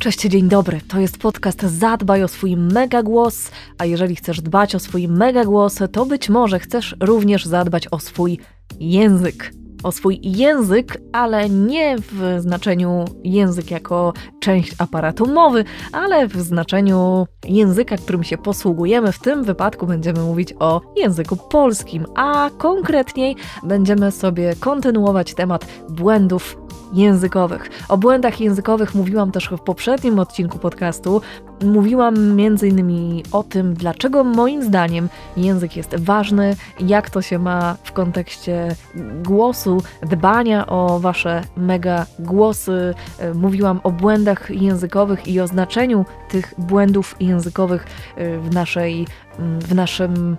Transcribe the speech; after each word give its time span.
Cześć, 0.00 0.20
dzień 0.20 0.48
dobry. 0.48 0.80
To 0.88 1.00
jest 1.00 1.18
podcast 1.18 1.62
Zadbaj 1.62 2.22
o 2.22 2.28
swój 2.28 2.56
mega 2.56 3.02
głos, 3.02 3.50
a 3.78 3.84
jeżeli 3.84 4.16
chcesz 4.16 4.40
dbać 4.40 4.74
o 4.74 4.78
swój 4.78 5.08
mega 5.08 5.44
głos, 5.44 5.78
to 5.92 6.06
być 6.06 6.28
może 6.28 6.58
chcesz 6.58 6.96
również 7.00 7.44
zadbać 7.44 7.88
o 7.90 7.98
swój 7.98 8.38
język 8.80 9.52
o 9.82 9.92
swój 9.92 10.20
język, 10.22 10.98
ale 11.12 11.50
nie 11.50 11.96
w 11.98 12.36
znaczeniu 12.38 13.04
język 13.24 13.70
jako 13.70 14.12
część 14.40 14.74
aparatu 14.78 15.26
mowy, 15.26 15.64
ale 15.92 16.28
w 16.28 16.40
znaczeniu 16.40 17.26
języka, 17.44 17.96
którym 17.96 18.24
się 18.24 18.38
posługujemy. 18.38 19.12
W 19.12 19.18
tym 19.18 19.44
wypadku 19.44 19.86
będziemy 19.86 20.20
mówić 20.20 20.54
o 20.58 20.80
języku 20.96 21.36
polskim, 21.36 22.06
a 22.14 22.50
konkretniej 22.58 23.36
będziemy 23.62 24.12
sobie 24.12 24.54
kontynuować 24.60 25.34
temat 25.34 25.66
błędów 25.90 26.56
językowych. 26.92 27.70
O 27.88 27.98
błędach 27.98 28.40
językowych 28.40 28.94
mówiłam 28.94 29.32
też 29.32 29.48
w 29.48 29.58
poprzednim 29.58 30.18
odcinku 30.18 30.58
podcastu. 30.58 31.20
Mówiłam 31.64 32.14
m.in. 32.16 33.22
o 33.32 33.42
tym, 33.42 33.74
dlaczego 33.74 34.24
moim 34.24 34.62
zdaniem 34.62 35.08
język 35.36 35.76
jest 35.76 35.96
ważny, 35.96 36.56
jak 36.80 37.10
to 37.10 37.22
się 37.22 37.38
ma 37.38 37.76
w 37.84 37.92
kontekście 37.92 38.76
głosu, 39.24 39.82
dbania 40.02 40.66
o 40.66 41.00
wasze 41.00 41.42
mega 41.56 42.06
głosy. 42.18 42.94
Mówiłam 43.34 43.80
o 43.82 43.90
błędach 43.90 44.50
językowych 44.50 45.28
i 45.28 45.40
o 45.40 45.46
znaczeniu 45.46 46.04
tych 46.28 46.54
błędów 46.58 47.16
językowych 47.20 47.86
w 48.16 48.54
naszej, 48.54 49.06
w 49.38 49.74
naszym, 49.74 50.36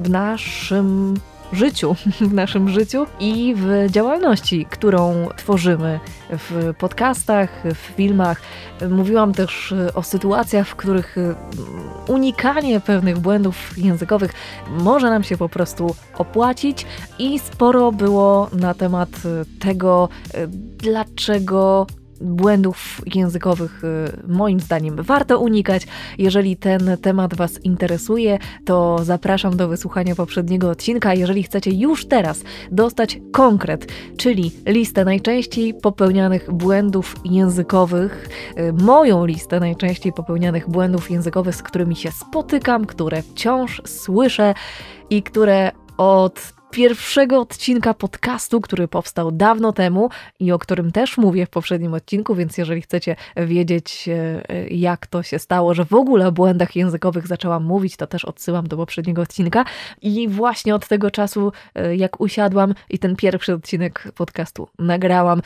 w 0.00 0.10
naszym 0.10 1.14
życiu, 1.52 1.96
w 2.30 2.34
naszym 2.34 2.68
życiu 2.68 3.06
i 3.20 3.54
w 3.56 3.86
działalności, 3.90 4.66
którą 4.70 5.28
tworzymy 5.36 6.00
w 6.30 6.74
podcastach, 6.78 7.62
w 7.74 7.76
filmach. 7.76 8.40
Mówiłam 8.90 9.32
też 9.32 9.74
o 9.94 10.02
sytuacjach, 10.02 10.68
w 10.68 10.76
których 10.76 11.16
unikanie 12.08 12.80
pewnych 12.80 13.18
błędów 13.18 13.78
językowych 13.78 14.32
może 14.70 15.10
nam 15.10 15.22
się 15.24 15.36
po 15.36 15.48
prostu 15.48 15.94
opłacić 16.18 16.86
i 17.18 17.38
sporo 17.38 17.92
było 17.92 18.48
na 18.52 18.74
temat 18.74 19.08
tego, 19.60 20.08
dlaczego 20.78 21.86
błędów 22.20 23.00
językowych 23.14 23.84
y, 23.84 24.26
moim 24.28 24.60
zdaniem 24.60 24.96
warto 25.02 25.38
unikać. 25.38 25.86
Jeżeli 26.18 26.56
ten 26.56 26.96
temat 27.02 27.34
Was 27.34 27.64
interesuje, 27.64 28.38
to 28.64 28.98
zapraszam 29.02 29.56
do 29.56 29.68
wysłuchania 29.68 30.14
poprzedniego 30.14 30.70
odcinka. 30.70 31.14
Jeżeli 31.14 31.42
chcecie 31.42 31.70
już 31.70 32.06
teraz 32.06 32.42
dostać 32.72 33.18
konkret, 33.32 33.92
czyli 34.16 34.52
listę 34.66 35.04
najczęściej 35.04 35.74
popełnianych 35.74 36.52
błędów 36.52 37.16
językowych, 37.24 38.28
y, 38.58 38.72
moją 38.72 39.26
listę 39.26 39.60
najczęściej 39.60 40.12
popełnianych 40.12 40.70
błędów 40.70 41.10
językowych, 41.10 41.56
z 41.56 41.62
którymi 41.62 41.96
się 41.96 42.10
spotykam, 42.10 42.86
które 42.86 43.22
wciąż 43.22 43.82
słyszę 43.86 44.54
i 45.10 45.22
które 45.22 45.72
od 45.96 46.59
pierwszego 46.70 47.40
odcinka 47.40 47.94
podcastu, 47.94 48.60
który 48.60 48.88
powstał 48.88 49.32
dawno 49.32 49.72
temu 49.72 50.10
i 50.40 50.52
o 50.52 50.58
którym 50.58 50.92
też 50.92 51.18
mówię 51.18 51.46
w 51.46 51.50
poprzednim 51.50 51.94
odcinku, 51.94 52.34
więc 52.34 52.58
jeżeli 52.58 52.82
chcecie 52.82 53.16
wiedzieć, 53.36 54.08
e, 54.08 54.68
jak 54.68 55.06
to 55.06 55.22
się 55.22 55.38
stało, 55.38 55.74
że 55.74 55.84
w 55.84 55.94
ogóle 55.94 56.28
o 56.28 56.32
błędach 56.32 56.76
językowych 56.76 57.26
zaczęłam 57.26 57.64
mówić, 57.64 57.96
to 57.96 58.06
też 58.06 58.24
odsyłam 58.24 58.68
do 58.68 58.76
poprzedniego 58.76 59.22
odcinka. 59.22 59.64
I 60.02 60.28
właśnie 60.28 60.74
od 60.74 60.88
tego 60.88 61.10
czasu, 61.10 61.52
e, 61.74 61.96
jak 61.96 62.20
usiadłam 62.20 62.74
i 62.90 62.98
ten 62.98 63.16
pierwszy 63.16 63.54
odcinek 63.54 64.12
podcastu 64.14 64.68
nagrałam, 64.78 65.42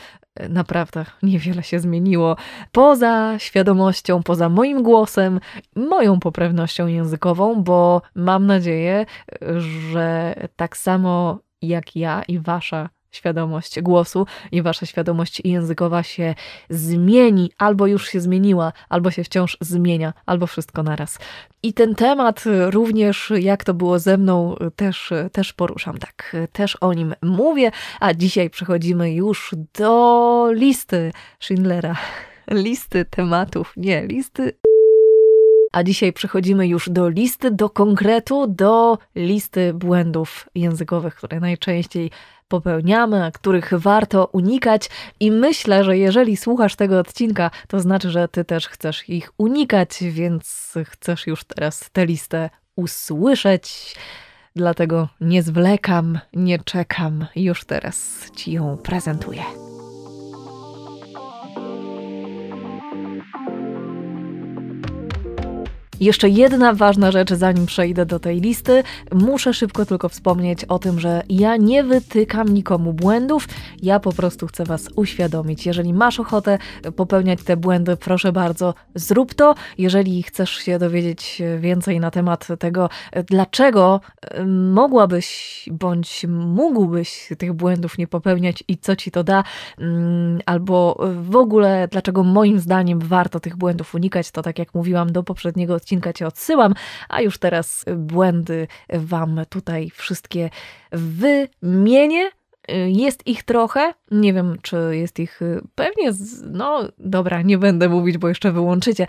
naprawdę 0.49 1.05
niewiele 1.23 1.63
się 1.63 1.79
zmieniło. 1.79 2.35
Poza 2.71 3.35
świadomością, 3.37 4.23
poza 4.23 4.49
moim 4.49 4.83
głosem, 4.83 5.39
moją 5.75 6.19
poprawnością 6.19 6.87
językową, 6.87 7.63
bo 7.63 8.01
mam 8.15 8.45
nadzieję, 8.45 9.05
że 9.91 10.35
tak 10.55 10.77
samo 10.77 11.39
jak 11.61 11.95
ja 11.95 12.23
i 12.27 12.39
wasza 12.39 12.89
świadomość 13.15 13.81
głosu 13.81 14.25
i 14.51 14.61
wasza 14.61 14.85
świadomość 14.85 15.41
językowa 15.45 16.03
się 16.03 16.35
zmieni, 16.69 17.51
albo 17.57 17.87
już 17.87 18.09
się 18.09 18.21
zmieniła, 18.21 18.73
albo 18.89 19.11
się 19.11 19.23
wciąż 19.23 19.57
zmienia, 19.61 20.13
albo 20.25 20.47
wszystko 20.47 20.83
naraz. 20.83 21.19
I 21.63 21.73
ten 21.73 21.95
temat 21.95 22.43
również, 22.69 23.33
jak 23.39 23.63
to 23.63 23.73
było 23.73 23.99
ze 23.99 24.17
mną, 24.17 24.55
też, 24.75 25.13
też 25.31 25.53
poruszam, 25.53 25.97
tak, 25.97 26.35
też 26.51 26.75
o 26.75 26.93
nim 26.93 27.15
mówię, 27.21 27.71
a 27.99 28.13
dzisiaj 28.13 28.49
przechodzimy 28.49 29.13
już 29.13 29.55
do 29.73 30.47
listy 30.51 31.11
Schindlera. 31.39 31.95
Listy 32.51 33.05
tematów, 33.05 33.73
nie, 33.77 34.07
listy 34.07 34.53
a 35.75 35.83
dzisiaj 35.83 36.13
przechodzimy 36.13 36.67
już 36.67 36.89
do 36.89 37.09
listy, 37.09 37.51
do 37.51 37.69
konkretu, 37.69 38.47
do 38.47 38.97
listy 39.15 39.73
błędów 39.73 40.49
językowych, 40.55 41.15
które 41.15 41.39
najczęściej 41.39 42.11
popełniamy, 42.47 43.31
których 43.33 43.73
warto 43.73 44.25
unikać. 44.25 44.89
I 45.19 45.31
myślę, 45.31 45.83
że 45.83 45.97
jeżeli 45.97 46.37
słuchasz 46.37 46.75
tego 46.75 46.99
odcinka, 46.99 47.51
to 47.67 47.79
znaczy, 47.79 48.09
że 48.09 48.27
ty 48.27 48.45
też 48.45 48.67
chcesz 48.67 49.09
ich 49.09 49.31
unikać, 49.37 49.97
więc 50.01 50.73
chcesz 50.85 51.27
już 51.27 51.43
teraz 51.43 51.89
tę 51.91 52.05
listę 52.05 52.49
usłyszeć. 52.75 53.95
Dlatego 54.55 55.09
nie 55.21 55.43
zwlekam, 55.43 56.19
nie 56.33 56.59
czekam, 56.59 57.25
już 57.35 57.65
teraz 57.65 58.31
ci 58.35 58.51
ją 58.51 58.77
prezentuję. 58.77 59.74
Jeszcze 65.99 66.29
jedna 66.29 66.73
ważna 66.73 67.11
rzecz, 67.11 67.33
zanim 67.33 67.65
przejdę 67.65 68.05
do 68.05 68.19
tej 68.19 68.41
listy. 68.41 68.83
Muszę 69.13 69.53
szybko 69.53 69.85
tylko 69.85 70.09
wspomnieć 70.09 70.65
o 70.65 70.79
tym, 70.79 70.99
że 70.99 71.21
ja 71.29 71.57
nie 71.57 71.83
wytykam 71.83 72.53
nikomu 72.53 72.93
błędów, 72.93 73.47
ja 73.83 73.99
po 73.99 74.11
prostu 74.13 74.47
chcę 74.47 74.63
Was 74.63 74.89
uświadomić. 74.95 75.65
Jeżeli 75.65 75.93
masz 75.93 76.19
ochotę 76.19 76.57
popełniać 76.95 77.43
te 77.43 77.57
błędy, 77.57 77.97
proszę 77.97 78.31
bardzo, 78.31 78.73
zrób 78.95 79.33
to. 79.33 79.55
Jeżeli 79.77 80.23
chcesz 80.23 80.51
się 80.51 80.79
dowiedzieć 80.79 81.41
więcej 81.59 81.99
na 81.99 82.11
temat 82.11 82.47
tego, 82.59 82.89
dlaczego 83.27 84.01
mogłabyś 84.73 85.69
bądź 85.71 86.25
mógłbyś 86.29 87.29
tych 87.37 87.53
błędów 87.53 87.97
nie 87.97 88.07
popełniać 88.07 88.63
i 88.67 88.77
co 88.77 88.95
ci 88.95 89.11
to 89.11 89.23
da, 89.23 89.43
albo 90.45 91.05
w 91.21 91.35
ogóle 91.35 91.87
dlaczego 91.91 92.23
moim 92.23 92.59
zdaniem 92.59 92.99
warto 92.99 93.39
tych 93.39 93.57
błędów 93.57 93.95
unikać, 93.95 94.31
to 94.31 94.41
tak 94.41 94.59
jak 94.59 94.73
mówiłam 94.73 95.11
do 95.11 95.23
poprzedniego 95.23 95.79
odcinka 95.85 96.13
Cię 96.13 96.27
odsyłam, 96.27 96.73
a 97.09 97.21
już 97.21 97.37
teraz 97.37 97.85
błędy 97.97 98.67
Wam 98.89 99.41
tutaj 99.49 99.89
wszystkie 99.89 100.49
wymienię. 100.91 102.29
Jest 102.85 103.27
ich 103.27 103.43
trochę, 103.43 103.93
nie 104.11 104.33
wiem 104.33 104.57
czy 104.61 104.77
jest 104.91 105.19
ich 105.19 105.39
pewnie, 105.75 106.13
z, 106.13 106.43
no 106.51 106.83
dobra, 106.97 107.41
nie 107.41 107.57
będę 107.57 107.89
mówić, 107.89 108.17
bo 108.17 108.29
jeszcze 108.29 108.51
wyłączycie, 108.51 109.07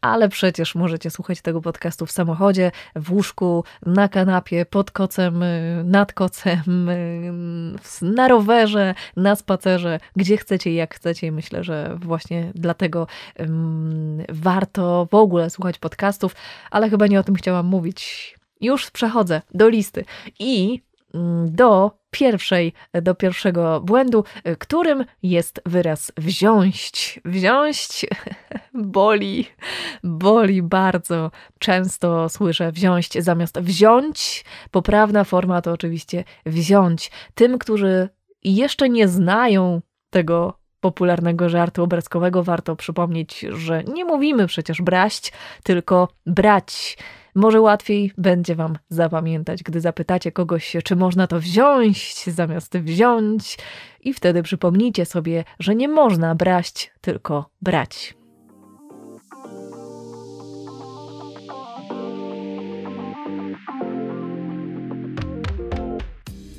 ale 0.00 0.28
przecież 0.28 0.74
możecie 0.74 1.10
słuchać 1.10 1.40
tego 1.40 1.60
podcastu 1.60 2.06
w 2.06 2.10
samochodzie, 2.10 2.70
w 2.96 3.12
łóżku, 3.12 3.64
na 3.86 4.08
kanapie, 4.08 4.66
pod 4.66 4.90
kocem, 4.90 5.44
nad 5.84 6.12
kocem, 6.12 6.90
na 8.02 8.28
rowerze, 8.28 8.94
na 9.16 9.36
spacerze, 9.36 10.00
gdzie 10.16 10.36
chcecie 10.36 10.70
i 10.70 10.74
jak 10.74 10.94
chcecie. 10.94 11.32
Myślę, 11.32 11.64
że 11.64 11.98
właśnie 12.00 12.52
dlatego 12.54 13.06
warto 14.28 15.08
w 15.10 15.14
ogóle 15.14 15.50
słuchać 15.50 15.78
podcastów, 15.78 16.34
ale 16.70 16.90
chyba 16.90 17.06
nie 17.06 17.20
o 17.20 17.24
tym 17.24 17.34
chciałam 17.34 17.66
mówić. 17.66 18.34
Już 18.60 18.90
przechodzę 18.90 19.42
do 19.54 19.68
listy 19.68 20.04
i 20.38 20.82
do 21.46 21.90
pierwszej, 22.14 22.72
do 23.02 23.14
pierwszego 23.14 23.80
błędu, 23.80 24.24
którym 24.58 25.04
jest 25.22 25.60
wyraz 25.66 26.12
wziąć. 26.16 27.20
Wziąć 27.24 28.06
boli, 28.74 29.46
boli 30.04 30.62
bardzo. 30.62 31.30
Często 31.58 32.28
słyszę 32.28 32.72
wziąć 32.72 33.22
zamiast 33.22 33.60
wziąć. 33.60 34.44
Poprawna 34.70 35.24
forma 35.24 35.62
to 35.62 35.72
oczywiście 35.72 36.24
wziąć. 36.46 37.10
Tym, 37.34 37.58
którzy 37.58 38.08
jeszcze 38.44 38.88
nie 38.88 39.08
znają 39.08 39.80
tego 40.10 40.58
popularnego 40.80 41.48
żartu 41.48 41.82
obrazkowego, 41.82 42.42
warto 42.42 42.76
przypomnieć, 42.76 43.40
że 43.40 43.84
nie 43.84 44.04
mówimy 44.04 44.46
przecież 44.46 44.82
braść, 44.82 45.32
tylko 45.62 46.08
brać. 46.26 46.96
Może 47.34 47.60
łatwiej 47.60 48.12
będzie 48.18 48.54
Wam 48.54 48.78
zapamiętać, 48.88 49.62
gdy 49.62 49.80
zapytacie 49.80 50.32
kogoś, 50.32 50.76
czy 50.84 50.96
można 50.96 51.26
to 51.26 51.40
wziąć 51.40 52.24
zamiast 52.24 52.78
wziąć, 52.78 53.58
i 54.00 54.14
wtedy 54.14 54.42
przypomnijcie 54.42 55.06
sobie, 55.06 55.44
że 55.58 55.74
nie 55.74 55.88
można 55.88 56.34
braść, 56.34 56.92
tylko 57.00 57.50
brać. 57.62 58.14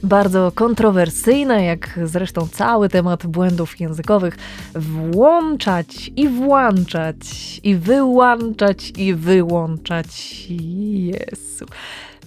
Bardzo 0.06 0.52
kontrowersyjne, 0.56 1.64
jak 1.64 2.00
zresztą 2.04 2.48
cały 2.48 2.90
temat 2.90 3.28
błędów 3.28 3.80
językowych, 3.80 4.38
włączać 4.76 6.12
i 6.16 6.28
włączać, 6.30 7.60
i 7.64 7.76
wyłączać, 7.76 8.94
i 8.98 9.14
wyłączać. 9.14 10.46
Jezu. 10.50 11.66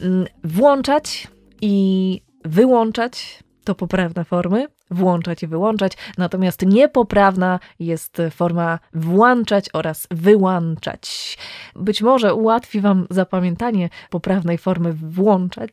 Mm, 0.01 0.27
włączać 0.45 1.29
i 1.61 2.21
wyłączać 2.45 3.45
to 3.65 3.75
poprawne 3.75 4.25
formy, 4.25 4.67
włączać 4.90 5.43
i 5.43 5.46
wyłączać, 5.46 5.93
natomiast 6.19 6.67
niepoprawna 6.67 7.61
jest 7.79 8.23
forma 8.31 8.79
włączać 8.94 9.67
oraz 9.73 10.06
wyłączać. 10.11 11.38
Być 11.76 12.02
może 12.02 12.35
ułatwi 12.35 12.81
Wam 12.81 13.06
zapamiętanie 13.11 13.88
poprawnej 14.11 14.58
formy 14.58 14.93
włączać 14.93 15.73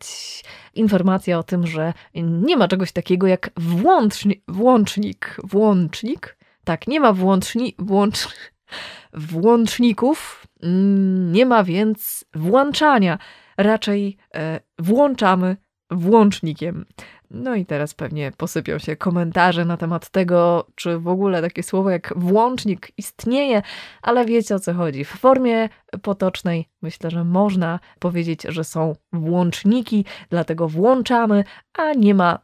informacja 0.74 1.40
o 1.40 1.44
tym, 1.44 1.68
że 1.68 1.94
nie 2.14 2.58
ma 2.58 2.68
czegoś 2.68 2.92
takiego 2.92 3.28
jak 3.28 3.50
włączni, 3.58 4.44
włącznik. 4.48 5.38
Włącznik? 5.44 6.38
Tak, 6.64 6.88
nie 6.88 7.00
ma 7.00 7.14
włączni, 7.14 7.76
włącz, 7.80 8.28
włączników, 9.14 10.48
mm, 10.64 11.32
nie 11.32 11.46
ma 11.46 11.64
więc 11.64 12.26
włączania. 12.34 13.18
Raczej 13.58 14.18
e, 14.36 14.60
włączamy 14.80 15.58
włącznikiem. 15.92 16.86
No 17.32 17.56
i 17.56 17.66
teraz 17.66 17.94
pewnie 17.94 18.32
posypią 18.38 18.78
się 18.80 18.96
komentarze 18.96 19.66
na 19.66 19.78
temat 19.78 20.10
tego, 20.10 20.68
czy 20.76 21.00
w 21.00 21.08
ogóle 21.08 21.42
takie 21.42 21.64
słowo 21.64 21.90
jak 21.90 22.14
włącznik 22.16 22.92
istnieje, 22.98 23.62
ale 24.02 24.26
wiecie 24.26 24.56
o 24.56 24.60
co 24.60 24.74
chodzi. 24.74 25.06
W 25.06 25.10
formie 25.10 25.70
potocznej 26.02 26.70
myślę, 26.82 27.12
że 27.12 27.24
można 27.24 27.80
powiedzieć, 28.00 28.42
że 28.50 28.64
są 28.64 28.96
włączniki, 29.14 30.06
dlatego 30.30 30.68
włączamy, 30.68 31.44
a 31.74 31.94
nie 31.94 32.14
ma 32.14 32.40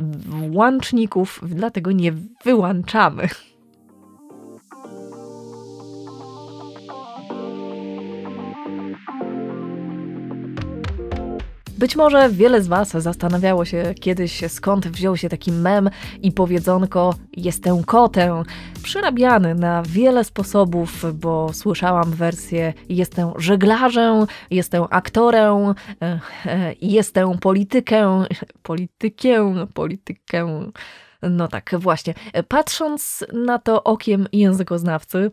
włączników, 0.49 1.41
dlatego 1.43 1.91
nie 1.91 2.13
wyłączamy. 2.43 3.27
Być 11.81 11.95
może 11.95 12.29
wiele 12.29 12.61
z 12.61 12.67
Was 12.67 12.89
zastanawiało 12.89 13.65
się 13.65 13.93
kiedyś, 13.99 14.41
skąd 14.47 14.87
wziął 14.87 15.17
się 15.17 15.29
taki 15.29 15.51
mem 15.51 15.89
i 16.21 16.31
powiedzonko 16.31 17.15
jestem 17.37 17.83
kotem. 17.83 18.43
Przyrabiany 18.83 19.55
na 19.55 19.83
wiele 19.83 20.23
sposobów, 20.23 21.05
bo 21.13 21.53
słyszałam 21.53 22.11
wersję 22.11 22.73
jestem 22.89 23.31
żeglarzem, 23.37 24.25
jestem 24.51 24.83
aktorem, 24.89 25.75
jestem 26.81 27.37
politykę, 27.37 28.25
politykę, 28.63 29.65
politykę. 29.73 30.69
No 31.21 31.47
tak, 31.47 31.71
właśnie. 31.79 32.13
Patrząc 32.47 33.25
na 33.33 33.59
to 33.59 33.83
okiem 33.83 34.27
językoznawcy, 34.33 35.31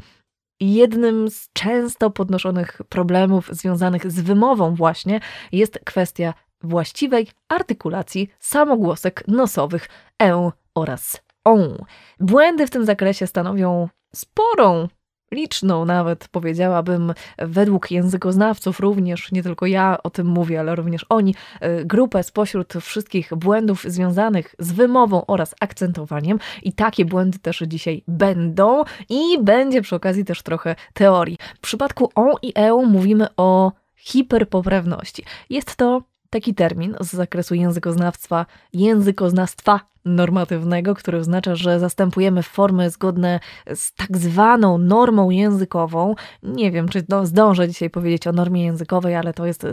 Jednym 0.60 1.30
z 1.30 1.48
często 1.52 2.10
podnoszonych 2.10 2.80
problemów 2.88 3.48
związanych 3.50 4.10
z 4.10 4.20
wymową 4.20 4.74
właśnie 4.74 5.20
jest 5.52 5.80
kwestia 5.84 6.34
właściwej 6.62 7.28
artykulacji 7.48 8.30
samogłosek 8.38 9.24
nosowych 9.28 9.88
e 10.22 10.50
oraz 10.74 11.20
on. 11.44 11.84
Błędy 12.20 12.66
w 12.66 12.70
tym 12.70 12.84
zakresie 12.84 13.26
stanowią 13.26 13.88
sporą 14.14 14.88
liczną 15.32 15.84
nawet, 15.84 16.28
powiedziałabym, 16.28 17.14
według 17.38 17.90
językoznawców 17.90 18.80
również, 18.80 19.32
nie 19.32 19.42
tylko 19.42 19.66
ja 19.66 19.98
o 20.02 20.10
tym 20.10 20.26
mówię, 20.26 20.60
ale 20.60 20.74
również 20.74 21.06
oni, 21.08 21.34
e, 21.60 21.84
grupę 21.84 22.22
spośród 22.22 22.74
wszystkich 22.80 23.34
błędów 23.34 23.84
związanych 23.84 24.54
z 24.58 24.72
wymową 24.72 25.26
oraz 25.26 25.54
akcentowaniem 25.60 26.38
i 26.62 26.72
takie 26.72 27.04
błędy 27.04 27.38
też 27.38 27.62
dzisiaj 27.66 28.02
będą 28.08 28.84
i 29.08 29.42
będzie 29.42 29.82
przy 29.82 29.96
okazji 29.96 30.24
też 30.24 30.42
trochę 30.42 30.74
teorii. 30.94 31.38
W 31.56 31.60
przypadku 31.60 32.10
on 32.14 32.32
i 32.42 32.52
e 32.54 32.72
mówimy 32.86 33.26
o 33.36 33.72
hiperpoprawności. 33.96 35.24
Jest 35.50 35.76
to 35.76 36.02
taki 36.30 36.54
termin 36.54 36.96
z 37.00 37.12
zakresu 37.12 37.54
językoznawstwa, 37.54 38.46
językoznawstwa 38.72 39.80
normatywnego, 40.04 40.94
który 40.94 41.18
oznacza, 41.18 41.54
że 41.54 41.80
zastępujemy 41.80 42.42
formy 42.42 42.90
zgodne 42.90 43.40
z 43.74 43.94
tak 43.94 44.16
zwaną 44.16 44.78
normą 44.78 45.30
językową. 45.30 46.14
Nie 46.42 46.70
wiem, 46.70 46.88
czy 46.88 47.04
zdążę 47.22 47.68
dzisiaj 47.68 47.90
powiedzieć 47.90 48.26
o 48.26 48.32
normie 48.32 48.64
językowej, 48.64 49.14
ale 49.14 49.34
to 49.34 49.46
jest 49.46 49.66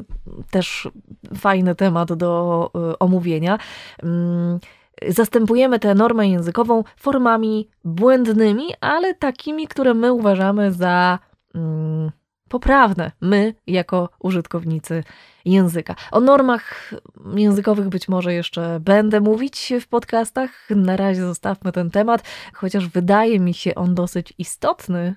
też 0.51 0.89
fajny 1.37 1.75
temat 1.75 2.13
do 2.13 2.71
y, 2.93 2.99
omówienia. 2.99 3.57
Mm, 4.03 4.59
zastępujemy 5.07 5.79
tę 5.79 5.95
normę 5.95 6.29
językową 6.29 6.83
formami 6.97 7.69
błędnymi, 7.83 8.67
ale 8.81 9.13
takimi, 9.13 9.67
które 9.67 9.93
my 9.93 10.13
uważamy 10.13 10.71
za 10.71 11.19
mm, 11.55 12.11
poprawne, 12.49 13.11
my 13.21 13.53
jako 13.67 14.09
użytkownicy 14.19 15.03
języka. 15.45 15.95
O 16.11 16.19
normach 16.19 16.93
językowych 17.35 17.89
być 17.89 18.07
może 18.07 18.33
jeszcze 18.33 18.79
będę 18.79 19.21
mówić 19.21 19.73
w 19.81 19.87
podcastach. 19.87 20.69
Na 20.69 20.97
razie 20.97 21.21
zostawmy 21.21 21.71
ten 21.71 21.91
temat, 21.91 22.23
chociaż 22.53 22.87
wydaje 22.87 23.39
mi 23.39 23.53
się 23.53 23.75
on 23.75 23.95
dosyć 23.95 24.33
istotny 24.37 25.15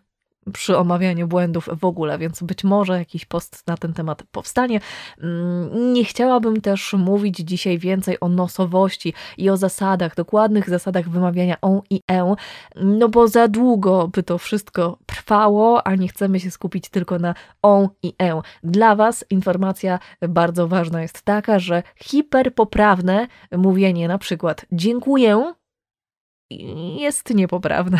przy 0.52 0.76
omawianiu 0.76 1.28
błędów 1.28 1.68
w 1.80 1.84
ogóle, 1.84 2.18
więc 2.18 2.42
być 2.42 2.64
może 2.64 2.98
jakiś 2.98 3.24
post 3.24 3.66
na 3.66 3.76
ten 3.76 3.92
temat 3.92 4.22
powstanie. 4.22 4.80
Mm, 5.22 5.92
nie 5.92 6.04
chciałabym 6.04 6.60
też 6.60 6.92
mówić 6.92 7.36
dzisiaj 7.36 7.78
więcej 7.78 8.20
o 8.20 8.28
nosowości 8.28 9.14
i 9.38 9.50
o 9.50 9.56
zasadach, 9.56 10.14
dokładnych 10.14 10.70
zasadach 10.70 11.08
wymawiania 11.08 11.56
on 11.62 11.80
i 11.90 12.00
e, 12.10 12.34
no 12.76 13.08
bo 13.08 13.28
za 13.28 13.48
długo 13.48 14.08
by 14.08 14.22
to 14.22 14.38
wszystko 14.38 14.98
trwało, 15.06 15.86
a 15.86 15.94
nie 15.94 16.08
chcemy 16.08 16.40
się 16.40 16.50
skupić 16.50 16.88
tylko 16.88 17.18
na 17.18 17.34
on 17.62 17.88
i 18.02 18.14
e. 18.22 18.40
Dla 18.62 18.96
Was 18.96 19.24
informacja 19.30 19.98
bardzo 20.28 20.68
ważna 20.68 21.02
jest 21.02 21.22
taka, 21.22 21.58
że 21.58 21.82
hiperpoprawne 21.96 23.26
mówienie 23.52 24.08
na 24.08 24.18
przykład 24.18 24.66
dziękuję 24.72 25.52
jest 26.98 27.34
niepoprawne. 27.34 27.98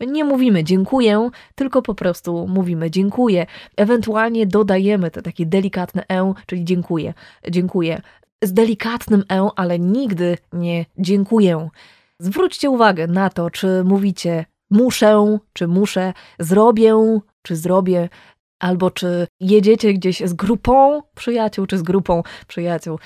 Nie 0.00 0.24
mówimy 0.24 0.64
dziękuję, 0.64 1.30
tylko 1.54 1.82
po 1.82 1.94
prostu 1.94 2.46
mówimy 2.48 2.90
dziękuję. 2.90 3.46
Ewentualnie 3.76 4.46
dodajemy 4.46 5.10
te 5.10 5.22
takie 5.22 5.46
delikatne 5.46 6.04
e, 6.08 6.34
czyli 6.46 6.64
dziękuję, 6.64 7.14
dziękuję. 7.50 8.02
Z 8.42 8.52
delikatnym 8.52 9.24
e, 9.32 9.48
ale 9.56 9.78
nigdy 9.78 10.38
nie 10.52 10.86
dziękuję. 10.98 11.68
Zwróćcie 12.18 12.70
uwagę 12.70 13.06
na 13.06 13.30
to, 13.30 13.50
czy 13.50 13.84
mówicie 13.84 14.44
muszę, 14.70 15.38
czy 15.52 15.68
muszę, 15.68 16.12
zrobię, 16.38 17.20
czy 17.42 17.56
zrobię 17.56 18.08
albo 18.58 18.90
czy 18.90 19.26
jedziecie 19.40 19.94
gdzieś 19.94 20.20
z 20.20 20.32
grupą 20.32 21.02
przyjaciół, 21.14 21.66
czy 21.66 21.78
z 21.78 21.82
grupą 21.82 22.22
przyjaciół. 22.46 22.98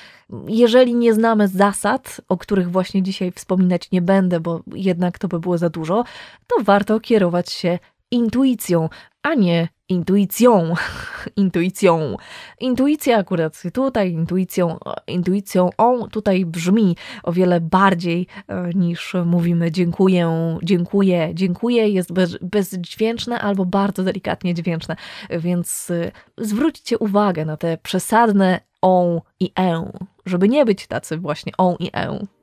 Jeżeli 0.48 0.94
nie 0.94 1.14
znamy 1.14 1.48
zasad, 1.48 2.20
o 2.28 2.36
których 2.36 2.70
właśnie 2.70 3.02
dzisiaj 3.02 3.32
wspominać 3.32 3.90
nie 3.90 4.02
będę, 4.02 4.40
bo 4.40 4.62
jednak 4.74 5.18
to 5.18 5.28
by 5.28 5.40
było 5.40 5.58
za 5.58 5.70
dużo, 5.70 6.04
to 6.46 6.64
warto 6.64 7.00
kierować 7.00 7.50
się 7.50 7.78
intuicją, 8.10 8.88
a 9.22 9.34
nie 9.34 9.68
intuicją. 9.92 10.74
intuicją. 11.36 12.16
Intuicja 12.60 13.18
akurat 13.18 13.62
tutaj, 13.74 14.12
intuicją, 14.12 14.78
intuicją 15.06 15.70
on 15.78 16.10
tutaj 16.10 16.46
brzmi 16.46 16.96
o 17.22 17.32
wiele 17.32 17.60
bardziej 17.60 18.26
e, 18.48 18.70
niż 18.74 19.14
mówimy 19.26 19.70
dziękuję, 19.70 20.58
dziękuję, 20.62 21.30
dziękuję 21.34 21.88
jest 21.88 22.12
bez, 22.12 22.38
bezdźwięczne 22.42 23.40
albo 23.40 23.64
bardzo 23.64 24.02
delikatnie 24.02 24.54
dźwięczne, 24.54 24.96
więc 25.30 25.90
e, 25.90 26.12
zwróćcie 26.38 26.98
uwagę 26.98 27.44
na 27.44 27.56
te 27.56 27.78
przesadne 27.78 28.60
on 28.82 29.20
i 29.40 29.52
e, 29.58 29.92
żeby 30.26 30.48
nie 30.48 30.64
być 30.64 30.86
tacy 30.86 31.18
właśnie 31.18 31.52
on 31.58 31.76
i 31.78 31.90
e. 31.94 32.41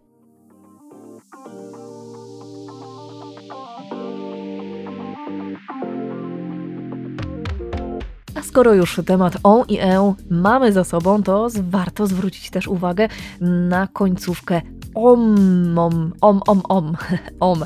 A 8.39 8.43
skoro 8.43 8.73
już 8.73 9.01
temat 9.05 9.37
on 9.43 9.65
i 9.67 9.79
e 9.79 10.13
mamy 10.29 10.73
za 10.73 10.83
sobą, 10.83 11.23
to 11.23 11.47
warto 11.61 12.07
zwrócić 12.07 12.49
też 12.49 12.67
uwagę 12.67 13.07
na 13.41 13.87
końcówkę 13.87 14.61
om, 14.95 15.79
om, 15.79 16.13
om, 16.21 16.41
om, 16.47 16.61
om, 16.69 16.97
om. 17.39 17.65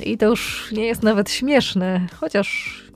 I 0.00 0.18
to 0.18 0.26
już 0.26 0.72
nie 0.72 0.84
jest 0.84 1.02
nawet 1.02 1.30
śmieszne, 1.30 2.06
chociaż 2.14 2.87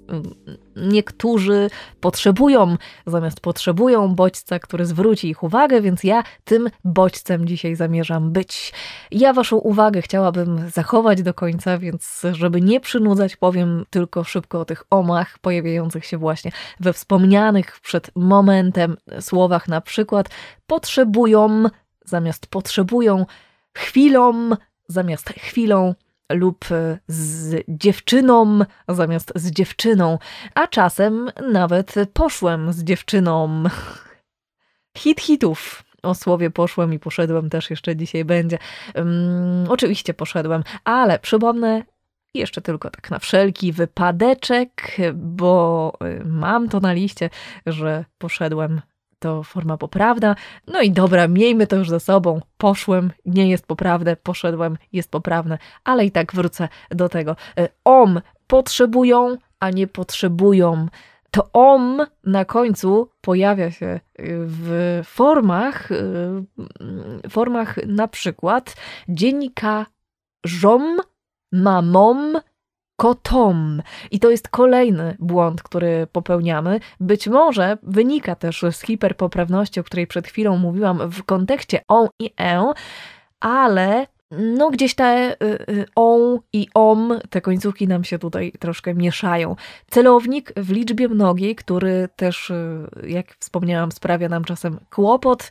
niektórzy 0.77 1.71
potrzebują, 2.01 2.77
zamiast 3.07 3.41
potrzebują 3.41 4.15
bodźca, 4.15 4.59
który 4.59 4.87
zwróci 4.87 5.29
ich 5.29 5.43
uwagę, 5.43 5.81
więc 5.81 6.05
ja 6.05 6.23
tym 6.45 6.69
bodźcem 6.85 7.47
dzisiaj 7.47 7.77
zamierzam 7.77 8.33
być. 8.33 8.73
Ja 9.11 9.33
Waszą 9.33 9.57
uwagę 9.57 10.03
chciałabym 10.03 10.71
zachować 10.71 11.23
do 11.23 11.35
końca, 11.35 11.79
więc 11.79 12.23
żeby 12.33 12.61
nie 12.61 12.81
przynudzać, 12.81 13.37
powiem 13.37 13.85
tylko 13.91 14.25
szybko 14.25 14.61
o 14.61 14.65
tych 14.65 14.85
omach 14.91 15.39
pojawiających 15.39 16.05
się 16.05 16.19
właśnie 16.19 16.53
we 16.81 16.93
wspomnianych 16.93 17.81
przed 17.81 18.11
momentem 18.17 18.97
słowach, 19.21 19.69
na 19.69 19.81
przykład 19.81 20.29
potrzebują 20.67 21.65
zamiast 22.05 22.47
potrzebują 22.47 23.27
chwilą 23.75 24.51
zamiast 24.89 25.29
chwilą 25.29 25.95
lub 26.33 26.65
z 27.07 27.65
dziewczyną 27.69 28.61
zamiast 28.89 29.33
z 29.35 29.51
dziewczyną, 29.51 30.19
a 30.55 30.67
czasem 30.67 31.31
nawet 31.53 31.95
poszłem 32.13 32.73
z 32.73 32.85
dziewczyną. 32.85 33.65
Hit 34.99 35.21
hitów. 35.21 35.83
O 36.03 36.15
słowie 36.15 36.51
poszłem 36.51 36.93
i 36.93 36.99
poszedłem 36.99 37.51
też 37.51 37.71
jeszcze 37.71 37.97
dzisiaj 37.97 38.25
będzie. 38.25 38.59
Um, 38.95 39.65
oczywiście 39.69 40.15
poszedłem, 40.15 40.63
ale 40.85 41.19
przypomnę 41.19 41.83
jeszcze 42.35 42.61
tylko 42.61 42.91
tak 42.91 43.11
na 43.11 43.19
wszelki 43.19 43.73
wypadeczek, 43.73 44.97
bo 45.15 45.93
y, 46.05 46.25
mam 46.25 46.69
to 46.69 46.81
na 46.81 46.93
liście, 46.93 47.31
że 47.67 48.05
poszedłem 48.19 48.81
to 49.23 49.43
forma 49.43 49.77
poprawna. 49.77 50.37
No 50.67 50.81
i 50.81 50.91
dobra, 50.91 51.29
miejmy 51.29 51.67
to 51.67 51.77
już 51.77 51.89
za 51.89 52.01
sobą. 52.01 52.41
Poszłem, 52.59 53.13
nie 53.27 53.49
jest 53.49 53.67
poprawne, 53.67 54.17
poszedłem, 54.17 54.79
jest 54.93 55.11
poprawne, 55.11 55.59
ale 55.85 56.05
i 56.05 56.11
tak 56.11 56.35
wrócę 56.35 56.69
do 56.91 57.09
tego. 57.09 57.37
Y, 57.59 57.69
om 57.85 58.21
potrzebują, 58.47 59.37
a 59.61 59.71
nie 59.71 59.87
potrzebują. 59.87 60.87
To 61.31 61.51
om 61.53 62.07
na 62.25 62.45
końcu 62.45 63.09
pojawia 63.21 63.71
się 63.71 63.87
y, 63.87 64.01
w 64.47 65.01
formach, 65.05 65.89
formach 67.31 67.77
na 67.87 68.09
przykład 68.09 68.77
dziennikarzom, 69.09 70.99
mamom, 71.53 72.39
kotom. 73.03 73.83
I 74.11 74.21
to 74.21 74.31
jest 74.31 74.49
kolejny 74.49 75.17
błąd, 75.19 75.63
który 75.63 76.07
popełniamy. 76.13 76.81
Być 77.01 77.29
może 77.29 77.79
wynika 77.83 78.35
też 78.35 78.65
z 78.71 78.81
hiperpoprawności, 78.81 79.81
o 79.81 79.85
której 79.85 80.07
przed 80.07 80.27
chwilą 80.27 80.57
mówiłam 80.59 81.11
w 81.11 81.23
kontekście 81.23 81.81
on 81.89 82.09
i 82.19 82.31
e, 82.41 82.73
ale 83.41 84.07
no 84.31 84.71
gdzieś 84.71 84.95
te 84.95 85.37
y, 85.43 85.73
y, 85.73 85.87
on 85.95 86.39
i 86.53 86.69
om, 86.75 87.19
te 87.31 87.41
końcówki 87.41 87.89
nam 87.89 88.05
się 88.05 88.19
tutaj 88.19 88.53
troszkę 88.59 88.95
mieszają. 88.95 89.57
Celownik 89.91 90.53
w 90.57 90.71
liczbie 90.71 91.09
mnogiej, 91.09 91.55
który 91.55 92.09
też, 92.17 92.51
y, 92.51 92.89
jak 93.07 93.37
wspomniałam, 93.39 93.93
sprawia 93.93 94.29
nam 94.29 94.45
czasem 94.45 94.79
kłopot, 94.91 95.51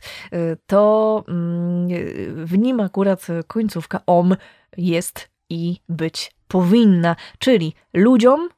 to 0.66 1.24
mm, 1.28 1.88
w 2.46 2.58
nim 2.58 2.80
akurat 2.80 3.26
końcówka 3.46 4.00
om 4.06 4.36
jest 4.76 5.30
i 5.50 5.76
być 5.88 6.32
powinna, 6.52 7.16
czyli 7.38 7.74
ludziom, 7.94 8.48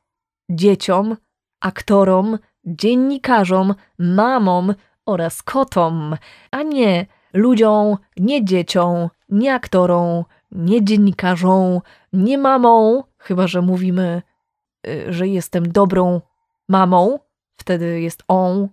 dzieciom, 0.51 1.17
aktorom, 1.61 2.39
dziennikarzom, 2.65 3.75
mamom 3.99 4.75
oraz 5.07 5.43
kotom, 5.43 6.17
a 6.51 6.63
nie 6.63 7.07
ludziom, 7.33 7.97
nie 8.17 8.45
dzieciom, 8.45 9.09
nie 9.29 9.55
aktorom, 9.55 10.25
nie 10.53 10.85
dziennikarzom, 10.85 11.81
nie 12.13 12.39
mamą, 12.39 13.05
chyba 13.19 13.47
że 13.47 13.63
mówimy, 13.63 14.23
y, 14.87 15.13
że 15.13 15.29
jestem 15.29 15.73
dobrą 15.73 16.21
mamą, 16.69 17.19
wtedy 17.57 18.01
jest 18.01 18.23
on, 18.29 18.69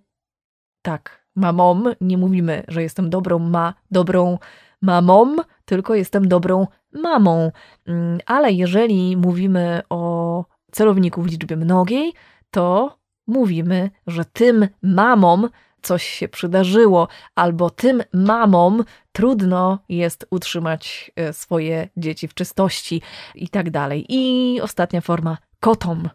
tak, 0.81 1.27
mamą, 1.35 1.83
nie 2.01 2.17
mówimy, 2.17 2.63
że 2.67 2.81
jestem 2.81 3.09
dobrą 3.09 3.39
ma, 3.39 3.73
dobrą 3.91 4.37
mamą, 4.81 5.35
tylko 5.65 5.95
jestem 5.95 6.27
dobrą 6.27 6.67
mamą. 6.93 7.51
Mm, 7.87 8.19
ale 8.25 8.51
jeżeli 8.51 9.17
mówimy 9.17 9.81
o 9.89 10.45
celowniku 10.71 11.21
w 11.21 11.27
liczbie 11.27 11.57
mnogiej, 11.57 12.13
to 12.51 12.97
mówimy, 13.27 13.89
że 14.07 14.25
tym 14.25 14.67
mamom 14.81 15.49
coś 15.81 16.03
się 16.03 16.27
przydarzyło, 16.27 17.07
albo 17.35 17.69
tym 17.69 18.03
mamom 18.13 18.83
trudno 19.11 19.79
jest 19.89 20.27
utrzymać 20.29 21.11
e, 21.15 21.33
swoje 21.33 21.89
dzieci 21.97 22.27
w 22.27 22.33
czystości 22.33 23.01
i 23.35 23.49
tak 23.49 23.69
dalej. 23.69 24.05
I 24.09 24.61
ostatnia 24.61 25.01
forma 25.01 25.37
kotom, 25.59 26.09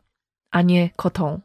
a 0.51 0.63
nie 0.63 0.91
kotą. 0.97 1.41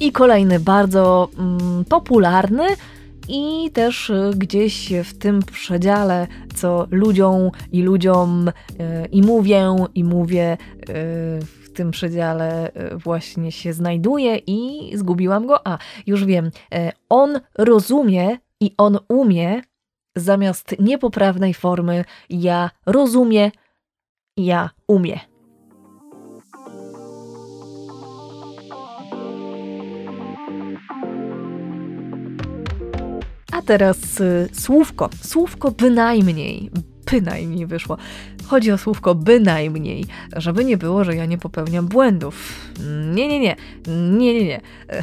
I 0.00 0.12
kolejny 0.12 0.60
bardzo 0.60 1.28
mm, 1.38 1.84
popularny 1.84 2.66
i 3.28 3.70
też 3.70 4.10
y, 4.10 4.30
gdzieś 4.36 4.92
w 5.04 5.18
tym 5.18 5.42
przedziale, 5.52 6.26
co 6.54 6.86
ludziom 6.90 7.50
i 7.72 7.82
ludziom 7.82 8.48
y, 8.48 8.52
i 9.12 9.22
mówię, 9.22 9.76
i 9.94 10.04
mówię, 10.04 10.52
y, 10.52 10.86
w 11.42 11.72
tym 11.74 11.90
przedziale 11.90 12.72
właśnie 13.04 13.52
się 13.52 13.72
znajduje 13.72 14.36
i 14.46 14.90
zgubiłam 14.96 15.46
go. 15.46 15.66
A, 15.66 15.78
już 16.06 16.24
wiem. 16.24 16.50
On 17.08 17.40
rozumie 17.58 18.38
i 18.60 18.74
on 18.78 18.98
umie 19.08 19.62
zamiast 20.16 20.74
niepoprawnej 20.78 21.54
formy 21.54 22.04
ja 22.30 22.70
rozumie, 22.86 23.50
ja 24.36 24.70
umie. 24.88 25.35
A 33.56 33.62
teraz 33.62 34.20
y, 34.20 34.48
słówko. 34.52 35.10
Słówko 35.22 35.70
bynajmniej. 35.70 36.70
Bynajmniej 37.10 37.66
wyszło. 37.66 37.96
Chodzi 38.46 38.72
o 38.72 38.78
słówko 38.78 39.14
bynajmniej, 39.14 40.04
żeby 40.36 40.64
nie 40.64 40.76
było, 40.76 41.04
że 41.04 41.16
ja 41.16 41.26
nie 41.26 41.38
popełniam 41.38 41.86
błędów. 41.86 42.60
Nie, 43.14 43.28
nie, 43.28 43.40
nie. 43.40 43.56
Nie, 44.18 44.34
nie, 44.34 44.44
nie. 44.44 44.60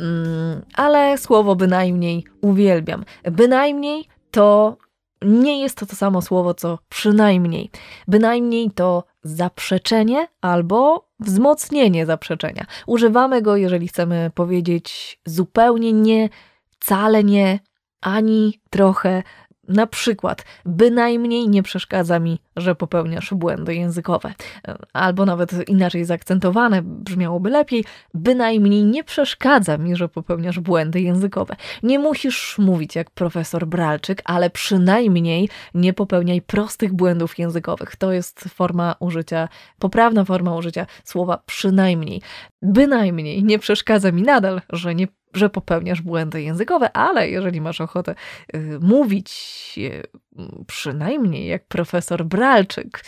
Mm, 0.00 0.62
ale 0.74 1.18
słowo 1.18 1.56
bynajmniej 1.56 2.24
uwielbiam. 2.40 3.04
Bynajmniej 3.24 4.04
to 4.30 4.76
nie 5.22 5.60
jest 5.60 5.78
to 5.78 5.86
to 5.86 5.96
samo 5.96 6.22
słowo, 6.22 6.54
co 6.54 6.78
przynajmniej. 6.88 7.70
Bynajmniej 8.08 8.70
to 8.70 9.04
zaprzeczenie 9.22 10.28
albo 10.40 11.08
wzmocnienie 11.20 12.06
zaprzeczenia. 12.06 12.66
Używamy 12.86 13.42
go, 13.42 13.56
jeżeli 13.56 13.88
chcemy 13.88 14.30
powiedzieć 14.34 15.18
zupełnie 15.26 15.92
nie, 15.92 16.28
wcale 16.70 17.24
nie, 17.24 17.58
ani 18.00 18.60
trochę. 18.70 19.22
Na 19.68 19.86
przykład, 19.86 20.44
bynajmniej 20.64 21.48
nie 21.48 21.62
przeszkadza 21.62 22.18
mi, 22.18 22.40
że 22.56 22.74
popełniasz 22.74 23.34
błędy 23.34 23.74
językowe. 23.74 24.34
Albo 24.92 25.26
nawet 25.26 25.68
inaczej 25.68 26.04
zaakcentowane 26.04 26.82
brzmiałoby 26.82 27.50
lepiej, 27.50 27.84
bynajmniej 28.14 28.84
nie 28.84 29.04
przeszkadza 29.04 29.78
mi, 29.78 29.96
że 29.96 30.08
popełniasz 30.08 30.60
błędy 30.60 31.00
językowe. 31.00 31.56
Nie 31.82 31.98
musisz 31.98 32.58
mówić 32.58 32.96
jak 32.96 33.10
profesor 33.10 33.66
Bralczyk, 33.66 34.22
ale 34.24 34.50
przynajmniej 34.50 35.48
nie 35.74 35.92
popełniaj 35.92 36.42
prostych 36.42 36.92
błędów 36.92 37.38
językowych. 37.38 37.96
To 37.96 38.12
jest 38.12 38.44
forma 38.48 38.94
użycia, 39.00 39.48
poprawna 39.78 40.24
forma 40.24 40.56
użycia 40.56 40.86
słowa 41.04 41.42
przynajmniej. 41.46 42.22
Bynajmniej 42.62 43.44
nie 43.44 43.58
przeszkadza 43.58 44.12
mi 44.12 44.22
nadal, 44.22 44.60
że 44.70 44.94
nie 44.94 45.08
że 45.34 45.50
popełniasz 45.50 46.02
błędy 46.02 46.42
językowe, 46.42 46.96
ale 46.96 47.30
jeżeli 47.30 47.60
masz 47.60 47.80
ochotę 47.80 48.14
y, 48.54 48.78
mówić 48.80 49.30
y, 49.78 50.02
przynajmniej 50.66 51.46
jak 51.46 51.66
profesor 51.66 52.24
Bralczyk, 52.24 53.04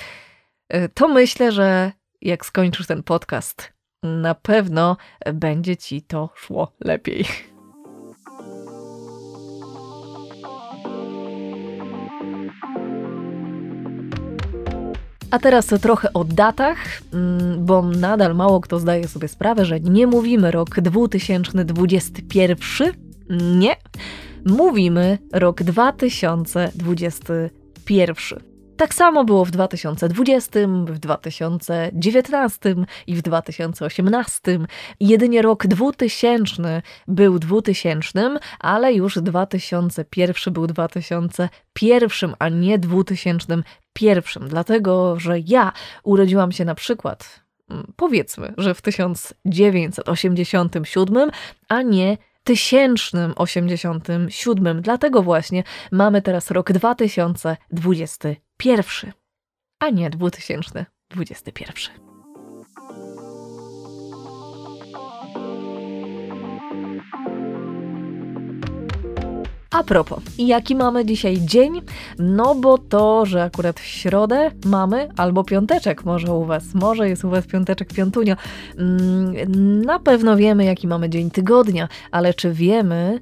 y, 0.74 0.88
to 0.94 1.08
myślę, 1.08 1.52
że 1.52 1.92
jak 2.20 2.46
skończysz 2.46 2.86
ten 2.86 3.02
podcast, 3.02 3.72
na 4.02 4.34
pewno 4.34 4.96
będzie 5.34 5.76
ci 5.76 6.02
to 6.02 6.30
szło 6.34 6.72
lepiej. 6.80 7.24
A 15.30 15.38
teraz 15.38 15.66
trochę 15.66 16.12
o 16.12 16.24
datach, 16.24 16.78
mm, 17.12 17.66
bo 17.66 17.82
nadal 17.82 18.34
mało 18.34 18.60
kto 18.60 18.78
zdaje 18.78 19.08
sobie 19.08 19.28
sprawę, 19.28 19.64
że 19.64 19.80
nie 19.80 20.06
mówimy 20.06 20.50
rok 20.50 20.80
2021. 20.80 22.92
Nie. 23.58 23.76
Mówimy 24.46 25.18
rok 25.32 25.62
2021. 25.62 28.49
Tak 28.80 28.94
samo 28.94 29.24
było 29.24 29.44
w 29.44 29.50
2020, 29.50 30.60
w 30.86 30.98
2019 30.98 32.74
i 33.06 33.16
w 33.16 33.22
2018. 33.22 34.58
Jedynie 35.00 35.42
rok 35.42 35.66
2000 35.66 36.82
był 37.08 37.38
2000, 37.38 38.38
ale 38.60 38.92
już 38.92 39.18
2001 39.18 40.54
był 40.54 40.66
2001, 40.66 42.34
a 42.38 42.48
nie 42.48 42.78
2001. 42.78 44.48
Dlatego, 44.48 45.20
że 45.20 45.40
ja 45.40 45.72
urodziłam 46.02 46.52
się 46.52 46.64
na 46.64 46.74
przykład 46.74 47.40
mm, 47.70 47.92
powiedzmy, 47.96 48.54
że 48.58 48.74
w 48.74 48.82
1987, 48.82 51.30
a 51.68 51.82
nie 51.82 52.18
1087. 52.44 54.82
Dlatego 54.82 55.22
właśnie 55.22 55.64
mamy 55.90 56.22
teraz 56.22 56.50
rok 56.50 56.72
2021, 56.72 58.49
pierwszy, 58.60 59.12
a 59.78 59.90
nie 59.90 60.10
2021. 60.10 61.74
A 69.70 69.84
propos, 69.84 70.22
jaki 70.38 70.74
mamy 70.74 71.04
dzisiaj 71.04 71.40
dzień? 71.40 71.82
No 72.18 72.54
bo 72.54 72.78
to, 72.78 73.26
że 73.26 73.42
akurat 73.42 73.80
w 73.80 73.84
środę 73.84 74.50
mamy, 74.64 75.08
albo 75.16 75.44
piąteczek 75.44 76.04
może 76.04 76.32
u 76.32 76.44
Was, 76.44 76.74
może 76.74 77.08
jest 77.08 77.24
u 77.24 77.30
Was 77.30 77.46
piąteczek, 77.46 77.92
piątunio. 77.92 78.36
Mm, 78.76 79.82
na 79.82 79.98
pewno 79.98 80.36
wiemy, 80.36 80.64
jaki 80.64 80.88
mamy 80.88 81.10
dzień 81.10 81.30
tygodnia, 81.30 81.88
ale 82.10 82.34
czy 82.34 82.52
wiemy, 82.52 83.20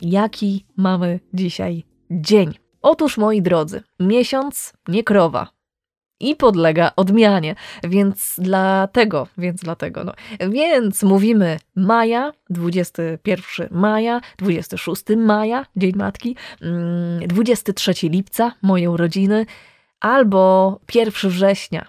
jaki 0.00 0.66
mamy 0.76 1.20
dzisiaj 1.34 1.84
dzień? 2.10 2.59
Otóż, 2.82 3.18
moi 3.18 3.42
drodzy, 3.42 3.82
miesiąc 4.00 4.72
nie 4.88 5.04
krowa, 5.04 5.60
i 6.20 6.36
podlega 6.36 6.92
odmianie. 6.96 7.54
Więc 7.84 8.34
dlatego, 8.38 9.26
więc 9.38 9.60
dlatego, 9.60 10.04
no. 10.04 10.12
Więc 10.50 11.02
mówimy 11.02 11.58
maja, 11.76 12.32
21 12.50 13.68
maja, 13.70 14.20
26 14.38 15.02
maja, 15.16 15.66
Dzień 15.76 15.92
Matki, 15.96 16.36
23 17.26 17.90
mm, 17.90 18.12
lipca, 18.12 18.52
moje 18.62 18.90
urodziny, 18.90 19.46
albo 20.00 20.78
1 20.94 21.30
września, 21.30 21.86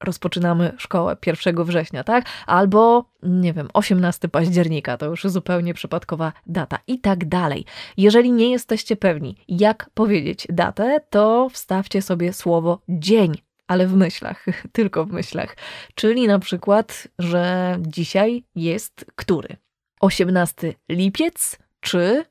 rozpoczynamy 0.00 0.72
szkołę 0.78 1.16
1 1.26 1.64
września, 1.64 2.04
tak? 2.04 2.24
Albo, 2.46 3.04
nie 3.22 3.52
wiem, 3.52 3.68
18 3.72 4.28
października, 4.28 4.96
to 4.96 5.06
już 5.06 5.24
zupełnie 5.24 5.74
przypadkowa 5.74 6.32
data 6.46 6.78
i 6.86 6.98
tak 6.98 7.28
dalej. 7.28 7.64
Jeżeli 7.96 8.32
nie 8.32 8.50
jesteście 8.50 8.96
pewni, 8.96 9.36
jak 9.48 9.90
powiedzieć 9.94 10.46
datę, 10.50 11.00
to 11.10 11.48
wstawcie 11.48 12.02
sobie 12.02 12.32
słowo 12.32 12.80
dzień 12.88 13.34
ale 13.70 13.86
w 13.86 13.94
myślach, 13.94 14.46
tylko 14.72 15.04
w 15.04 15.12
myślach. 15.12 15.56
Czyli 15.94 16.26
na 16.26 16.38
przykład, 16.38 17.08
że 17.18 17.76
dzisiaj 17.80 18.44
jest 18.54 19.04
który? 19.14 19.56
18 20.00 20.74
lipiec 20.88 21.58
czy 21.80 22.24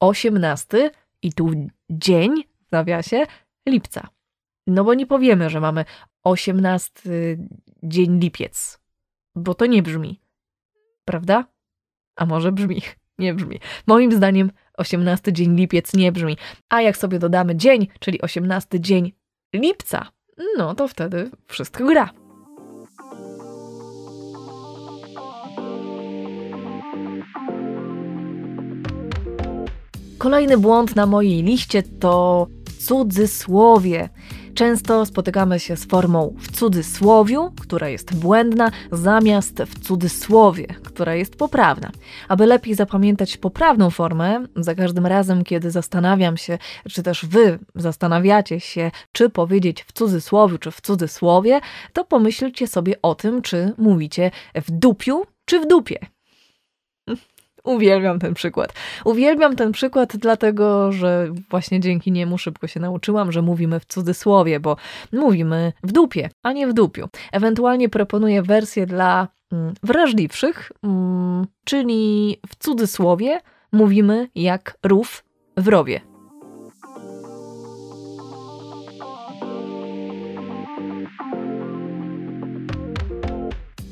18 0.00 0.90
i 1.22 1.32
tu 1.32 1.50
dzień 1.90 2.44
w 2.68 2.72
nawiasie 2.72 3.26
lipca. 3.68 4.08
No 4.66 4.84
bo 4.84 4.94
nie 4.94 5.06
powiemy, 5.06 5.50
że 5.50 5.60
mamy 5.60 5.84
18 6.24 7.00
dzień 7.82 8.20
lipiec, 8.20 8.80
bo 9.34 9.54
to 9.54 9.66
nie 9.66 9.82
brzmi. 9.82 10.20
Prawda? 11.04 11.44
A 12.16 12.26
może 12.26 12.52
brzmi? 12.52 12.82
Nie 13.18 13.34
brzmi. 13.34 13.60
Moim 13.86 14.12
zdaniem 14.12 14.50
18 14.76 15.32
dzień 15.32 15.56
lipiec 15.56 15.94
nie 15.94 16.12
brzmi. 16.12 16.36
A 16.68 16.82
jak 16.82 16.96
sobie 16.96 17.18
dodamy 17.18 17.56
dzień, 17.56 17.88
czyli 18.00 18.20
18 18.20 18.80
dzień 18.80 19.12
lipca, 19.54 20.06
no 20.56 20.74
to 20.74 20.88
wtedy 20.88 21.30
wszystko 21.46 21.86
gra. 21.86 22.10
Kolejny 30.18 30.58
błąd 30.58 30.96
na 30.96 31.06
mojej 31.06 31.42
liście 31.42 31.82
to 31.82 32.46
cudzysłowie. 32.78 34.08
Często 34.54 35.06
spotykamy 35.06 35.60
się 35.60 35.76
z 35.76 35.84
formą 35.84 36.34
w 36.38 36.52
cudzysłowiu, 36.52 37.52
która 37.60 37.88
jest 37.88 38.14
błędna, 38.14 38.70
zamiast 38.92 39.62
w 39.62 39.78
cudzysłowie, 39.78 40.66
która 40.66 41.14
jest 41.14 41.36
poprawna. 41.36 41.90
Aby 42.28 42.46
lepiej 42.46 42.74
zapamiętać 42.74 43.36
poprawną 43.36 43.90
formę, 43.90 44.46
za 44.56 44.74
każdym 44.74 45.06
razem, 45.06 45.44
kiedy 45.44 45.70
zastanawiam 45.70 46.36
się, 46.36 46.58
czy 46.90 47.02
też 47.02 47.26
wy 47.26 47.58
zastanawiacie 47.74 48.60
się, 48.60 48.90
czy 49.12 49.30
powiedzieć 49.30 49.82
w 49.82 49.92
cudzysłowiu, 49.92 50.58
czy 50.58 50.70
w 50.70 50.80
cudzysłowie, 50.80 51.60
to 51.92 52.04
pomyślcie 52.04 52.66
sobie 52.66 53.02
o 53.02 53.14
tym, 53.14 53.42
czy 53.42 53.72
mówicie 53.78 54.30
w 54.54 54.70
dupiu, 54.70 55.26
czy 55.44 55.60
w 55.60 55.66
dupie. 55.66 55.98
Uwielbiam 57.64 58.18
ten 58.18 58.34
przykład. 58.34 58.72
Uwielbiam 59.04 59.56
ten 59.56 59.72
przykład, 59.72 60.16
dlatego 60.16 60.92
że 60.92 61.28
właśnie 61.50 61.80
dzięki 61.80 62.12
niemu 62.12 62.38
szybko 62.38 62.66
się 62.66 62.80
nauczyłam, 62.80 63.32
że 63.32 63.42
mówimy 63.42 63.80
w 63.80 63.84
cudzysłowie, 63.84 64.60
bo 64.60 64.76
mówimy 65.12 65.72
w 65.82 65.92
dupie, 65.92 66.30
a 66.42 66.52
nie 66.52 66.66
w 66.66 66.72
dupiu. 66.72 67.08
Ewentualnie 67.32 67.88
proponuję 67.88 68.42
wersję 68.42 68.86
dla 68.86 69.28
mm, 69.52 69.74
wrażliwszych, 69.82 70.72
mm, 70.82 71.46
czyli 71.64 72.36
w 72.48 72.56
cudzysłowie 72.56 73.40
mówimy 73.72 74.28
jak 74.34 74.78
rów 74.82 75.24
w 75.56 75.68
rowie. 75.68 76.00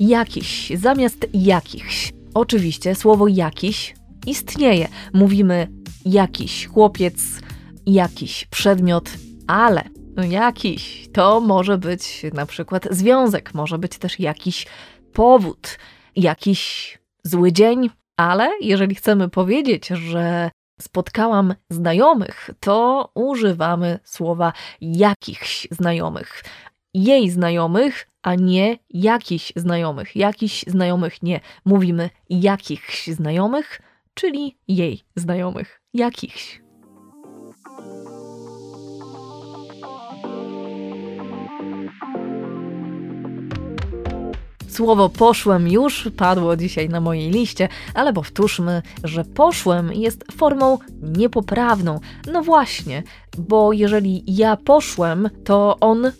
Jakiś 0.00 0.72
zamiast 0.76 1.26
jakichś. 1.34 2.19
Oczywiście 2.34 2.94
słowo 2.94 3.28
jakiś 3.28 3.94
istnieje. 4.26 4.88
Mówimy 5.12 5.68
jakiś 6.04 6.66
chłopiec, 6.66 7.16
jakiś 7.86 8.44
przedmiot, 8.44 9.10
ale 9.46 9.84
jakiś 10.28 11.08
to 11.12 11.40
może 11.40 11.78
być 11.78 12.22
na 12.34 12.46
przykład 12.46 12.88
związek, 12.90 13.54
może 13.54 13.78
być 13.78 13.98
też 13.98 14.20
jakiś 14.20 14.66
powód, 15.12 15.78
jakiś 16.16 16.98
zły 17.24 17.52
dzień, 17.52 17.90
ale 18.16 18.50
jeżeli 18.60 18.94
chcemy 18.94 19.28
powiedzieć, 19.28 19.86
że 19.86 20.50
spotkałam 20.80 21.54
znajomych, 21.70 22.50
to 22.60 23.10
używamy 23.14 23.98
słowa 24.04 24.52
jakichś 24.80 25.68
znajomych 25.70 26.42
jej 26.94 27.30
znajomych, 27.30 28.06
a 28.22 28.34
nie 28.34 28.78
jakichś 28.90 29.52
znajomych. 29.56 30.16
Jakichś 30.16 30.64
znajomych 30.66 31.22
nie. 31.22 31.40
Mówimy 31.64 32.10
jakichś 32.30 33.06
znajomych, 33.06 33.80
czyli 34.14 34.56
jej 34.68 35.02
znajomych. 35.16 35.80
Jakichś. 35.94 36.60
Słowo 44.68 45.08
poszłem 45.08 45.68
już 45.68 46.08
padło 46.16 46.56
dzisiaj 46.56 46.88
na 46.88 47.00
mojej 47.00 47.30
liście, 47.30 47.68
ale 47.94 48.12
powtórzmy, 48.12 48.82
że 49.04 49.24
poszłem 49.24 49.92
jest 49.92 50.24
formą 50.32 50.78
niepoprawną. 51.02 52.00
No 52.32 52.42
właśnie, 52.42 53.02
bo 53.38 53.72
jeżeli 53.72 54.22
ja 54.26 54.56
poszłem, 54.56 55.30
to 55.44 55.76
on 55.80 56.12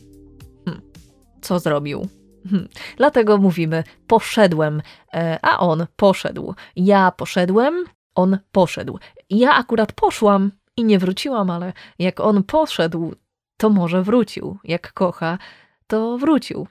co 1.40 1.58
zrobił. 1.58 2.08
Hm. 2.50 2.68
Dlatego 2.96 3.38
mówimy 3.38 3.84
poszedłem, 4.06 4.82
e, 5.14 5.38
a 5.42 5.58
on 5.58 5.86
poszedł. 5.96 6.54
Ja 6.76 7.10
poszedłem, 7.10 7.84
on 8.14 8.38
poszedł. 8.52 8.98
Ja 9.30 9.54
akurat 9.54 9.92
poszłam 9.92 10.52
i 10.76 10.84
nie 10.84 10.98
wróciłam, 10.98 11.50
ale 11.50 11.72
jak 11.98 12.20
on 12.20 12.42
poszedł, 12.42 13.14
to 13.56 13.70
może 13.70 14.02
wrócił. 14.02 14.58
Jak 14.64 14.92
kocha, 14.92 15.38
to 15.86 16.18
wrócił. 16.18 16.66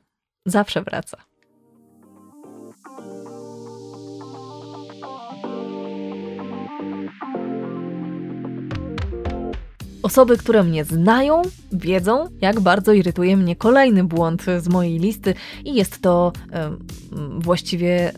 Zawsze 0.45 0.82
wraca. 0.82 1.29
Osoby, 10.10 10.38
które 10.38 10.63
mnie 10.63 10.86
znają, 10.86 11.41
wiedzą, 11.72 12.28
jak 12.41 12.60
bardzo 12.60 12.93
irytuje 12.93 13.38
mnie 13.38 13.56
kolejny 13.56 14.04
błąd 14.04 14.45
z 14.60 14.67
mojej 14.67 15.00
listy, 15.00 15.34
i 15.65 15.74
jest 15.76 16.02
to 16.02 16.34
właściwie. 17.39 18.12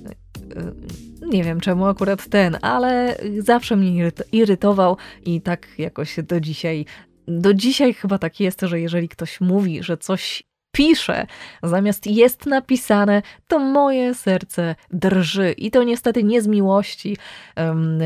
nie 1.31 1.43
wiem 1.43 1.59
czemu 1.59 1.85
akurat 1.85 2.29
ten, 2.29 2.57
ale 2.61 3.17
zawsze 3.39 3.75
mnie 3.75 4.11
irytował 4.31 4.97
i 5.25 5.41
tak 5.41 5.67
jakoś 5.77 6.15
do 6.23 6.39
dzisiaj. 6.39 6.85
Do 7.27 7.53
dzisiaj 7.53 7.93
chyba 7.93 8.17
tak 8.17 8.39
jest, 8.39 8.61
że 8.61 8.79
jeżeli 8.79 9.09
ktoś 9.09 9.41
mówi, 9.41 9.83
że 9.83 9.97
coś 9.97 10.43
pisze, 10.71 11.27
zamiast 11.63 12.07
jest 12.07 12.45
napisane, 12.45 13.21
to 13.47 13.59
moje 13.59 14.13
serce 14.13 14.75
drży. 14.91 15.51
I 15.51 15.71
to 15.71 15.83
niestety 15.83 16.23
nie 16.23 16.41
z 16.41 16.47
miłości. 16.47 17.17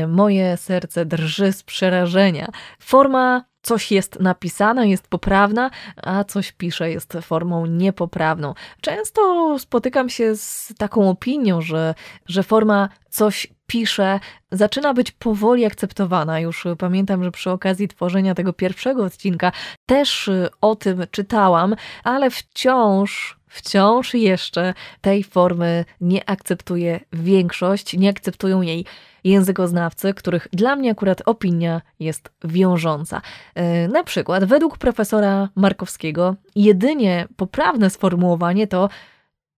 moje 0.08 0.56
serce 0.56 1.04
drży 1.04 1.52
z 1.52 1.62
przerażenia. 1.62 2.48
Forma 2.78 3.44
coś 3.66 3.92
jest 3.92 4.20
napisane, 4.20 4.88
jest 4.88 5.08
poprawna, 5.08 5.70
a 5.96 6.24
coś 6.24 6.52
pisze 6.52 6.90
jest 6.90 7.18
formą 7.22 7.66
niepoprawną. 7.66 8.54
Często 8.80 9.56
spotykam 9.58 10.08
się 10.08 10.36
z 10.36 10.72
taką 10.78 11.10
opinią, 11.10 11.60
że, 11.60 11.94
że 12.26 12.42
forma 12.42 12.88
coś 13.10 13.46
pisze 13.66 14.20
zaczyna 14.52 14.94
być 14.94 15.10
powoli 15.10 15.64
akceptowana. 15.64 16.40
Już 16.40 16.64
pamiętam, 16.78 17.24
że 17.24 17.30
przy 17.30 17.50
okazji 17.50 17.88
tworzenia 17.88 18.34
tego 18.34 18.52
pierwszego 18.52 19.04
odcinka 19.04 19.52
też 19.86 20.30
o 20.60 20.76
tym 20.76 21.06
czytałam, 21.10 21.76
ale 22.04 22.30
wciąż 22.30 23.36
wciąż 23.48 24.14
jeszcze 24.14 24.74
tej 25.00 25.24
formy 25.24 25.84
nie 26.00 26.30
akceptuje 26.30 27.00
większość, 27.12 27.96
nie 27.96 28.08
akceptują 28.08 28.62
jej 28.62 28.84
językoznawcy, 29.30 30.14
których 30.14 30.48
dla 30.52 30.76
mnie 30.76 30.90
akurat 30.90 31.22
opinia 31.26 31.82
jest 32.00 32.30
wiążąca. 32.44 33.22
E, 33.54 33.88
na 33.88 34.04
przykład, 34.04 34.44
według 34.44 34.78
profesora 34.78 35.48
Markowskiego, 35.54 36.36
jedynie 36.54 37.28
poprawne 37.36 37.90
sformułowanie 37.90 38.66
to 38.66 38.88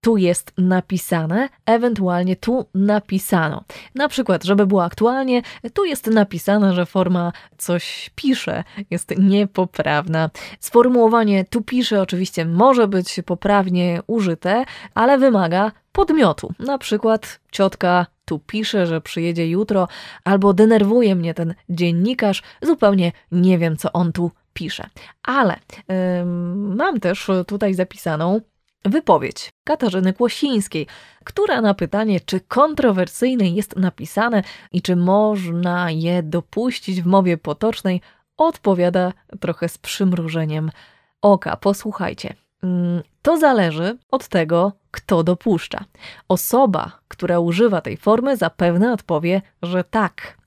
tu 0.01 0.17
jest 0.17 0.53
napisane, 0.59 1.49
ewentualnie 1.67 2.37
tu 2.37 2.67
napisano. 2.75 3.65
Na 3.95 4.09
przykład, 4.09 4.45
żeby 4.45 4.67
było 4.67 4.85
aktualnie, 4.85 5.43
tu 5.75 5.85
jest 5.85 6.07
napisane, 6.07 6.75
że 6.75 6.87
forma 6.87 7.33
coś 7.59 8.11
pisze 8.15 8.65
jest 8.91 9.19
niepoprawna. 9.19 10.31
Sformułowanie 10.61 11.45
tu 11.45 11.63
pisze 11.63 12.03
oczywiście 12.03 12.45
może 12.45 12.89
być 12.89 13.21
poprawnie 13.27 14.01
użyte, 14.07 14.65
ale 14.95 15.19
wymaga 15.19 15.73
podmiotu. 15.93 16.53
Na 16.59 16.79
przykład 16.79 17.41
ciotka 17.53 18.07
tu 18.25 18.39
pisze, 18.39 18.87
że 18.87 19.01
przyjedzie 19.01 19.51
jutro, 19.51 19.89
albo 20.25 20.55
denerwuje 20.55 21.15
mnie 21.15 21.35
ten 21.35 21.55
dziennikarz, 21.69 22.43
zupełnie 22.63 23.13
nie 23.33 23.59
wiem, 23.59 23.77
co 23.77 23.93
on 23.93 24.13
tu 24.13 24.31
pisze. 24.53 24.87
Ale 25.23 25.57
yy, 25.89 26.25
mam 26.77 27.01
też 27.01 27.31
tutaj 27.47 27.75
zapisaną 27.75 28.41
wypowiedź 28.85 29.51
Katarzyny 29.64 30.12
Kłosińskiej, 30.12 30.87
która 31.25 31.61
na 31.61 31.75
pytanie, 31.75 32.21
czy 32.21 32.41
kontrowersyjne 32.41 33.49
jest 33.49 33.77
napisane 33.77 34.43
i 34.73 34.83
czy 34.83 34.97
można 34.97 35.91
je 35.91 36.23
dopuścić 36.23 37.03
w 37.03 37.07
mowie 37.07 37.38
potocznej, 37.38 38.01
odpowiada 38.37 39.12
trochę 39.41 39.69
z 39.69 39.79
przymrużeniem 39.79 40.71
oka. 41.23 41.57
Posłuchajcie. 41.57 42.35
Mm, 42.62 43.03
to 43.23 43.38
zależy 43.38 43.99
od 44.11 44.29
tego, 44.29 44.73
kto 44.91 45.23
dopuszcza. 45.23 45.85
Osoba, 46.29 47.01
która 47.09 47.38
używa 47.38 47.81
tej 47.81 47.97
formy, 47.97 48.37
zapewne 48.37 48.93
odpowie, 48.93 49.43
że 49.62 49.85
tak. 49.85 50.38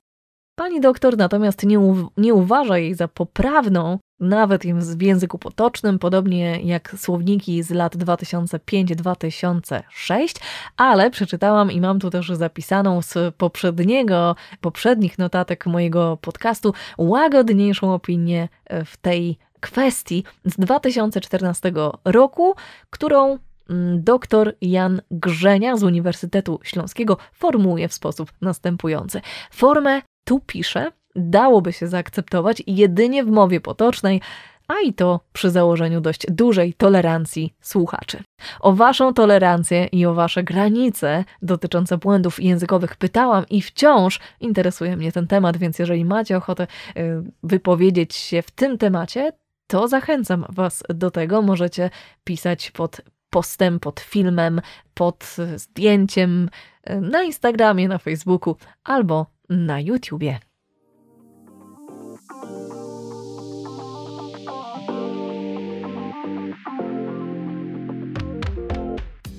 Pani 0.55 0.81
doktor 0.81 1.17
natomiast 1.17 1.63
nie, 1.63 1.79
nie 2.17 2.33
uważa 2.33 2.77
jej 2.77 2.95
za 2.95 3.07
poprawną, 3.07 3.99
nawet 4.19 4.63
w 4.97 5.01
języku 5.01 5.37
potocznym, 5.37 5.99
podobnie 5.99 6.61
jak 6.61 6.95
słowniki 6.97 7.63
z 7.63 7.69
lat 7.69 7.95
2005-2006, 7.95 10.41
ale 10.77 11.11
przeczytałam 11.11 11.71
i 11.71 11.81
mam 11.81 11.99
tu 11.99 12.09
też 12.09 12.29
zapisaną 12.29 13.01
z 13.01 13.35
poprzedniego, 13.35 14.35
poprzednich 14.61 15.19
notatek 15.19 15.65
mojego 15.65 16.17
podcastu 16.21 16.73
łagodniejszą 16.97 17.93
opinię 17.93 18.49
w 18.85 18.97
tej 18.97 19.37
kwestii 19.59 20.23
z 20.45 20.59
2014 20.59 21.73
roku, 22.05 22.55
którą 22.89 23.37
mm, 23.69 24.03
dr 24.03 24.55
Jan 24.61 25.01
Grzenia 25.11 25.77
z 25.77 25.83
Uniwersytetu 25.83 26.59
Śląskiego 26.63 27.17
formułuje 27.33 27.87
w 27.87 27.93
sposób 27.93 28.31
następujący. 28.41 29.21
Formę 29.51 30.01
tu 30.23 30.39
pisze 30.39 30.91
dałoby 31.15 31.73
się 31.73 31.87
zaakceptować 31.87 32.63
jedynie 32.67 33.23
w 33.23 33.31
mowie 33.31 33.61
potocznej, 33.61 34.21
a 34.67 34.79
i 34.79 34.93
to 34.93 35.19
przy 35.33 35.49
założeniu 35.49 36.01
dość 36.01 36.25
dużej 36.29 36.73
tolerancji 36.73 37.53
słuchaczy. 37.61 38.23
O 38.59 38.73
waszą 38.73 39.13
tolerancję 39.13 39.85
i 39.85 40.05
o 40.05 40.13
wasze 40.13 40.43
granice 40.43 41.23
dotyczące 41.41 41.97
błędów 41.97 42.43
językowych 42.43 42.95
pytałam 42.95 43.45
i 43.49 43.61
wciąż 43.61 44.19
interesuje 44.39 44.97
mnie 44.97 45.11
ten 45.11 45.27
temat, 45.27 45.57
więc 45.57 45.79
jeżeli 45.79 46.05
macie 46.05 46.37
ochotę 46.37 46.67
y, 46.97 47.23
wypowiedzieć 47.43 48.15
się 48.15 48.41
w 48.41 48.51
tym 48.51 48.77
temacie, 48.77 49.31
to 49.67 49.87
zachęcam 49.87 50.45
was 50.49 50.83
do 50.89 51.11
tego. 51.11 51.41
Możecie 51.41 51.89
pisać 52.23 52.71
pod 52.71 53.01
postem, 53.29 53.79
pod 53.79 53.99
filmem, 53.99 54.61
pod 54.93 55.35
zdjęciem 55.55 56.49
y, 56.89 57.01
na 57.01 57.23
Instagramie, 57.23 57.87
na 57.87 57.97
Facebooku 57.97 58.55
albo 58.83 59.25
na 59.51 59.79
YouTubie. 59.79 60.39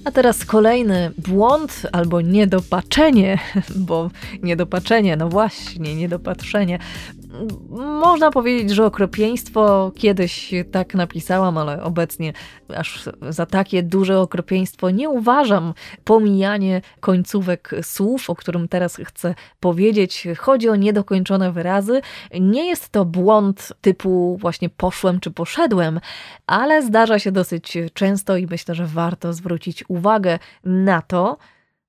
A 0.05 0.11
teraz 0.11 0.45
kolejny 0.45 1.11
błąd 1.19 1.87
albo 1.93 2.21
niedopatrzenie, 2.21 3.39
bo 3.77 4.11
niedopatrzenie, 4.43 5.17
no 5.17 5.29
właśnie, 5.29 5.95
niedopatrzenie 5.95 6.79
można 7.71 8.31
powiedzieć, 8.31 8.71
że 8.71 8.87
okropieństwo 8.87 9.93
kiedyś 9.97 10.55
tak 10.73 10.95
napisałam, 10.95 11.59
ale 11.59 11.83
obecnie 11.83 12.33
aż 12.77 13.09
za 13.29 13.47
takie 13.47 13.83
duże 13.83 14.21
okropieństwo 14.21 14.91
nie 14.91 15.09
uważam. 15.09 15.75
Pomijanie 16.05 16.83
końcówek 17.01 17.71
słów, 17.83 18.31
o 18.31 18.35
którym 18.35 18.69
teraz 18.69 18.97
chcę 19.05 19.35
powiedzieć, 19.61 20.29
chodzi 20.39 20.69
o 20.69 20.77
niedokończone 20.77 21.53
wyrazy. 21.53 22.01
Nie 22.41 22.67
jest 22.67 22.89
to 22.89 23.05
błąd 23.05 23.73
typu 23.81 24.37
właśnie 24.41 24.69
poszłem 24.69 25.21
czy 25.21 25.31
poszedłem, 25.31 26.01
ale 26.47 26.83
zdarza 26.83 27.19
się 27.19 27.33
dosyć 27.33 27.79
często 27.95 28.37
i 28.37 28.47
myślę, 28.47 28.75
że 28.75 28.87
warto 28.87 29.33
zwrócić 29.33 29.85
uwagę 29.89 30.39
na 30.65 31.03
to, 31.03 31.39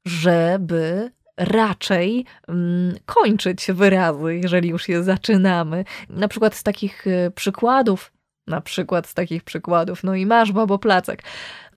żeby 0.05 1.11
raczej 1.37 2.25
mm, 2.47 2.95
kończyć 3.05 3.67
wyrazy, 3.71 4.35
jeżeli 4.35 4.69
już 4.69 4.89
je 4.89 5.03
zaczynamy. 5.03 5.85
Na 6.09 6.27
przykład 6.27 6.55
z 6.55 6.63
takich 6.63 7.07
y, 7.07 7.31
przykładów, 7.35 8.11
na 8.47 8.61
przykład 8.61 9.07
z 9.07 9.13
takich 9.13 9.43
przykładów, 9.43 10.03
no 10.03 10.15
i 10.15 10.25
masz 10.25 10.51
babo 10.51 10.79
placek. 10.79 11.23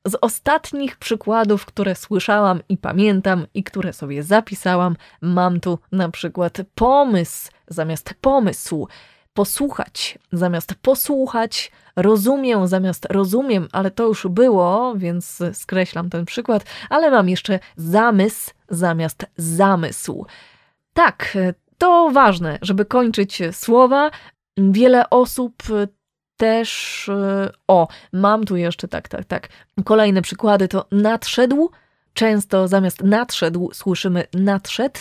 Z 0.06 0.16
ostatnich 0.20 0.96
przykładów, 0.96 1.66
które 1.66 1.94
słyszałam 1.94 2.60
i 2.68 2.76
pamiętam 2.76 3.46
i 3.54 3.64
które 3.64 3.92
sobie 3.92 4.22
zapisałam, 4.22 4.96
mam 5.20 5.60
tu 5.60 5.78
na 5.92 6.08
przykład 6.10 6.58
pomysł 6.74 7.50
zamiast 7.68 8.14
pomysł, 8.20 8.88
posłuchać 9.36 10.18
zamiast 10.32 10.74
posłuchać, 10.74 11.72
rozumiem 11.96 12.66
zamiast 12.66 13.06
rozumiem, 13.10 13.68
ale 13.72 13.90
to 13.90 14.06
już 14.06 14.26
było, 14.26 14.94
więc 14.96 15.42
skreślam 15.52 16.10
ten 16.10 16.24
przykład, 16.24 16.64
ale 16.90 17.10
mam 17.10 17.28
jeszcze 17.28 17.58
zamysł 17.76 18.50
zamiast 18.68 19.26
zamysł. 19.36 20.26
Tak, 20.92 21.38
to 21.78 22.10
ważne, 22.12 22.58
żeby 22.62 22.84
kończyć 22.84 23.42
słowa. 23.52 24.10
Wiele 24.56 25.10
osób 25.10 25.62
też. 26.36 27.10
O, 27.68 27.88
mam 28.12 28.44
tu 28.44 28.56
jeszcze 28.56 28.88
tak, 28.88 29.08
tak, 29.08 29.24
tak. 29.24 29.48
Kolejne 29.84 30.22
przykłady 30.22 30.68
to 30.68 30.86
nadszedł. 30.92 31.70
Często 32.14 32.68
zamiast 32.68 33.02
nadszedł 33.02 33.70
słyszymy 33.72 34.24
nadszedł, 34.34 35.00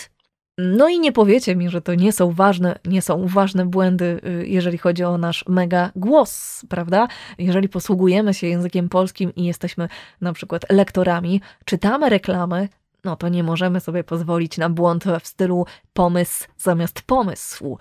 no 0.57 0.87
i 0.87 0.99
nie 0.99 1.11
powiecie 1.11 1.55
mi, 1.55 1.69
że 1.69 1.81
to 1.81 1.95
nie 1.95 2.11
są 2.11 2.31
ważne, 2.31 2.79
nie 2.85 3.01
są 3.01 3.27
ważne 3.27 3.65
błędy, 3.65 4.21
y, 4.25 4.47
jeżeli 4.47 4.77
chodzi 4.77 5.03
o 5.03 5.17
nasz 5.17 5.45
mega 5.47 5.91
głos, 5.95 6.61
prawda? 6.69 7.07
Jeżeli 7.37 7.69
posługujemy 7.69 8.33
się 8.33 8.47
językiem 8.47 8.89
polskim 8.89 9.35
i 9.35 9.45
jesteśmy 9.45 9.87
na 10.21 10.33
przykład 10.33 10.65
lektorami, 10.71 11.41
czytamy 11.65 12.09
reklamy, 12.09 12.69
no 13.03 13.15
to 13.15 13.29
nie 13.29 13.43
możemy 13.43 13.79
sobie 13.79 14.03
pozwolić 14.03 14.57
na 14.57 14.69
błąd 14.69 15.03
w 15.21 15.27
stylu 15.27 15.65
pomysł 15.93 16.47
zamiast 16.57 17.01
pomysłu. 17.01 17.77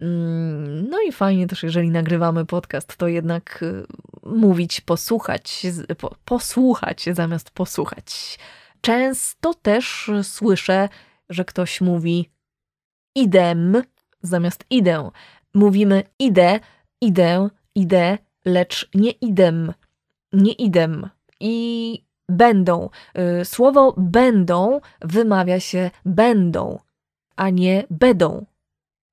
Mm, 0.00 0.88
no 0.90 0.98
i 1.08 1.12
fajnie 1.12 1.46
też, 1.46 1.62
jeżeli 1.62 1.90
nagrywamy 1.90 2.46
podcast, 2.46 2.96
to 2.96 3.08
jednak 3.08 3.62
y, 3.62 3.86
mówić, 4.22 4.80
posłuchać, 4.80 5.66
posłuchać 6.24 7.08
zamiast 7.12 7.50
posłuchać. 7.50 8.38
Często 8.80 9.54
też 9.54 10.10
słyszę, 10.22 10.88
że 11.32 11.44
ktoś 11.44 11.80
mówi 11.80 12.30
idem 13.14 13.82
zamiast 14.22 14.64
idę. 14.70 15.10
Mówimy 15.54 16.02
idę, 16.18 16.60
idę, 17.00 17.48
idę, 17.74 18.18
lecz 18.44 18.88
nie 18.94 19.10
idem, 19.10 19.72
nie 20.32 20.52
idem. 20.52 21.08
I 21.40 22.04
będą. 22.28 22.90
Y, 23.40 23.44
słowo 23.44 23.94
będą 23.96 24.80
wymawia 25.00 25.60
się 25.60 25.90
będą, 26.04 26.78
a 27.36 27.50
nie 27.50 27.84
bedą. 27.90 28.46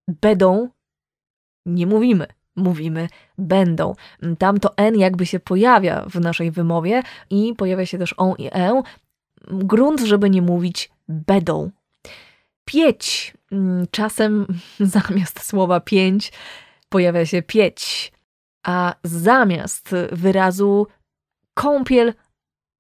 Bedą 0.08 0.70
nie 1.66 1.88
mówimy, 1.88 2.28
mówimy 2.56 3.08
będą. 3.38 3.96
Tam 4.38 4.60
to 4.60 4.78
N 4.78 4.96
jakby 4.96 5.26
się 5.26 5.40
pojawia 5.40 6.06
w 6.10 6.20
naszej 6.20 6.52
wymowie 6.52 7.04
i 7.30 7.54
pojawia 7.58 7.86
się 7.86 7.98
też 7.98 8.14
on 8.18 8.36
i 8.38 8.50
e. 8.52 8.82
Grunt, 9.48 10.00
żeby 10.00 10.30
nie 10.30 10.42
mówić 10.42 10.92
bedą 11.08 11.72
pieć. 12.70 13.34
Mm, 13.52 13.86
czasem 13.92 14.48
zamiast 14.80 15.44
słowa 15.44 15.80
pięć 15.80 16.32
pojawia 16.90 17.26
się 17.26 17.42
pieć, 17.42 18.12
a 18.66 18.96
zamiast 19.04 19.96
wyrazu 20.12 20.88
kąpiel 21.54 22.14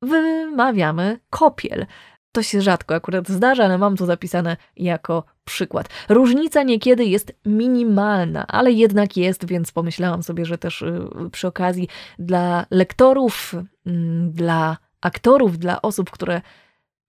wymawiamy 0.02 1.19
kopiel. 1.30 1.86
To 2.32 2.43
się 2.43 2.62
rzadko 2.62 2.95
akurat 2.95 3.30
zdarza, 3.30 3.65
ale 3.65 3.78
mam 3.78 3.97
to 3.97 4.06
zapisane 4.06 4.58
jako 4.78 5.23
przykład. 5.45 5.89
Różnica 6.10 6.63
niekiedy 6.63 7.06
jest 7.06 7.34
minimalna, 7.45 8.47
ale 8.47 8.71
jednak 8.71 9.17
jest, 9.17 9.45
więc 9.45 9.71
pomyślałam 9.71 10.23
sobie, 10.23 10.45
że 10.45 10.58
też 10.58 10.82
y, 10.82 11.10
przy 11.32 11.47
okazji 11.47 11.88
dla 12.19 12.65
lektorów, 12.71 13.56
mm, 13.86 14.32
dla 14.32 14.78
aktorów, 15.02 15.58
dla 15.58 15.82
osób, 15.82 16.12
które 16.12 16.41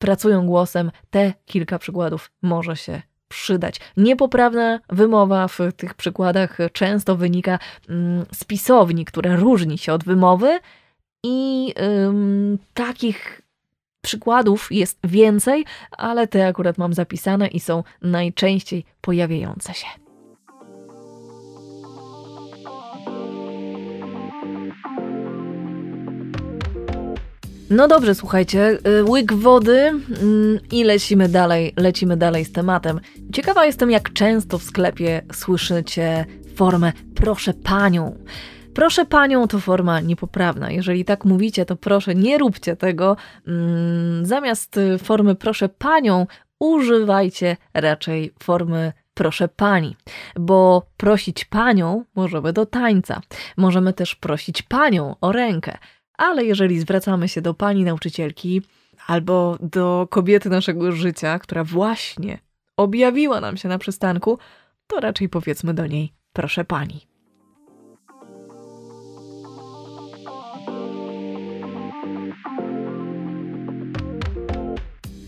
pracują 0.01 0.47
głosem, 0.47 0.91
te 1.11 1.33
kilka 1.47 1.79
przykładów 1.79 2.31
może 2.43 2.77
się 2.77 3.03
przydać. 3.29 3.81
Niepoprawna 3.97 4.81
wymowa 4.89 5.49
w 5.49 5.59
tych 5.77 5.95
przykładach 5.95 6.59
często 6.73 7.17
wynika 7.17 7.59
mm, 7.89 8.25
z 8.33 8.45
pisowni, 8.45 9.05
która 9.05 9.37
różni 9.37 9.79
się 9.79 9.93
od 9.93 10.05
wymowy 10.05 10.59
i 11.23 11.75
ym, 12.07 12.59
takich 12.75 13.43
Przykładów 14.03 14.73
jest 14.73 14.99
więcej, 15.05 15.65
ale 15.91 16.27
te 16.27 16.47
akurat 16.47 16.79
mam 16.79 16.95
zapisane 16.95 17.47
i 17.47 17.61
są 17.61 17.85
najczęściej 18.03 18.85
pojawiające 19.01 19.75
się. 19.75 19.87
No 27.71 27.89
dobrze, 27.89 28.15
słuchajcie, 28.15 28.79
y, 28.87 29.05
łyk 29.05 29.33
wody 29.33 29.79
mm, 29.79 30.59
i 30.73 30.85
lecimy 30.85 31.29
dalej, 31.29 31.73
lecimy 31.77 32.17
dalej 32.17 32.45
z 32.45 32.53
tematem. 32.53 33.01
Ciekawa 33.33 33.67
jestem, 33.67 33.91
jak 33.91 34.13
często 34.13 34.59
w 34.59 34.63
sklepie 34.63 35.23
słyszycie 35.33 36.27
formę 36.57 36.93
proszę 37.15 37.55
panią. 37.55 38.19
Proszę 38.75 39.05
panią 39.07 39.49
to 39.49 39.59
forma 39.59 40.01
niepoprawna. 40.01 40.71
Jeżeli 40.71 41.05
tak 41.05 41.25
mówicie, 41.25 41.65
to 41.65 41.77
proszę 41.77 42.15
nie 42.15 42.39
róbcie 42.39 42.77
tego. 42.77 43.17
Mm, 43.47 44.27
zamiast 44.27 44.81
formy 45.03 45.35
proszę 45.35 45.69
panią, 45.69 46.27
używajcie 46.61 47.57
raczej 47.75 48.33
formy 48.43 48.93
proszę 49.15 49.49
pani, 49.49 49.97
bo 50.37 50.87
prosić 50.97 51.45
panią 51.45 52.05
możemy 52.15 52.53
do 52.53 52.67
tańca. 52.67 53.21
Możemy 53.57 53.93
też 53.93 54.15
prosić 54.15 54.63
panią 54.63 55.17
o 55.21 55.33
rękę. 55.33 55.79
Ale 56.21 56.45
jeżeli 56.45 56.81
zwracamy 56.81 57.29
się 57.29 57.43
do 57.43 57.55
pani 57.55 57.85
nauczycielki 57.85 58.63
albo 59.07 59.59
do 59.61 60.07
kobiety 60.11 60.51
naszego 60.51 60.93
życia, 60.93 61.39
która 61.39 61.65
właśnie 61.65 62.39
objawiła 62.77 63.41
nam 63.41 63.57
się 63.57 63.69
na 63.69 63.79
przystanku, 63.79 64.39
to 64.87 65.01
raczej 65.01 65.29
powiedzmy 65.29 65.75
do 65.75 65.87
niej 65.87 66.13
proszę 66.33 66.65
pani. 66.65 67.07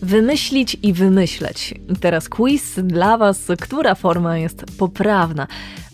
Wymyślić 0.01 0.77
i 0.83 0.93
wymyśleć. 0.93 1.73
teraz 2.01 2.29
quiz 2.29 2.79
dla 2.83 3.17
Was, 3.17 3.47
która 3.61 3.95
forma 3.95 4.37
jest 4.37 4.77
poprawna. 4.79 5.47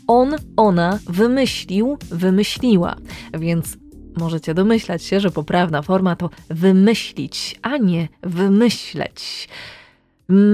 On, 0.07 0.35
ona 0.57 0.99
wymyślił, 1.09 1.97
wymyśliła. 2.11 2.95
Więc 3.33 3.77
możecie 4.17 4.53
domyślać 4.53 5.03
się, 5.03 5.19
że 5.19 5.31
poprawna 5.31 5.81
forma 5.81 6.15
to 6.15 6.29
wymyślić, 6.49 7.59
a 7.61 7.77
nie 7.77 8.07
wymyśleć. 8.23 9.49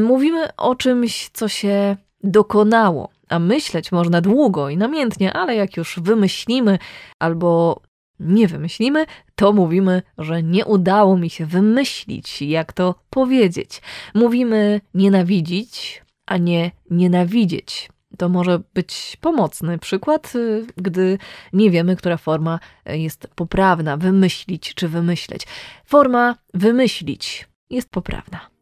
Mówimy 0.04 0.56
o 0.56 0.76
czymś, 0.76 1.30
co 1.34 1.48
się 1.48 1.98
dokonało, 2.24 3.10
a 3.30 3.40
myśleć 3.40 3.92
można 3.92 4.22
długo 4.22 4.70
i 4.70 4.78
namiętnie, 4.78 5.34
ale 5.34 5.56
jak 5.56 5.78
już 5.78 6.00
wymyślimy 6.00 6.80
albo 7.20 7.82
nie 8.20 8.48
wymyślimy, 8.48 9.06
to 9.36 9.54
mówimy, 9.54 10.02
że 10.18 10.44
nie 10.44 10.66
udało 10.66 11.18
mi 11.18 11.30
się 11.30 11.46
wymyślić, 11.46 12.42
jak 12.42 12.74
to 12.74 12.96
powiedzieć. 13.10 13.82
Mówimy 14.14 14.82
nienawidzić, 14.94 16.04
a 16.26 16.38
nie 16.38 16.72
nienawidzieć. 16.90 17.90
To 18.18 18.30
może 18.30 18.60
być 18.74 19.18
pomocny 19.22 19.78
przykład, 19.78 20.36
y, 20.36 20.66
gdy 20.78 21.18
nie 21.54 21.72
wiemy, 21.72 21.96
która 21.96 22.18
forma 22.18 22.60
jest 22.86 23.28
poprawna, 23.36 23.98
wymyślić 23.98 24.74
czy 24.76 24.88
wymyśleć. 24.88 25.48
Forma 25.86 26.36
wymyślić 26.54 27.48
jest 27.70 27.90
poprawna. 27.90 28.56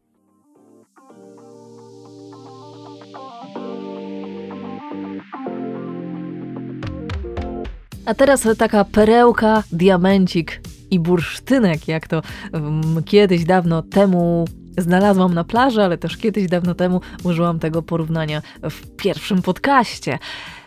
A 8.06 8.14
teraz 8.14 8.48
taka 8.58 8.84
perełka, 8.84 9.62
diamencik 9.72 10.60
i 10.90 10.98
bursztynek, 11.00 11.88
jak 11.88 12.08
to 12.08 12.22
um, 12.52 13.02
kiedyś 13.04 13.44
dawno 13.44 13.82
temu 13.82 14.44
znalazłam 14.78 15.34
na 15.34 15.44
plaży, 15.44 15.82
ale 15.82 15.98
też 15.98 16.16
kiedyś 16.16 16.46
dawno 16.46 16.74
temu 16.74 17.00
użyłam 17.24 17.58
tego 17.58 17.82
porównania 17.82 18.42
w 18.62 18.96
pierwszym 18.96 19.42
podcaście. 19.42 20.18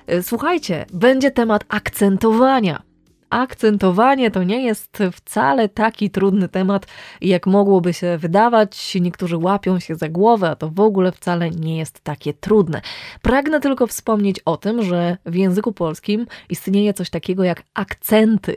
E, 0.08 0.24
słuchajcie, 0.24 0.86
będzie 0.94 1.32
temat 1.32 1.66
akcentowania. 1.70 2.82
Akcentowanie 3.30 4.32
to 4.32 4.44
nie 4.44 4.64
jest 4.64 4.98
wcale 5.14 5.70
taki 5.70 6.10
trudny 6.10 6.50
temat, 6.50 6.86
jak 7.22 7.48
mogłoby 7.48 7.94
się 7.94 8.18
wydawać. 8.18 8.96
Niektórzy 9.02 9.38
łapią 9.38 9.80
się 9.80 9.96
za 9.96 10.10
głowę, 10.10 10.50
a 10.50 10.56
to 10.56 10.70
w 10.70 10.80
ogóle 10.80 11.12
wcale 11.12 11.52
nie 11.52 11.78
jest 11.78 12.00
takie 12.00 12.34
trudne. 12.34 12.82
Pragnę 13.22 13.60
tylko 13.60 13.88
wspomnieć 13.88 14.40
o 14.40 14.58
tym, 14.58 14.84
że 14.84 15.18
w 15.26 15.36
języku 15.36 15.72
polskim 15.74 16.28
istnieje 16.50 16.94
coś 16.94 17.10
takiego 17.10 17.44
jak 17.44 17.64
akcenty. 17.74 18.56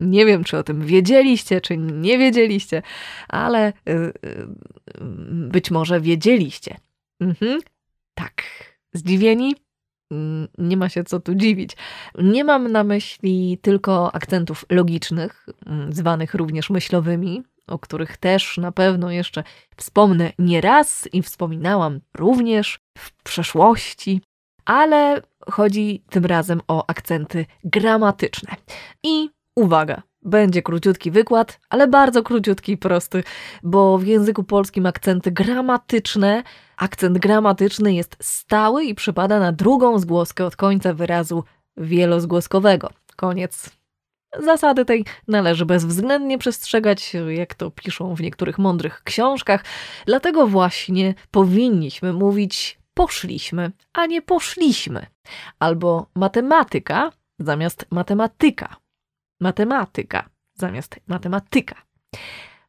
Nie 0.00 0.26
wiem, 0.26 0.44
czy 0.44 0.58
o 0.58 0.62
tym 0.62 0.86
wiedzieliście, 0.86 1.60
czy 1.60 1.76
nie 1.76 2.18
wiedzieliście, 2.18 2.82
ale 3.28 3.72
yy, 3.86 4.12
być 5.30 5.70
może 5.70 6.00
wiedzieliście. 6.00 6.76
Mhm. 7.20 7.60
Tak. 8.14 8.42
Zdziwieni? 8.92 9.54
Mm, 10.10 10.48
nie 10.58 10.76
ma 10.76 10.88
się 10.88 11.04
co 11.04 11.20
tu 11.20 11.34
dziwić. 11.34 11.76
Nie 12.18 12.44
mam 12.44 12.72
na 12.72 12.84
myśli 12.84 13.58
tylko 13.62 14.14
akcentów 14.14 14.64
logicznych, 14.70 15.46
mm, 15.66 15.92
zwanych 15.92 16.34
również 16.34 16.70
myślowymi, 16.70 17.42
o 17.66 17.78
których 17.78 18.16
też 18.16 18.58
na 18.58 18.72
pewno 18.72 19.10
jeszcze 19.10 19.44
wspomnę 19.76 20.32
nieraz 20.38 21.08
i 21.12 21.22
wspominałam 21.22 22.00
również 22.16 22.78
w 22.98 23.22
przeszłości, 23.22 24.20
ale 24.64 25.22
chodzi 25.50 26.02
tym 26.10 26.26
razem 26.26 26.60
o 26.68 26.90
akcenty 26.90 27.46
gramatyczne. 27.64 28.56
I 29.02 29.30
uwaga, 29.56 30.02
będzie 30.22 30.62
króciutki 30.62 31.10
wykład, 31.10 31.60
ale 31.68 31.88
bardzo 31.88 32.22
króciutki 32.22 32.72
i 32.72 32.78
prosty, 32.78 33.22
bo 33.62 33.98
w 33.98 34.06
języku 34.06 34.44
polskim 34.44 34.86
akcenty 34.86 35.30
gramatyczne, 35.30 36.42
akcent 36.76 37.18
gramatyczny 37.18 37.94
jest 37.94 38.16
stały 38.20 38.84
i 38.84 38.94
przypada 38.94 39.40
na 39.40 39.52
drugą 39.52 39.98
zgłoskę 39.98 40.44
od 40.44 40.56
końca 40.56 40.94
wyrazu 40.94 41.44
wielozgłoskowego. 41.76 42.90
Koniec. 43.16 43.70
Zasady 44.38 44.84
tej 44.84 45.04
należy 45.28 45.66
bezwzględnie 45.66 46.38
przestrzegać, 46.38 47.16
jak 47.28 47.54
to 47.54 47.70
piszą 47.70 48.14
w 48.14 48.20
niektórych 48.20 48.58
mądrych 48.58 49.02
książkach, 49.02 49.64
dlatego 50.06 50.46
właśnie 50.46 51.14
powinniśmy 51.30 52.12
mówić 52.12 52.80
poszliśmy, 52.94 53.72
a 53.92 54.06
nie 54.06 54.22
poszliśmy, 54.22 55.06
albo 55.58 56.06
matematyka 56.14 57.12
zamiast 57.38 57.86
matematyka 57.90 58.76
matematyka 59.40 60.28
zamiast 60.54 61.00
matematyka. 61.08 61.74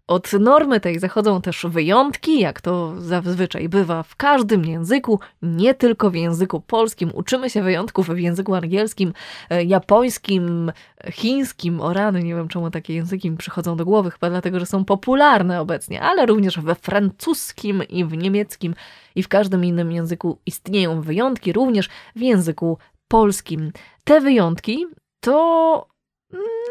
Od 0.07 0.33
normy 0.33 0.79
tej 0.79 0.99
zachodzą 0.99 1.41
też 1.41 1.65
wyjątki, 1.69 2.39
jak 2.39 2.61
to 2.61 3.01
zazwyczaj 3.01 3.69
bywa 3.69 4.03
w 4.03 4.15
każdym 4.15 4.65
języku, 4.65 5.19
nie 5.41 5.73
tylko 5.73 6.09
w 6.09 6.15
języku 6.15 6.61
polskim. 6.61 7.11
Uczymy 7.13 7.49
się 7.49 7.63
wyjątków 7.63 8.07
w 8.07 8.17
języku 8.17 8.55
angielskim, 8.55 9.13
e, 9.49 9.63
japońskim, 9.63 10.71
chińskim, 11.11 11.81
o 11.81 11.93
rany, 11.93 12.23
nie 12.23 12.35
wiem 12.35 12.47
czemu 12.47 12.71
takie 12.71 12.93
języki 12.93 13.31
mi 13.31 13.37
przychodzą 13.37 13.75
do 13.75 13.85
głowy, 13.85 14.11
chyba 14.11 14.29
dlatego, 14.29 14.59
że 14.59 14.65
są 14.65 14.85
popularne 14.85 15.61
obecnie, 15.61 16.01
ale 16.01 16.25
również 16.25 16.59
we 16.59 16.75
francuskim 16.75 17.83
i 17.89 18.05
w 18.05 18.17
niemieckim 18.17 18.75
i 19.15 19.23
w 19.23 19.27
każdym 19.27 19.65
innym 19.65 19.91
języku 19.91 20.39
istnieją 20.45 21.01
wyjątki, 21.01 21.53
również 21.53 21.89
w 22.15 22.21
języku 22.21 22.77
polskim. 23.07 23.71
Te 24.03 24.21
wyjątki 24.21 24.85
to 25.19 25.91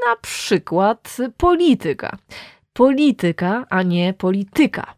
na 0.07 0.17
przykład 0.23 1.17
polityka. 1.37 2.19
Polityka, 2.73 3.67
a 3.71 3.83
nie 3.83 4.15
polityka. 4.15 4.95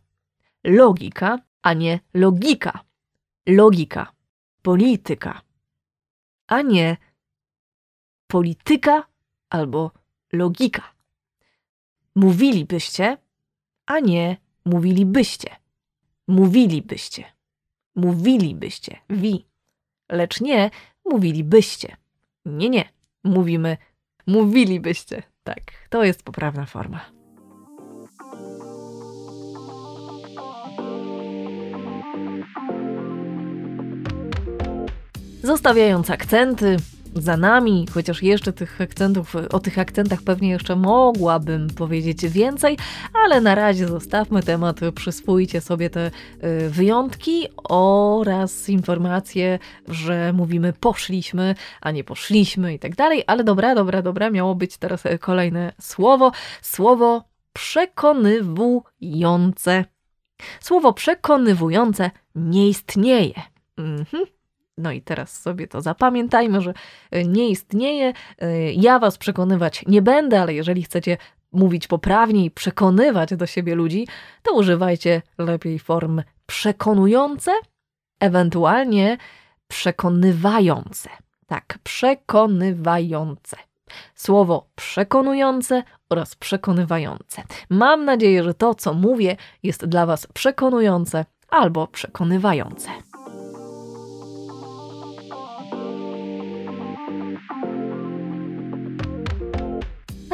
Logika, 0.65 1.39
a 1.63 1.73
nie 1.73 2.01
logika. 2.15 2.85
Logika. 3.47 4.13
Polityka. 4.63 5.43
A 6.47 6.63
nie 6.63 6.97
polityka 8.27 9.07
albo 9.51 9.91
logika. 10.33 10.83
Mówilibyście, 12.15 13.17
a 13.87 13.99
nie 14.01 14.37
mówilibyście. 14.65 15.57
Mówilibyście. 16.29 17.25
Mówilibyście. 17.95 18.99
Wi. 19.11 19.47
Lecz 20.09 20.41
nie 20.41 20.71
mówilibyście. 21.05 21.97
Nie, 22.45 22.69
nie. 22.71 22.89
Mówimy 23.25 23.77
Mówilibyście. 24.27 25.23
Tak, 25.45 25.61
to 25.91 26.05
jest 26.05 26.23
poprawna 26.23 26.67
forma. 26.67 27.01
Zostawiając 35.43 36.11
akcenty, 36.11 36.77
za 37.15 37.37
nami, 37.37 37.87
chociaż 37.95 38.23
jeszcze 38.23 38.53
tych 38.53 38.81
akcentów, 38.81 39.37
o 39.37 39.61
tych 39.61 39.79
akcentach 39.79 40.23
pewnie 40.23 40.51
jeszcze 40.51 40.77
mogłabym 40.77 41.69
powiedzieć 41.69 42.27
więcej, 42.27 42.79
ale 43.25 43.41
na 43.41 43.55
razie 43.55 43.89
zostawmy 43.89 44.43
temat, 44.43 44.81
przyswójcie 44.95 45.61
sobie 45.61 45.91
te 45.91 46.07
y, 46.07 46.11
wyjątki 46.71 47.49
oraz 47.69 48.69
informacje, 48.69 49.59
że 49.89 50.33
mówimy 50.33 50.73
poszliśmy, 50.73 51.55
a 51.81 51.91
nie 51.91 52.05
poszliśmy 52.05 52.75
i 52.75 52.79
tak 52.79 52.97
dalej, 52.97 53.25
ale 53.27 53.45
dobra, 53.45 53.75
dobra, 53.75 54.03
dobra, 54.03 54.31
miało 54.31 54.55
być 54.55 54.79
teraz 54.79 55.03
kolejne 55.21 55.73
słowo, 55.81 56.33
słowo 56.63 57.25
przekonywujące. 57.53 59.85
Słowo 60.61 60.93
przekonywujące 60.93 62.11
nie 62.35 62.69
istnieje. 62.69 63.35
Mhm. 63.77 64.25
No 64.83 64.93
i 64.93 65.03
teraz 65.03 65.41
sobie 65.41 65.69
to 65.69 65.81
zapamiętajmy, 65.81 66.61
że 66.61 66.75
nie 67.27 67.49
istnieje. 67.49 68.13
Ja 68.75 68.99
was 68.99 69.19
przekonywać 69.19 69.85
nie 69.87 70.03
będę, 70.03 70.41
ale 70.41 70.55
jeżeli 70.55 70.83
chcecie 70.83 71.17
mówić 71.53 71.87
poprawnie 71.87 72.45
i 72.45 72.51
przekonywać 72.51 73.37
do 73.37 73.47
siebie 73.47 73.75
ludzi, 73.75 74.09
to 74.43 74.55
używajcie 74.55 75.23
lepiej 75.39 75.79
form 75.79 76.23
przekonujące, 76.47 77.53
ewentualnie 78.21 79.19
przekonywające. 79.69 81.11
Tak, 81.47 81.79
przekonywające. 81.83 83.57
Słowo 84.15 84.67
przekonujące 84.75 85.83
oraz 86.11 86.35
przekonywające. 86.37 87.43
Mam 87.71 88.05
nadzieję, 88.05 88.45
że 88.45 88.55
to, 88.55 88.75
co 88.75 88.95
mówię, 88.95 89.37
jest 89.63 89.87
dla 89.87 90.07
Was 90.07 90.27
przekonujące 90.27 91.25
albo 91.49 91.87
przekonywające. 91.87 92.89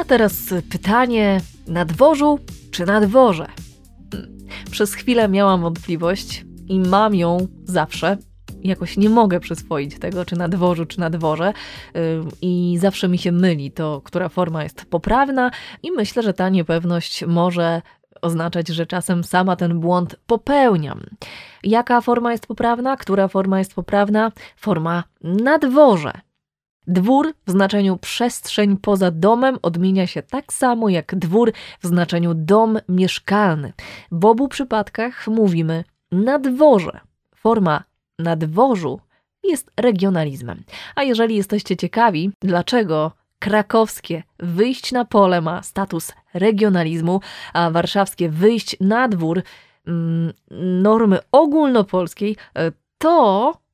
Teraz 0.09 0.53
pytanie: 0.71 1.41
na 1.67 1.85
dworzu 1.85 2.39
czy 2.71 2.85
na 2.85 3.01
dworze? 3.01 3.47
Przez 4.71 4.93
chwilę 4.93 5.29
miałam 5.29 5.61
wątpliwość 5.61 6.45
i 6.67 6.79
mam 6.79 7.15
ją 7.15 7.47
zawsze. 7.63 8.17
Jakoś 8.63 8.97
nie 8.97 9.09
mogę 9.09 9.39
przyswoić 9.39 9.99
tego, 9.99 10.25
czy 10.25 10.35
na 10.35 10.47
dworzu, 10.47 10.85
czy 10.85 10.99
na 10.99 11.09
dworze, 11.09 11.53
i 12.41 12.77
zawsze 12.79 13.07
mi 13.07 13.17
się 13.17 13.31
myli 13.31 13.71
to, 13.71 14.01
która 14.03 14.29
forma 14.29 14.63
jest 14.63 14.85
poprawna, 14.85 15.51
i 15.83 15.91
myślę, 15.91 16.23
że 16.23 16.33
ta 16.33 16.49
niepewność 16.49 17.25
może 17.25 17.81
oznaczać, 18.21 18.67
że 18.67 18.85
czasem 18.85 19.23
sama 19.23 19.55
ten 19.55 19.79
błąd 19.79 20.15
popełniam. 20.27 21.01
Jaka 21.63 22.01
forma 22.01 22.31
jest 22.31 22.47
poprawna? 22.47 22.97
Która 22.97 23.27
forma 23.27 23.59
jest 23.59 23.73
poprawna? 23.73 24.31
Forma 24.55 25.03
na 25.21 25.57
dworze. 25.57 26.13
Dwór 26.87 27.33
w 27.47 27.51
znaczeniu 27.51 27.97
przestrzeń 27.97 28.77
poza 28.77 29.11
domem 29.11 29.57
odmienia 29.61 30.07
się 30.07 30.21
tak 30.21 30.53
samo 30.53 30.89
jak 30.89 31.15
dwór 31.15 31.51
w 31.81 31.87
znaczeniu 31.87 32.33
dom 32.33 32.79
mieszkalny. 32.89 33.73
W 34.11 34.25
obu 34.25 34.47
przypadkach 34.47 35.27
mówimy 35.27 35.83
na 36.11 36.39
dworze. 36.39 36.99
Forma 37.35 37.83
na 38.19 38.35
dworzu 38.35 38.99
jest 39.43 39.71
regionalizmem. 39.77 40.63
A 40.95 41.03
jeżeli 41.03 41.35
jesteście 41.35 41.77
ciekawi, 41.77 42.31
dlaczego 42.41 43.11
krakowskie 43.39 44.23
wyjść 44.39 44.91
na 44.91 45.05
pole 45.05 45.41
ma 45.41 45.63
status 45.63 46.13
regionalizmu, 46.33 47.19
a 47.53 47.71
warszawskie 47.71 48.29
wyjść 48.29 48.77
na 48.81 49.07
dwór 49.07 49.41
mm, 49.87 50.33
normy 50.81 51.19
ogólnopolskiej, 51.31 52.35
to 52.97 53.53
Y, 53.53 53.68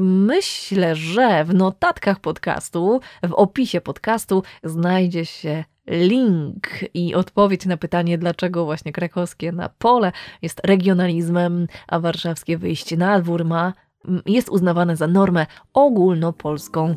myślę, 0.00 0.96
że 0.96 1.44
w 1.44 1.54
notatkach 1.54 2.20
podcastu, 2.20 3.00
w 3.22 3.32
opisie 3.32 3.80
podcastu 3.80 4.42
znajdzie 4.64 5.26
się 5.26 5.64
link 5.86 6.68
i 6.94 7.14
odpowiedź 7.14 7.66
na 7.66 7.76
pytanie, 7.76 8.18
dlaczego 8.18 8.64
właśnie 8.64 8.92
krakowskie 8.92 9.52
na 9.52 9.68
pole 9.68 10.12
jest 10.42 10.60
regionalizmem, 10.64 11.66
a 11.88 12.00
warszawskie 12.00 12.58
wyjście 12.58 12.96
na 12.96 13.20
dwór 13.20 13.44
ma, 13.44 13.72
jest 14.26 14.48
uznawane 14.48 14.96
za 14.96 15.06
normę 15.06 15.46
ogólnopolską. 15.72 16.96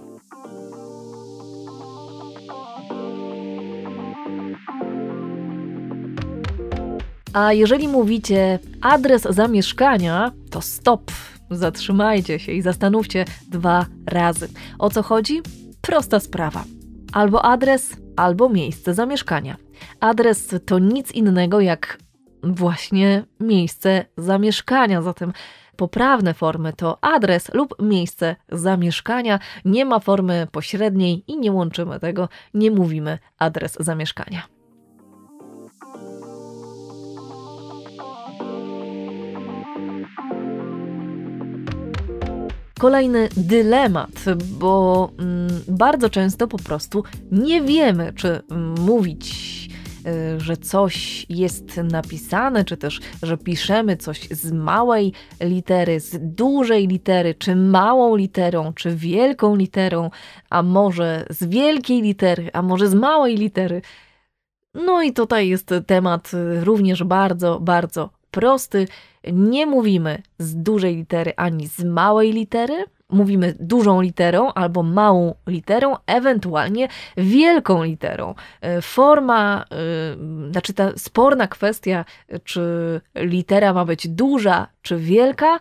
A 7.34 7.54
jeżeli 7.54 7.88
mówicie 7.88 8.60
adres 8.82 9.22
zamieszkania, 9.22 10.32
to 10.50 10.62
stop 10.62 11.12
Zatrzymajcie 11.52 12.40
się 12.40 12.52
i 12.52 12.62
zastanówcie 12.62 13.26
dwa 13.50 13.86
razy. 14.06 14.48
O 14.80 14.90
co 14.90 15.04
chodzi? 15.04 15.42
Prosta 15.82 16.20
sprawa. 16.20 16.64
Albo 17.14 17.46
adres, 17.46 17.98
albo 18.16 18.50
miejsce 18.50 18.94
zamieszkania. 18.94 19.58
Adres 20.00 20.56
to 20.66 20.80
nic 20.80 21.12
innego 21.12 21.60
jak 21.60 21.98
właśnie 22.44 23.24
miejsce 23.40 24.06
zamieszkania, 24.18 25.02
zatem 25.02 25.34
poprawne 25.76 26.34
formy 26.34 26.74
to 26.74 27.04
adres 27.04 27.54
lub 27.54 27.76
miejsce 27.82 28.36
zamieszkania. 28.52 29.40
Nie 29.66 29.86
ma 29.86 30.00
formy 30.00 30.48
pośredniej 30.52 31.24
i 31.28 31.38
nie 31.38 31.52
łączymy 31.52 32.00
tego, 32.00 32.30
nie 32.54 32.72
mówimy 32.72 33.20
adres 33.38 33.78
zamieszkania. 33.80 34.61
Kolejny 42.82 43.30
dylemat, 43.38 44.26
bo 44.60 45.10
mm, 45.20 45.50
bardzo 45.67 46.10
często 46.10 46.48
po 46.48 46.58
prostu 46.58 47.04
nie 47.32 47.62
wiemy, 47.62 48.13
czy 48.15 48.41
mówić 48.80 49.32
y, 50.08 50.39
że 50.39 50.58
coś 50.58 51.26
jest 51.30 51.78
napisane, 51.78 52.65
czy 52.65 52.78
też, 52.78 53.00
że 53.24 53.38
piszemy 53.38 53.98
coś 53.98 54.28
z 54.30 54.52
małej 54.52 55.13
litery, 55.41 56.00
z 56.00 56.17
dużej 56.22 56.88
litery, 56.88 57.36
czy 57.36 57.56
małą 57.56 58.15
literą, 58.15 58.74
czy 58.74 58.96
wielką 58.96 59.56
literą, 59.56 60.10
a 60.50 60.63
może 60.63 61.26
z 61.30 61.44
wielkiej 61.44 62.02
litery, 62.02 62.50
a 62.54 62.62
może 62.62 62.88
z 62.88 62.94
małej 62.94 63.36
litery. 63.36 63.82
No 64.74 65.02
i 65.02 65.13
tutaj 65.13 65.50
jest 65.50 65.70
temat 65.88 66.32
również 66.63 67.04
bardzo, 67.04 67.60
bardzo 67.60 68.21
prosty. 68.32 68.88
Nie 69.34 69.65
mówimy 69.65 70.22
z 70.39 70.56
dużej 70.56 70.96
litery 70.96 71.34
ani 71.38 71.67
z 71.67 71.84
małej 71.84 72.32
litery. 72.34 72.86
Mówimy 73.10 73.56
dużą 73.60 74.02
literą 74.02 74.54
albo 74.54 74.84
małą 74.84 75.36
literą, 75.48 75.96
ewentualnie 76.08 76.88
wielką 77.17 77.84
literą. 77.84 78.36
E, 78.62 78.82
forma, 78.82 79.65
yy, 80.17 80.52
znaczy 80.52 80.74
ta 80.74 80.91
sporna 80.98 81.48
kwestia, 81.48 82.06
czy 82.44 82.62
litera 83.15 83.74
ma 83.74 83.86
być 83.86 84.08
duża 84.08 84.67
czy 84.82 84.98
wielka, 84.98 85.60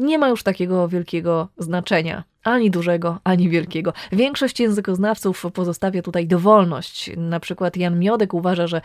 nie 0.00 0.18
ma 0.18 0.28
już 0.28 0.42
takiego 0.42 0.88
wielkiego 0.88 1.48
znaczenia. 1.58 2.24
Ani 2.44 2.70
dużego, 2.70 3.18
ani 3.24 3.48
wielkiego. 3.48 3.92
Większość 4.12 4.60
językoznawców 4.60 5.46
pozostawia 5.54 6.02
tutaj 6.02 6.26
dowolność. 6.26 7.10
Na 7.16 7.40
przykład 7.40 7.76
Jan 7.76 7.98
Miodek 7.98 8.34
uważa, 8.34 8.66
że 8.66 8.80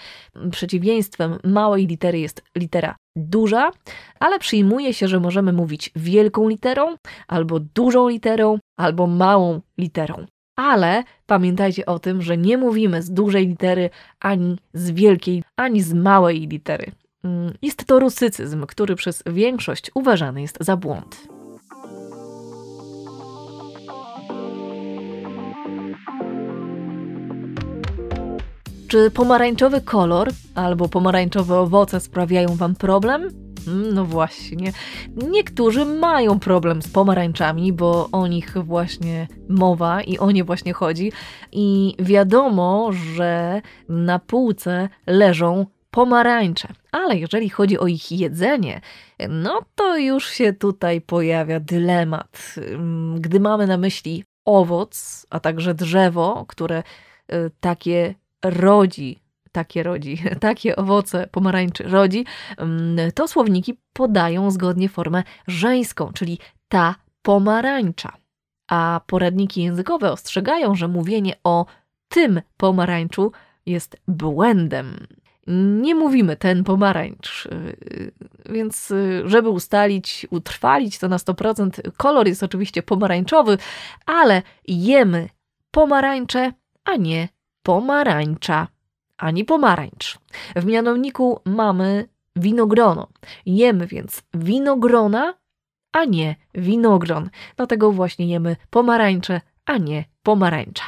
przeciwieństwem 0.51 1.39
małej 1.43 1.87
litery 1.87 2.19
jest 2.19 2.43
litera 2.55 2.95
duża, 3.15 3.71
ale 4.19 4.39
przyjmuje 4.39 4.93
się, 4.93 5.07
że 5.07 5.19
możemy 5.19 5.53
mówić 5.53 5.91
wielką 5.95 6.47
literą, 6.49 6.95
albo 7.27 7.59
dużą 7.59 8.07
literą, 8.07 8.59
albo 8.77 9.07
małą 9.07 9.61
literą. 9.77 10.25
Ale 10.55 11.03
pamiętajcie 11.25 11.85
o 11.85 11.99
tym, 11.99 12.21
że 12.21 12.37
nie 12.37 12.57
mówimy 12.57 13.01
z 13.01 13.11
dużej 13.11 13.47
litery, 13.47 13.89
ani 14.19 14.57
z 14.73 14.91
wielkiej, 14.91 15.43
ani 15.55 15.81
z 15.81 15.93
małej 15.93 16.47
litery. 16.47 16.91
Mm, 17.23 17.53
jest 17.61 17.85
to 17.85 17.99
rusycyzm, 17.99 18.65
który 18.65 18.95
przez 18.95 19.23
większość 19.25 19.91
uważany 19.95 20.41
jest 20.41 20.57
za 20.59 20.77
błąd. 20.77 21.38
Czy 28.89 29.11
pomarańczowy 29.11 29.81
kolor 29.81 30.29
albo 30.55 30.89
pomarańczowe 30.89 31.59
owoce 31.59 31.99
sprawiają 31.99 32.55
Wam 32.55 32.75
problem? 32.75 33.29
Mm, 33.67 33.93
no 33.93 34.05
właśnie. 34.05 34.71
Niektórzy 35.29 35.85
mają 35.85 36.39
problem 36.39 36.81
z 36.81 36.87
pomarańczami, 36.87 37.73
bo 37.73 38.09
o 38.11 38.27
nich 38.27 38.57
właśnie 38.57 39.27
mowa 39.49 40.01
i 40.01 40.17
o 40.17 40.31
nie 40.31 40.43
właśnie 40.43 40.73
chodzi. 40.73 41.11
I 41.51 41.95
wiadomo, 41.99 42.89
że 42.91 43.61
na 43.89 44.19
półce 44.19 44.89
leżą 45.07 45.65
pomarańcze. 45.91 46.67
Ale 46.91 47.17
jeżeli 47.17 47.49
chodzi 47.49 47.79
o 47.79 47.87
ich 47.87 48.11
jedzenie, 48.11 48.81
no 49.29 49.61
to 49.75 49.97
już 49.97 50.29
się 50.29 50.53
tutaj 50.53 51.01
pojawia 51.01 51.59
dylemat. 51.59 52.55
Gdy 53.15 53.39
mamy 53.39 53.67
na 53.67 53.77
myśli 53.77 54.23
owoc, 54.45 55.25
a 55.29 55.39
także 55.39 55.73
drzewo, 55.73 56.45
które 56.47 56.83
y, 57.33 57.51
takie 57.59 58.15
rodzi, 58.43 59.19
takie 59.51 59.83
rodzi, 59.83 60.17
takie 60.39 60.75
owoce 60.75 61.27
pomarańczy 61.27 61.83
rodzi, 61.83 62.25
to 63.15 63.27
słowniki 63.27 63.77
podają 63.93 64.51
zgodnie 64.51 64.89
formę 64.89 65.23
żeńską, 65.47 66.11
czyli 66.13 66.39
ta 66.67 66.95
pomarańcza. 67.21 68.17
A 68.71 69.01
poradniki 69.07 69.63
językowe 69.63 70.11
ostrzegają, 70.11 70.75
że 70.75 70.87
mówienie 70.87 71.33
o 71.43 71.65
tym 72.09 72.41
pomarańczu 72.57 73.31
jest 73.65 73.97
błędem 74.07 75.07
nie 75.81 75.95
mówimy 75.95 76.35
ten 76.35 76.63
pomarańcz. 76.63 77.45
Y, 77.45 78.11
więc, 78.49 78.91
y, 78.91 79.21
żeby 79.25 79.49
ustalić, 79.49 80.27
utrwalić 80.29 80.99
to 80.99 81.07
na 81.07 81.17
100%, 81.17 81.91
kolor 81.97 82.27
jest 82.27 82.43
oczywiście 82.43 82.83
pomarańczowy, 82.83 83.57
ale 84.05 84.41
jemy 84.67 85.29
pomarańcze, 85.71 86.53
a 86.83 86.95
nie 86.95 87.29
pomarańcza. 87.63 88.67
ani 89.17 89.45
pomarańcz. 89.45 90.19
W 90.55 90.65
mianowniku 90.65 91.41
mamy 91.45 92.07
winogrono. 92.35 93.07
Jemy 93.45 93.87
więc 93.87 94.23
winogrona, 94.33 95.33
a 95.91 96.05
nie 96.05 96.35
winogron. 96.55 97.29
Dlatego 97.55 97.91
właśnie 97.91 98.27
jemy 98.27 98.55
pomarańcze, 98.69 99.41
a 99.65 99.77
nie 99.77 100.05
pomarańcza. 100.23 100.83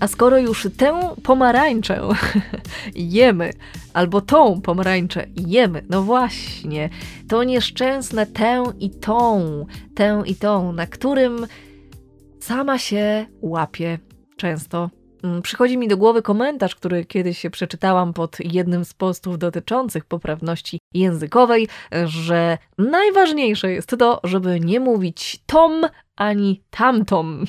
A 0.00 0.08
skoro 0.08 0.38
już 0.38 0.68
tę 0.76 1.14
pomarańczę 1.22 2.08
jemy, 2.94 3.52
albo 3.94 4.20
tą 4.20 4.60
pomarańczę 4.60 5.26
jemy, 5.46 5.82
no 5.88 6.02
właśnie, 6.02 6.90
to 7.28 7.44
nieszczęsne 7.44 8.26
tę 8.26 8.64
i 8.80 8.90
tą, 8.90 9.66
tę 9.94 10.22
i 10.26 10.34
tą, 10.34 10.72
na 10.72 10.86
którym 10.86 11.46
sama 12.40 12.78
się 12.78 13.26
łapie 13.42 13.98
często. 14.36 14.90
Mm, 15.24 15.42
przychodzi 15.42 15.78
mi 15.78 15.88
do 15.88 15.96
głowy 15.96 16.22
komentarz, 16.22 16.74
który 16.74 17.04
kiedyś 17.04 17.46
przeczytałam 17.52 18.12
pod 18.12 18.36
jednym 18.40 18.84
z 18.84 18.94
postów 18.94 19.38
dotyczących 19.38 20.04
poprawności 20.04 20.78
językowej, 20.94 21.68
że 22.04 22.58
najważniejsze 22.78 23.72
jest 23.72 23.96
to, 23.98 24.20
żeby 24.24 24.60
nie 24.60 24.80
mówić 24.80 25.42
tom 25.46 25.86
ani 26.16 26.62
tamtom. 26.70 27.44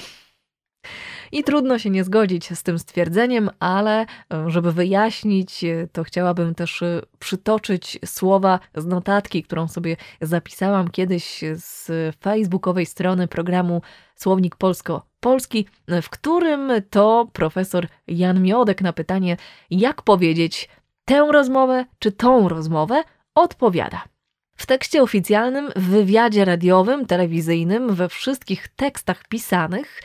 I 1.31 1.43
trudno 1.43 1.79
się 1.79 1.89
nie 1.89 2.03
zgodzić 2.03 2.57
z 2.57 2.63
tym 2.63 2.79
stwierdzeniem, 2.79 3.49
ale 3.59 4.01
e, 4.01 4.05
żeby 4.47 4.71
wyjaśnić, 4.71 5.63
e, 5.63 5.87
to 5.91 6.03
chciałabym 6.03 6.55
też 6.55 6.81
e, 6.81 7.01
przytoczyć 7.19 7.99
słowa 8.05 8.59
z 8.75 8.85
notatki, 8.85 9.43
którą 9.43 9.67
sobie 9.67 9.97
zapisałam 10.21 10.87
kiedyś 10.87 11.41
z 11.55 11.87
facebookowej 12.21 12.85
strony 12.85 13.27
programu 13.27 13.81
Słownik 14.15 14.55
Polsko-Polski, 14.55 15.65
w 16.01 16.09
którym 16.09 16.71
to 16.89 17.27
profesor 17.33 17.87
Jan 18.07 18.41
Miodek 18.41 18.81
na 18.81 18.93
pytanie, 18.93 19.37
jak 19.69 20.01
powiedzieć 20.01 20.69
tę 21.05 21.27
rozmowę 21.31 21.85
czy 21.99 22.11
tą 22.11 22.49
rozmowę, 22.49 23.03
odpowiada. 23.35 24.03
W 24.55 24.65
tekście 24.65 25.03
oficjalnym, 25.03 25.69
w 25.75 25.89
wywiadzie 25.89 26.45
radiowym, 26.45 27.05
telewizyjnym, 27.05 27.95
we 27.95 28.09
wszystkich 28.09 28.67
tekstach 28.67 29.27
pisanych 29.27 30.01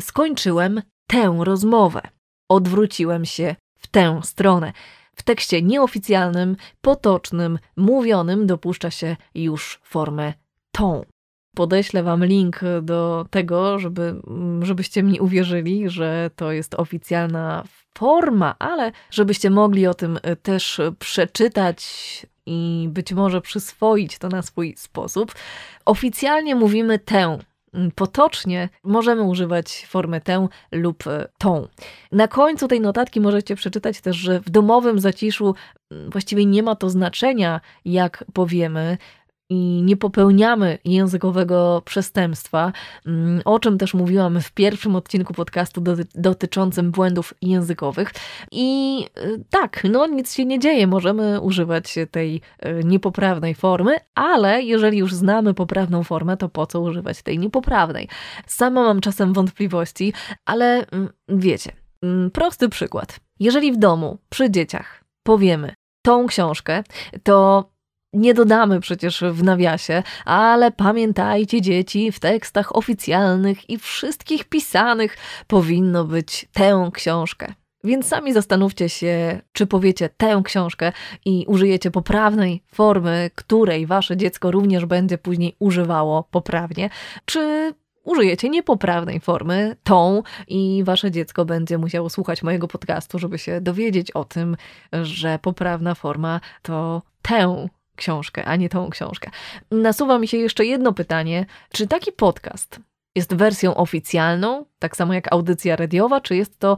skończyłem 0.00 0.82
tę 1.06 1.36
rozmowę. 1.40 2.00
Odwróciłem 2.48 3.24
się 3.24 3.56
w 3.78 3.86
tę 3.86 4.20
stronę. 4.24 4.72
W 5.16 5.22
tekście 5.22 5.62
nieoficjalnym, 5.62 6.56
potocznym, 6.80 7.58
mówionym 7.76 8.46
dopuszcza 8.46 8.90
się 8.90 9.16
już 9.34 9.80
formę 9.82 10.32
tą. 10.72 11.04
Podeślę 11.56 12.02
Wam 12.02 12.24
link 12.24 12.60
do 12.82 13.26
tego, 13.30 13.78
żeby, 13.78 14.22
żebyście 14.62 15.02
mi 15.02 15.20
uwierzyli, 15.20 15.90
że 15.90 16.30
to 16.36 16.52
jest 16.52 16.74
oficjalna 16.74 17.64
forma, 17.98 18.54
ale 18.58 18.92
żebyście 19.10 19.50
mogli 19.50 19.86
o 19.86 19.94
tym 19.94 20.18
też 20.42 20.80
przeczytać 20.98 21.86
i 22.46 22.88
być 22.90 23.12
może 23.12 23.40
przyswoić 23.40 24.18
to 24.18 24.28
na 24.28 24.42
swój 24.42 24.74
sposób. 24.76 25.34
Oficjalnie 25.84 26.54
mówimy 26.54 26.98
tę 26.98 27.38
potocznie 27.94 28.68
możemy 28.84 29.22
używać 29.22 29.86
formę 29.88 30.20
tę 30.20 30.48
lub 30.72 31.06
e, 31.06 31.28
tą. 31.38 31.68
Na 32.12 32.28
końcu 32.28 32.68
tej 32.68 32.80
notatki 32.80 33.20
możecie 33.20 33.56
przeczytać 33.56 34.00
też, 34.00 34.16
że 34.16 34.40
w 34.40 34.50
domowym 34.50 35.00
zaciszu 35.00 35.54
mm, 35.90 36.10
właściwie 36.10 36.46
nie 36.46 36.62
ma 36.62 36.76
to 36.76 36.90
znaczenia, 36.90 37.60
jak 37.84 38.24
powiemy, 38.32 38.98
i 39.50 39.82
nie 39.84 39.96
popełniamy 39.96 40.78
językowego 40.84 41.82
przestępstwa, 41.84 42.72
mm, 43.06 43.42
o 43.44 43.58
czym 43.58 43.78
też 43.78 43.94
mówiłam 43.94 44.40
w 44.40 44.52
pierwszym 44.52 44.96
odcinku 44.96 45.34
podcastu 45.34 45.82
dotyczącym 46.14 46.90
błędów 46.90 47.34
językowych. 47.42 48.12
I 48.52 49.00
y, 49.18 49.44
tak, 49.50 49.82
no 49.90 50.06
nic 50.06 50.34
się 50.34 50.44
nie 50.44 50.58
dzieje, 50.58 50.86
możemy 50.86 51.40
używać 51.40 51.94
tej 52.10 52.36
y, 52.36 52.84
niepoprawnej 52.84 53.54
formy, 53.54 53.96
ale 54.14 54.62
jeżeli 54.62 54.98
już 54.98 55.14
znamy 55.14 55.54
poprawną 55.54 56.02
formę, 56.02 56.36
to 56.36 56.48
po 56.48 56.66
co 56.66 56.80
używać 56.80 57.22
tej 57.22 57.38
niepoprawnej? 57.38 58.08
Sama 58.46 58.82
mam 58.82 59.00
czasem 59.00 59.32
wątpliwości, 59.32 60.12
ale 60.46 60.86
mm, 60.86 61.08
wiecie, 61.28 61.72
mm, 62.02 62.30
prosty 62.30 62.68
przykład. 62.68 63.20
Jeżeli 63.40 63.72
w 63.72 63.76
domu, 63.76 64.18
przy 64.28 64.50
dzieciach 64.50 65.04
powiemy 65.22 65.74
tą 66.02 66.26
książkę, 66.26 66.82
to 67.22 67.64
nie 68.12 68.34
dodamy 68.34 68.80
przecież 68.80 69.24
w 69.30 69.42
nawiasie, 69.42 70.02
ale 70.24 70.70
pamiętajcie 70.70 71.60
dzieci, 71.60 72.12
w 72.12 72.20
tekstach 72.20 72.76
oficjalnych 72.76 73.70
i 73.70 73.78
wszystkich 73.78 74.44
pisanych 74.44 75.16
powinno 75.46 76.04
być 76.04 76.48
tę 76.52 76.90
książkę. 76.94 77.54
Więc 77.84 78.06
sami 78.06 78.32
zastanówcie 78.32 78.88
się, 78.88 79.40
czy 79.52 79.66
powiecie 79.66 80.08
tę 80.08 80.42
książkę 80.44 80.92
i 81.24 81.44
użyjecie 81.48 81.90
poprawnej 81.90 82.62
formy, 82.66 83.30
której 83.34 83.86
wasze 83.86 84.16
dziecko 84.16 84.50
również 84.50 84.86
będzie 84.86 85.18
później 85.18 85.56
używało 85.58 86.22
poprawnie, 86.30 86.90
czy 87.24 87.74
użyjecie 88.04 88.48
niepoprawnej 88.48 89.20
formy, 89.20 89.76
tą, 89.82 90.22
i 90.48 90.82
wasze 90.84 91.10
dziecko 91.10 91.44
będzie 91.44 91.78
musiało 91.78 92.10
słuchać 92.10 92.42
mojego 92.42 92.68
podcastu, 92.68 93.18
żeby 93.18 93.38
się 93.38 93.60
dowiedzieć 93.60 94.10
o 94.10 94.24
tym, 94.24 94.56
że 95.02 95.38
poprawna 95.42 95.94
forma 95.94 96.40
to 96.62 97.02
tę 97.22 97.68
książkę, 98.00 98.44
a 98.44 98.56
nie 98.56 98.68
tą 98.68 98.90
książkę. 98.90 99.30
Nasuwa 99.70 100.18
mi 100.18 100.28
się 100.28 100.36
jeszcze 100.36 100.64
jedno 100.64 100.92
pytanie: 100.92 101.46
czy 101.72 101.86
taki 101.86 102.12
podcast 102.12 102.80
jest 103.14 103.34
wersją 103.34 103.74
oficjalną, 103.74 104.64
tak 104.78 104.96
samo 104.96 105.14
jak 105.14 105.32
audycja 105.32 105.76
radiowa, 105.76 106.20
czy 106.20 106.36
jest 106.36 106.58
to 106.58 106.76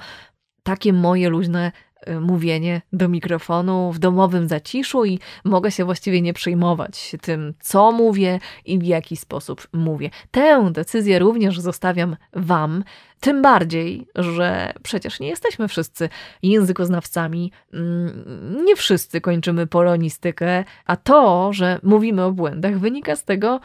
takie 0.63 0.93
moje 0.93 1.29
luźne 1.29 1.73
mówienie 2.21 2.83
do 2.93 3.09
mikrofonu 3.09 3.93
w 3.93 3.99
domowym 3.99 4.49
zaciszu 4.49 5.05
i 5.05 5.19
mogę 5.45 5.71
się 5.71 5.85
właściwie 5.85 6.23
nie 6.23 6.33
przejmować 6.33 7.17
tym, 7.23 7.55
co 7.61 7.93
mówię 7.93 8.39
i 8.65 8.79
w 8.79 8.83
jaki 8.83 9.17
sposób 9.17 9.69
mówię. 9.73 10.11
Tę 10.31 10.71
decyzję 10.73 11.19
również 11.19 11.61
zostawiam 11.61 12.17
Wam, 12.33 12.85
tym 13.21 13.43
bardziej, 13.43 14.07
że 14.15 14.73
przecież 14.83 15.21
nie 15.21 15.29
jesteśmy 15.29 15.69
wszyscy 15.69 16.09
językoznawcami, 16.43 17.53
mm, 17.73 18.65
nie 18.65 18.77
wszyscy 18.77 19.21
kończymy 19.21 19.67
polonistykę, 19.67 20.65
a 20.87 20.97
to, 20.97 21.53
że 21.53 21.79
mówimy 21.83 22.25
o 22.25 22.33
błędach, 22.33 22.79
wynika 22.79 23.17
z 23.17 23.25
tego, 23.25 23.61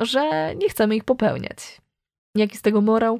że 0.00 0.54
nie 0.54 0.68
chcemy 0.68 0.96
ich 0.96 1.04
popełniać. 1.04 1.80
Jaki 2.36 2.56
z 2.56 2.62
tego 2.62 2.80
morał? 2.80 3.18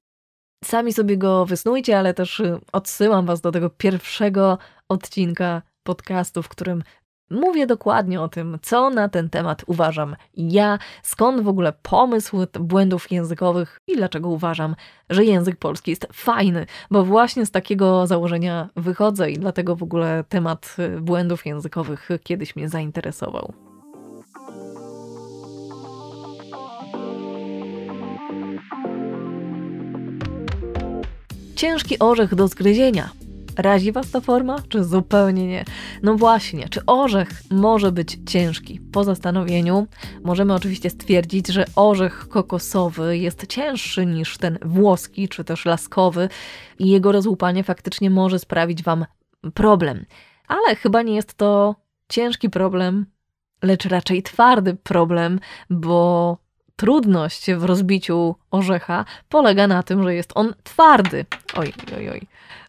Sami 0.64 0.92
sobie 0.92 1.16
go 1.16 1.46
wysnujcie, 1.46 1.98
ale 1.98 2.14
też 2.14 2.40
y, 2.40 2.60
odsyłam 2.72 3.26
Was 3.26 3.40
do 3.40 3.52
tego 3.52 3.70
pierwszego 3.70 4.58
odcinka 4.88 5.62
podcastu, 5.82 6.42
w 6.42 6.48
którym 6.48 6.82
mówię 7.30 7.66
dokładnie 7.66 8.20
o 8.20 8.28
tym, 8.28 8.58
co 8.62 8.90
na 8.90 9.08
ten 9.08 9.30
temat 9.30 9.64
uważam 9.66 10.16
ja, 10.34 10.78
skąd 11.02 11.40
w 11.40 11.48
ogóle 11.48 11.72
pomysł 11.82 12.46
błędów 12.60 13.10
językowych 13.10 13.78
i 13.86 13.96
dlaczego 13.96 14.28
uważam, 14.28 14.76
że 15.10 15.24
język 15.24 15.56
polski 15.56 15.90
jest 15.90 16.06
fajny, 16.12 16.66
bo 16.90 17.04
właśnie 17.04 17.46
z 17.46 17.50
takiego 17.50 18.06
założenia 18.06 18.68
wychodzę 18.76 19.30
i 19.30 19.38
dlatego 19.38 19.76
w 19.76 19.82
ogóle 19.82 20.24
temat 20.28 20.76
y, 20.78 21.00
błędów 21.00 21.46
językowych 21.46 22.08
kiedyś 22.22 22.56
mnie 22.56 22.68
zainteresował. 22.68 23.69
Ciężki 31.60 31.98
orzech 31.98 32.34
do 32.34 32.48
zgryzienia. 32.48 33.10
Razi 33.56 33.92
Was 33.92 34.10
ta 34.10 34.20
forma, 34.20 34.56
czy 34.68 34.84
zupełnie 34.84 35.46
nie? 35.46 35.64
No 36.02 36.14
właśnie, 36.14 36.68
czy 36.68 36.86
orzech 36.86 37.42
może 37.50 37.92
być 37.92 38.18
ciężki? 38.26 38.80
Po 38.92 39.04
zastanowieniu 39.04 39.86
możemy 40.24 40.54
oczywiście 40.54 40.90
stwierdzić, 40.90 41.48
że 41.48 41.64
orzech 41.76 42.28
kokosowy 42.28 43.18
jest 43.18 43.46
cięższy 43.46 44.06
niż 44.06 44.38
ten 44.38 44.58
włoski, 44.62 45.28
czy 45.28 45.44
też 45.44 45.64
laskowy 45.64 46.28
i 46.78 46.90
jego 46.90 47.12
rozłupanie 47.12 47.64
faktycznie 47.64 48.10
może 48.10 48.38
sprawić 48.38 48.82
Wam 48.82 49.06
problem. 49.54 50.04
Ale 50.48 50.76
chyba 50.76 51.02
nie 51.02 51.14
jest 51.14 51.34
to 51.34 51.74
ciężki 52.08 52.50
problem, 52.50 53.06
lecz 53.62 53.84
raczej 53.84 54.22
twardy 54.22 54.74
problem, 54.74 55.40
bo 55.70 56.38
trudność 56.80 57.52
w 57.52 57.64
rozbiciu 57.64 58.34
orzecha 58.50 59.04
polega 59.28 59.66
na 59.66 59.82
tym, 59.82 60.02
że 60.02 60.14
jest 60.14 60.32
on 60.34 60.54
twardy. 60.64 61.24
Oj, 61.56 61.72
oj, 61.96 62.10
oj, 62.10 62.20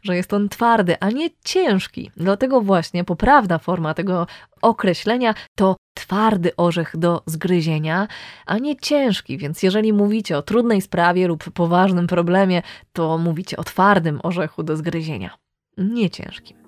że 0.04 0.16
jest 0.16 0.34
on 0.34 0.50
twardy, 0.50 0.96
a 1.00 1.10
nie 1.10 1.30
ciężki. 1.44 2.12
Dlatego 2.18 2.62
właśnie 2.62 3.04
poprawna 3.04 3.58
forma 3.58 3.94
tego 3.94 4.28
określenia 4.62 5.34
to 5.56 5.76
twardy 5.94 6.56
orzech 6.58 6.98
do 6.98 7.22
zgryzienia, 7.26 8.08
a 8.46 8.58
nie 8.58 8.76
ciężki. 8.76 9.38
Więc 9.38 9.64
jeżeli 9.64 9.94
mówicie 9.94 10.38
o 10.38 10.42
trudnej 10.42 10.82
sprawie 10.82 11.28
lub 11.28 11.52
poważnym 11.52 12.08
problemie, 12.08 12.62
to 12.94 13.18
mówicie 13.18 13.58
o 13.58 13.64
twardym 13.64 14.20
orzechu 14.24 14.64
do 14.64 14.78
zgryzienia, 14.78 15.38
nie 15.78 16.10
ciężkim. 16.10 16.61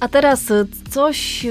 A 0.00 0.08
teraz 0.08 0.50
y, 0.50 0.66
coś, 0.90 1.46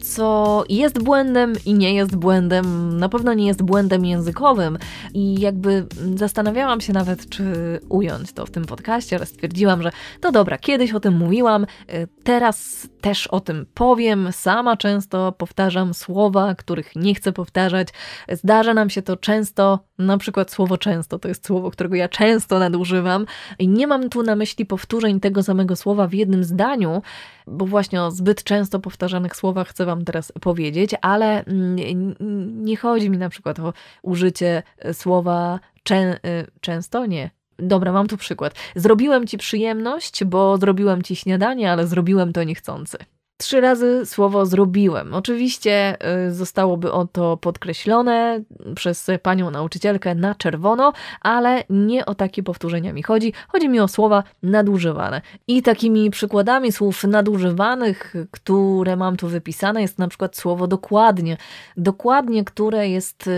co 0.00 0.64
jest 0.68 1.02
błędem 1.02 1.52
i 1.66 1.74
nie 1.74 1.94
jest 1.94 2.16
błędem, 2.16 2.96
na 2.98 3.08
pewno 3.08 3.34
nie 3.34 3.46
jest 3.46 3.62
błędem 3.62 4.04
językowym. 4.04 4.78
I 5.14 5.40
jakby 5.40 5.86
zastanawiałam 6.14 6.80
się 6.80 6.92
nawet, 6.92 7.28
czy 7.28 7.44
ująć 7.88 8.32
to 8.32 8.46
w 8.46 8.50
tym 8.50 8.64
podcaście, 8.64 9.16
ale 9.16 9.26
stwierdziłam, 9.26 9.82
że 9.82 9.92
to 10.20 10.32
dobra, 10.32 10.58
kiedyś 10.58 10.92
o 10.92 11.00
tym 11.00 11.16
mówiłam, 11.16 11.62
y, 11.64 12.08
teraz 12.24 12.88
też 13.00 13.26
o 13.26 13.40
tym 13.40 13.66
powiem. 13.74 14.28
Sama 14.32 14.76
często 14.76 15.32
powtarzam 15.32 15.94
słowa, 15.94 16.54
których 16.54 16.96
nie 16.96 17.14
chcę 17.14 17.32
powtarzać. 17.32 17.88
Zdarza 18.28 18.74
nam 18.74 18.90
się 18.90 19.02
to 19.02 19.16
często, 19.16 19.78
na 19.98 20.18
przykład 20.18 20.50
słowo 20.50 20.78
często, 20.78 21.18
to 21.18 21.28
jest 21.28 21.46
słowo, 21.46 21.70
którego 21.70 21.94
ja 21.94 22.08
często 22.08 22.58
nadużywam. 22.58 23.26
I 23.58 23.68
nie 23.68 23.86
mam 23.86 24.08
tu 24.08 24.22
na 24.22 24.36
myśli 24.36 24.66
powtórzeń 24.66 25.20
tego 25.20 25.42
samego 25.42 25.76
słowa 25.76 26.06
w 26.06 26.12
jednym 26.14 26.44
zdaniu, 26.44 27.02
bo 27.46 27.66
właśnie 27.66 28.02
o 28.02 28.10
zbyt 28.10 28.44
często 28.44 28.80
powtarzanych 28.80 29.36
słowach 29.36 29.68
chcę 29.68 29.84
Wam 29.84 30.04
teraz 30.04 30.32
powiedzieć, 30.40 30.90
ale 31.00 31.44
mm, 31.44 32.64
nie 32.64 32.76
chodzi 32.76 33.10
mi 33.10 33.18
na 33.18 33.28
przykład 33.28 33.58
o 33.60 33.72
użycie 34.02 34.62
słowa 34.92 35.60
czę, 35.82 36.18
y, 36.26 36.50
często, 36.60 37.06
nie. 37.06 37.30
Dobra, 37.58 37.92
mam 37.92 38.08
tu 38.08 38.16
przykład. 38.16 38.54
Zrobiłem 38.76 39.26
Ci 39.26 39.38
przyjemność, 39.38 40.24
bo 40.24 40.56
zrobiłem 40.56 41.02
Ci 41.02 41.16
śniadanie, 41.16 41.72
ale 41.72 41.86
zrobiłem 41.86 42.32
to 42.32 42.44
niechcący. 42.44 42.98
Trzy 43.42 43.60
razy 43.60 44.06
słowo 44.06 44.46
zrobiłem. 44.46 45.14
Oczywiście 45.14 45.96
y, 46.26 46.34
zostałoby 46.34 46.88
to 47.12 47.36
podkreślone 47.36 48.40
przez 48.74 49.10
panią 49.22 49.50
nauczycielkę 49.50 50.14
na 50.14 50.34
czerwono, 50.34 50.92
ale 51.20 51.64
nie 51.70 52.06
o 52.06 52.14
takie 52.14 52.42
powtórzenia 52.42 52.92
mi 52.92 53.02
chodzi. 53.02 53.32
Chodzi 53.48 53.68
mi 53.68 53.80
o 53.80 53.88
słowa 53.88 54.22
nadużywane. 54.42 55.20
I 55.48 55.62
takimi 55.62 56.10
przykładami 56.10 56.72
słów 56.72 57.04
nadużywanych, 57.04 58.14
które 58.30 58.96
mam 58.96 59.16
tu 59.16 59.28
wypisane, 59.28 59.82
jest 59.82 59.98
na 59.98 60.08
przykład 60.08 60.36
słowo 60.36 60.66
dokładnie. 60.66 61.36
Dokładnie, 61.76 62.44
które 62.44 62.88
jest 62.88 63.28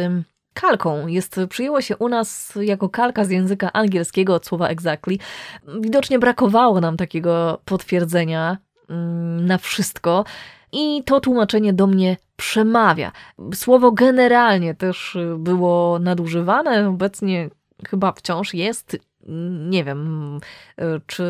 kalką. 0.54 1.06
Jest, 1.06 1.40
przyjęło 1.48 1.80
się 1.80 1.96
u 1.96 2.08
nas 2.08 2.58
jako 2.60 2.88
kalka 2.88 3.24
z 3.24 3.30
języka 3.30 3.72
angielskiego 3.72 4.34
od 4.34 4.46
słowa 4.46 4.68
exactly. 4.68 5.18
Widocznie 5.80 6.18
brakowało 6.18 6.80
nam 6.80 6.96
takiego 6.96 7.60
potwierdzenia 7.64 8.56
na 9.40 9.58
wszystko. 9.58 10.24
I 10.72 11.02
to 11.04 11.20
tłumaczenie 11.20 11.72
do 11.72 11.86
mnie 11.86 12.16
przemawia. 12.36 13.12
Słowo 13.54 13.92
generalnie 13.92 14.74
też 14.74 15.18
było 15.38 15.98
nadużywane, 15.98 16.88
obecnie 16.88 17.50
chyba 17.88 18.12
wciąż 18.12 18.54
jest. 18.54 18.96
Nie 19.68 19.84
wiem, 19.84 20.40
czy, 21.06 21.24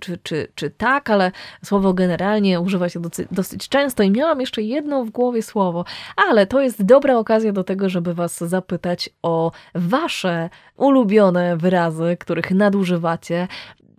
czy, 0.00 0.18
czy, 0.18 0.48
czy 0.54 0.70
tak, 0.70 1.10
ale 1.10 1.32
słowo 1.64 1.94
generalnie 1.94 2.60
używa 2.60 2.88
się 2.88 3.00
dosyć, 3.00 3.28
dosyć 3.30 3.68
często 3.68 4.02
i 4.02 4.10
miałam 4.10 4.40
jeszcze 4.40 4.62
jedno 4.62 5.04
w 5.04 5.10
głowie 5.10 5.42
słowo, 5.42 5.84
ale 6.16 6.46
to 6.46 6.60
jest 6.60 6.84
dobra 6.84 7.18
okazja 7.18 7.52
do 7.52 7.64
tego, 7.64 7.88
żeby 7.88 8.14
Was 8.14 8.38
zapytać 8.38 9.10
o 9.22 9.52
Wasze 9.74 10.50
ulubione 10.76 11.56
wyrazy, 11.56 12.16
których 12.20 12.50
nadużywacie. 12.50 13.48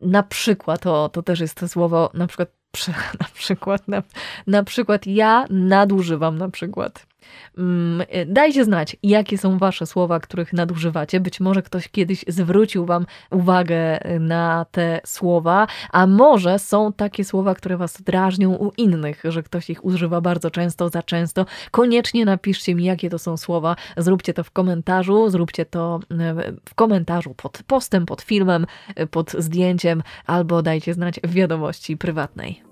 Na 0.02 0.24
przykład, 0.24 0.88
o, 0.88 1.10
to 1.10 1.24
też 1.24 1.40
jest 1.40 1.56
to 1.56 1.68
słowo, 1.68 2.10
na 2.14 2.28
przykład 2.28 2.57
na 3.22 3.28
przykład, 3.34 3.88
na, 3.88 4.04
na 4.48 4.64
przykład 4.64 5.08
ja 5.08 5.46
nadużywam 5.50 6.38
na 6.38 6.50
przykład. 6.50 7.08
Mm, 7.58 8.08
dajcie 8.28 8.66
znać, 8.66 8.98
jakie 9.04 9.38
są 9.38 9.58
wasze 9.58 9.86
słowa, 9.86 10.20
których 10.20 10.54
nadużywacie. 10.54 11.20
Być 11.20 11.40
może 11.40 11.62
ktoś 11.62 11.90
kiedyś 11.90 12.26
zwrócił 12.28 12.86
wam 12.86 13.06
uwagę 13.32 14.00
na 14.20 14.66
te 14.72 15.02
słowa, 15.06 15.68
a 15.92 16.08
może 16.08 16.60
są 16.60 16.94
takie 16.94 17.24
słowa, 17.26 17.56
które 17.56 17.78
was 17.78 18.02
drażnią 18.02 18.56
u 18.56 18.72
innych, 18.78 19.24
że 19.24 19.44
ktoś 19.44 19.70
ich 19.70 19.86
używa 19.86 20.22
bardzo 20.22 20.52
często, 20.52 20.90
za 20.90 21.04
często. 21.04 21.46
Koniecznie 21.72 22.26
napiszcie 22.26 22.76
mi, 22.76 22.84
jakie 22.84 23.10
to 23.10 23.20
są 23.20 23.38
słowa. 23.38 23.76
Zróbcie 23.98 24.34
to 24.34 24.44
w 24.44 24.52
komentarzu, 24.52 25.30
zróbcie 25.30 25.66
to 25.66 26.00
e, 26.12 26.54
w 26.70 26.76
komentarzu 26.76 27.34
pod 27.34 27.64
postem, 27.68 28.06
pod 28.06 28.22
filmem, 28.22 28.66
pod 29.12 29.32
zdjęciem, 29.32 30.04
albo 30.26 30.62
dajcie 30.62 30.94
znać 30.94 31.20
w 31.24 31.32
wiadomości 31.32 31.98
prywatnej. 31.98 32.67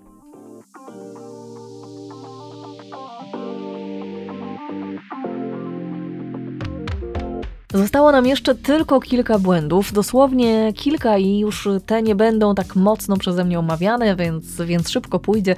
Zostało 7.75 8.11
nam 8.11 8.25
jeszcze 8.25 8.55
tylko 8.55 8.99
kilka 8.99 9.39
błędów, 9.39 9.93
dosłownie 9.93 10.73
kilka 10.73 11.17
i 11.17 11.39
już 11.39 11.67
te 11.85 12.01
nie 12.01 12.15
będą 12.15 12.55
tak 12.55 12.75
mocno 12.75 13.17
przeze 13.17 13.45
mnie 13.45 13.59
omawiane, 13.59 14.15
więc, 14.15 14.61
więc 14.61 14.89
szybko 14.89 15.19
pójdzie. 15.19 15.55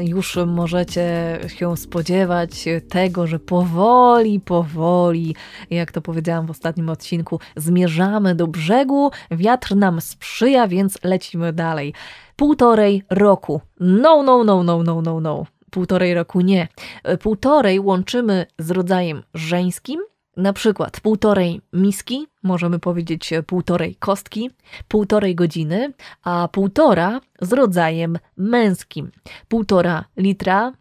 Już 0.00 0.38
możecie 0.46 1.38
się 1.46 1.76
spodziewać 1.76 2.64
tego, 2.88 3.26
że 3.26 3.38
powoli, 3.38 4.40
powoli, 4.40 5.34
jak 5.70 5.92
to 5.92 6.00
powiedziałam 6.00 6.46
w 6.46 6.50
ostatnim 6.50 6.88
odcinku, 6.88 7.40
zmierzamy 7.56 8.34
do 8.34 8.46
brzegu. 8.46 9.10
Wiatr 9.30 9.76
nam 9.76 10.00
sprzyja, 10.00 10.68
więc 10.68 10.98
lecimy 11.04 11.52
dalej. 11.52 11.94
Półtorej 12.36 13.02
roku. 13.10 13.60
No, 13.80 14.22
no, 14.22 14.44
no, 14.44 14.62
no, 14.62 14.82
no, 14.82 15.02
no, 15.02 15.20
no. 15.20 15.46
Półtorej 15.70 16.14
roku 16.14 16.40
nie. 16.40 16.68
Półtorej 17.20 17.80
łączymy 17.80 18.46
z 18.58 18.70
rodzajem 18.70 19.22
żeńskim, 19.34 20.00
na 20.36 20.52
przykład 20.52 21.00
półtorej 21.00 21.60
miski, 21.72 22.26
możemy 22.42 22.78
powiedzieć 22.78 23.30
półtorej 23.46 23.96
kostki, 23.96 24.50
półtorej 24.88 25.34
godziny, 25.34 25.92
a 26.22 26.48
półtora 26.52 27.20
z 27.40 27.52
rodzajem 27.52 28.18
męskim. 28.36 29.10
Półtora 29.48 30.04
litra, 30.16 30.72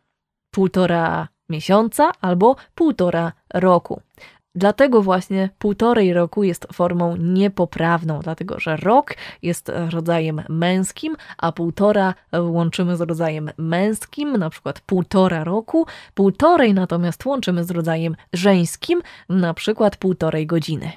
półtora 0.51 1.27
miesiąca 1.49 2.11
albo 2.21 2.55
półtora 2.75 3.31
roku. 3.53 4.01
Dlatego 4.55 5.01
właśnie 5.01 5.49
półtorej 5.59 6.13
roku 6.13 6.43
jest 6.43 6.67
formą 6.73 7.15
niepoprawną, 7.15 8.19
dlatego 8.19 8.59
że 8.59 8.77
rok 8.77 9.15
jest 9.41 9.71
rodzajem 9.89 10.41
męskim, 10.49 11.15
a 11.37 11.51
półtora 11.51 12.13
łączymy 12.39 12.97
z 12.97 13.01
rodzajem 13.01 13.49
męskim, 13.57 14.37
na 14.37 14.49
przykład 14.49 14.81
półtora 14.81 15.43
roku, 15.43 15.85
półtorej 16.13 16.73
natomiast 16.73 17.25
łączymy 17.25 17.63
z 17.63 17.71
rodzajem 17.71 18.15
żeńskim, 18.33 19.01
na 19.29 19.53
przykład 19.53 19.97
półtorej 19.97 20.47
godziny. 20.47 20.91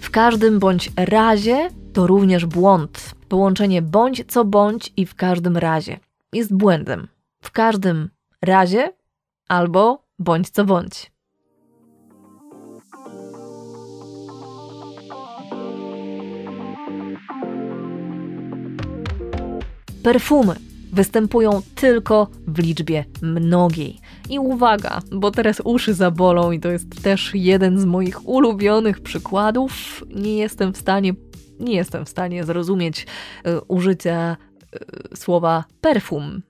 W 0.00 0.10
każdym 0.10 0.58
bądź 0.58 0.90
razie 0.96 1.68
to 1.92 2.06
również 2.06 2.46
błąd. 2.46 3.21
Połączenie 3.32 3.82
bądź 3.82 4.24
co 4.28 4.44
bądź 4.44 4.92
i 4.96 5.06
w 5.06 5.14
każdym 5.14 5.56
razie 5.56 6.00
jest 6.32 6.54
błędem. 6.54 7.08
W 7.40 7.50
każdym 7.50 8.08
razie 8.42 8.92
albo 9.48 10.04
bądź 10.18 10.50
co 10.50 10.64
bądź. 10.64 11.12
Perfumy 20.02 20.54
występują 20.92 21.60
tylko 21.74 22.28
w 22.46 22.58
liczbie 22.58 23.04
mnogiej. 23.22 23.98
I 24.30 24.38
uwaga, 24.38 25.00
bo 25.12 25.30
teraz 25.30 25.62
uszy 25.64 25.94
zabolą 25.94 26.52
i 26.52 26.60
to 26.60 26.70
jest 26.70 27.02
też 27.02 27.30
jeden 27.34 27.78
z 27.78 27.84
moich 27.84 28.28
ulubionych 28.28 29.00
przykładów. 29.00 30.04
Nie 30.14 30.36
jestem 30.36 30.72
w 30.72 30.76
stanie 30.76 31.14
nie 31.62 31.74
jestem 31.74 32.04
w 32.04 32.08
stanie 32.08 32.44
zrozumieć 32.44 33.06
y, 33.46 33.60
użycia 33.60 34.36
y, 35.12 35.16
słowa 35.16 35.64
perfum. 35.80 36.42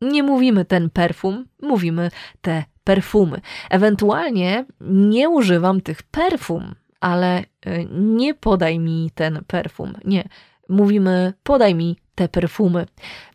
Nie 0.00 0.22
mówimy 0.22 0.64
ten 0.64 0.90
perfum, 0.90 1.46
mówimy 1.62 2.10
te 2.40 2.64
perfumy. 2.84 3.40
Ewentualnie 3.70 4.64
nie 4.90 5.28
używam 5.28 5.80
tych 5.80 6.02
perfum, 6.02 6.74
ale 7.00 7.40
y, 7.40 7.44
nie 7.90 8.34
podaj 8.34 8.78
mi 8.78 9.10
ten 9.14 9.44
perfum. 9.46 9.94
Nie. 10.04 10.28
Mówimy 10.68 11.32
podaj 11.42 11.74
mi 11.74 11.96
te 12.14 12.28
perfumy. 12.28 12.86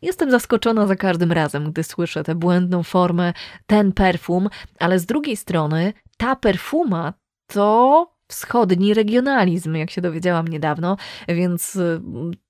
Jestem 0.02 0.32
zaskoczona 0.32 0.88
za 0.88 0.96
każdym 0.96 1.32
razem, 1.32 1.72
gdy 1.72 1.84
słyszę 1.84 2.24
tę 2.24 2.36
błędną 2.36 2.84
formę 2.84 3.34
ten 3.68 3.92
perfum, 3.92 4.50
ale 4.80 5.00
z 5.00 5.06
drugiej 5.06 5.36
strony 5.36 5.94
ta 6.18 6.36
perfuma 6.36 7.14
to 7.48 8.19
wschodni 8.30 8.94
regionalizm, 8.94 9.76
jak 9.76 9.92
się 9.92 10.02
dowiedziałam 10.02 10.48
niedawno, 10.48 10.98
więc 11.28 11.76
y, 11.76 12.02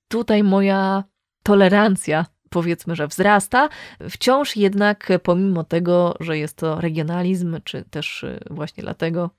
tutaj 0.08 0.44
moja 0.44 1.04
tolerancja 1.44 2.26
powiedzmy, 2.50 2.96
że 2.96 3.08
wzrasta, 3.08 3.70
wciąż 4.10 4.56
jednak 4.56 5.10
pomimo 5.24 5.64
tego, 5.64 6.16
że 6.20 6.38
jest 6.38 6.58
to 6.58 6.82
regionalizm, 6.82 7.58
czy 7.64 7.84
też 7.90 8.24
y, 8.24 8.40
właśnie 8.50 8.84
dlatego, 8.84 9.30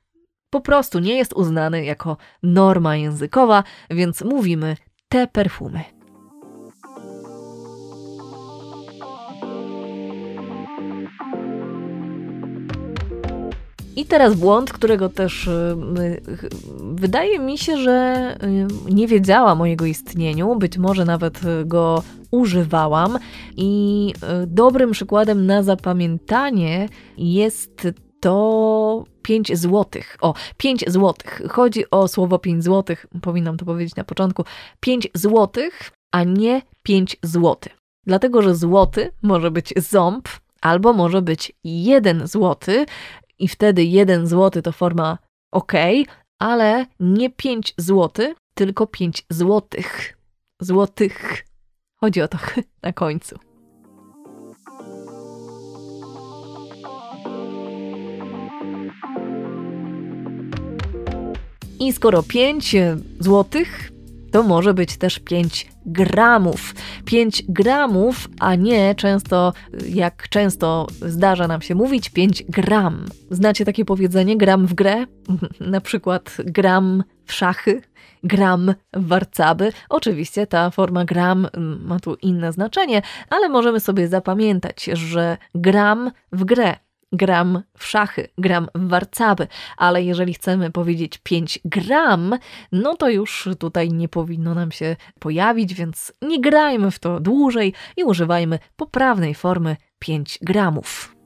po 0.51 0.61
prostu 0.61 0.99
nie 0.99 1.17
jest 1.17 1.33
uznany 1.33 1.85
jako 1.85 2.17
norma 2.43 2.97
językowa, 2.97 3.65
więc 3.91 4.23
mówimy 4.23 4.77
te 5.09 5.27
perfumy. 5.27 6.00
I 13.97 14.05
teraz 14.05 14.35
błąd, 14.35 14.73
którego 14.73 15.09
też 15.09 15.47
y, 15.47 15.77
wydaje 16.81 17.39
mi 17.39 17.59
się, 17.59 17.77
że 17.77 18.37
y, 18.89 18.93
nie 18.95 19.07
wiedziałam 19.07 19.61
o 19.61 19.67
jego 19.67 19.85
istnieniu, 19.85 20.57
być 20.57 20.79
może 20.79 21.05
nawet 21.05 21.41
go 21.65 22.03
używałam. 22.31 23.19
I 23.57 24.13
y, 24.43 24.47
dobrym 24.47 24.91
przykładem 24.91 25.47
na 25.47 25.63
zapamiętanie 25.63 26.89
jest 27.19 27.89
to 28.21 29.05
5 29.23 29.59
złotych. 29.59 30.17
O, 30.21 30.35
5 30.57 30.85
złotych. 30.89 31.43
Chodzi 31.49 31.91
o 31.91 32.09
słowo 32.09 32.39
5 32.39 32.65
złotych, 32.65 33.07
powinnam 33.23 33.57
to 33.57 33.65
powiedzieć 33.65 33.97
na 33.97 34.05
początku. 34.05 34.45
5 34.81 35.09
złotych, 35.15 35.91
a 36.13 36.25
nie 36.25 36.63
5 36.83 37.17
złotych. 37.23 37.77
Dlatego, 38.07 38.43
że 38.43 38.55
złoty 38.55 39.13
może 39.23 39.51
być 39.51 39.75
ząb, 39.77 40.29
albo 40.61 40.93
może 40.93 41.23
być 41.23 41.53
1 41.65 42.27
złoty, 42.27 42.87
i 43.41 43.49
wtedy 43.49 43.85
1 43.85 44.27
zł 44.27 44.63
to 44.63 44.73
forma 44.73 45.19
ok, 45.53 45.73
ale 46.39 46.87
nie 47.01 47.31
5 47.31 47.75
zł, 47.77 48.35
tylko 48.55 48.87
5 48.87 49.27
złotych. 49.31 50.19
Złotych. 50.61 51.45
Chodzi 52.01 52.23
o 52.23 52.29
to 52.29 52.39
na 52.83 52.93
końcu. 52.93 53.39
I 61.81 61.93
skoro 61.93 62.23
5 62.23 62.77
złotych, 63.21 63.91
to 64.31 64.43
może 64.43 64.75
być 64.75 64.97
też 64.97 65.19
5 65.19 65.67
gramów. 65.87 66.75
5 67.05 67.43
gramów, 67.49 68.29
a 68.41 68.55
nie 68.55 68.95
często, 68.95 69.53
jak 69.89 70.29
często 70.29 70.87
zdarza 71.03 71.49
nam 71.49 71.63
się 71.63 71.75
mówić, 71.75 72.11
5 72.11 72.43
gram. 72.49 73.05
Znacie 73.31 73.65
takie 73.65 73.85
powiedzenie 73.85 74.37
gram 74.37 74.67
w 74.67 74.75
grę? 74.75 75.07
Na 75.61 75.81
przykład 75.81 76.37
gram 76.39 77.05
w 77.25 77.33
szachy, 77.33 77.83
gram 78.25 78.75
w 78.93 79.07
warcaby. 79.07 79.73
Oczywiście 79.89 80.47
ta 80.47 80.71
forma 80.71 81.05
gram 81.05 81.49
ma 81.85 82.01
tu 82.01 82.15
inne 82.15 82.53
znaczenie, 82.53 83.03
ale 83.31 83.49
możemy 83.49 83.81
sobie 83.81 84.09
zapamiętać, 84.09 84.85
że 84.85 85.37
gram 85.55 86.11
w 86.33 86.45
grę 86.45 86.77
gram 87.13 87.63
w 87.79 87.87
szachy, 87.87 88.29
gram 88.39 88.69
w 88.75 88.89
warcaby, 88.89 89.47
ale 89.77 90.03
jeżeli 90.03 90.35
chcemy 90.35 90.71
powiedzieć 90.71 91.19
5 91.19 91.59
gram, 91.65 92.39
no 92.73 92.97
to 92.97 93.09
już 93.09 93.49
tutaj 93.59 93.89
nie 93.89 94.09
powinno 94.09 94.55
nam 94.55 94.73
się 94.73 94.97
pojawić, 95.19 95.75
więc 95.75 96.13
nie 96.23 96.41
grajmy 96.41 96.91
w 96.91 96.99
to 96.99 97.21
dłużej 97.21 97.75
i 97.97 98.05
używajmy 98.05 98.59
poprawnej 98.77 99.35
formy 99.35 99.77
5 99.99 100.39
gramów. 100.43 101.17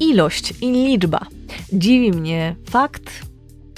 Ilość 0.00 0.54
i 0.62 0.72
liczba. 0.72 1.26
Dziwi 1.72 2.12
mnie 2.12 2.56
fakt, 2.70 3.33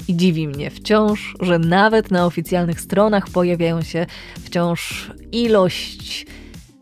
i 0.07 0.15
dziwi 0.15 0.47
mnie 0.47 0.69
wciąż, 0.69 1.35
że 1.39 1.59
nawet 1.59 2.11
na 2.11 2.25
oficjalnych 2.25 2.81
stronach 2.81 3.29
pojawiają 3.29 3.81
się 3.81 4.05
wciąż 4.45 5.11
ilość 5.31 6.25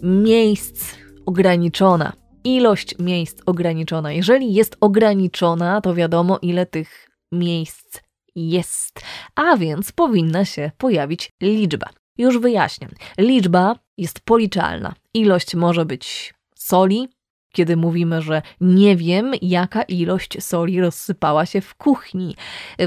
miejsc 0.03 0.95
ograniczona. 1.25 2.13
Ilość 2.43 2.95
miejsc 2.99 3.41
ograniczona. 3.45 4.11
Jeżeli 4.11 4.53
jest 4.53 4.77
ograniczona, 4.81 5.81
to 5.81 5.95
wiadomo, 5.95 6.39
ile 6.41 6.65
tych 6.65 7.09
miejsc 7.31 7.99
jest, 8.35 9.01
a 9.35 9.57
więc 9.57 9.91
powinna 9.91 10.45
się 10.45 10.71
pojawić 10.77 11.31
liczba. 11.41 11.89
Już 12.17 12.37
wyjaśniam. 12.37 12.91
Liczba 13.17 13.75
jest 13.97 14.19
policzalna. 14.19 14.93
Ilość 15.13 15.55
może 15.55 15.85
być 15.85 16.33
soli, 16.55 17.09
kiedy 17.55 17.77
mówimy, 17.77 18.21
że 18.21 18.41
nie 18.61 18.95
wiem, 18.95 19.31
jaka 19.41 19.81
ilość 19.81 20.43
soli 20.43 20.81
rozsypała 20.81 21.45
się 21.45 21.61
w 21.61 21.75
kuchni. 21.75 22.35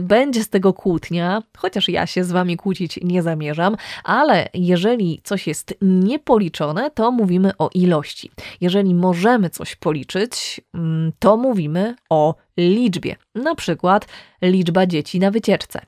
Będzie 0.02 0.42
z 0.42 0.48
tego 0.48 0.72
kłótnia, 0.72 1.42
chociaż 1.56 1.88
ja 1.88 2.06
się 2.06 2.24
z 2.24 2.32
wami 2.32 2.56
kłócić 2.56 3.00
nie 3.02 3.22
zamierzam, 3.22 3.76
ale 4.04 4.48
jeżeli 4.54 5.20
coś 5.24 5.46
jest 5.46 5.74
niepoliczone, 5.82 6.90
to 6.90 7.10
mówimy 7.10 7.52
o 7.58 7.70
ilości. 7.74 8.30
Jeżeli 8.60 8.94
możemy 8.94 9.50
coś 9.50 9.76
policzyć, 9.76 10.60
mm, 10.74 11.12
to 11.18 11.36
mówimy 11.36 11.94
o 12.10 12.34
liczbie. 12.56 13.16
Na 13.34 13.54
przykład 13.54 14.08
liczba 14.42 14.86
dzieci 14.86 15.18
na 15.18 15.30
wycieczce, 15.30 15.80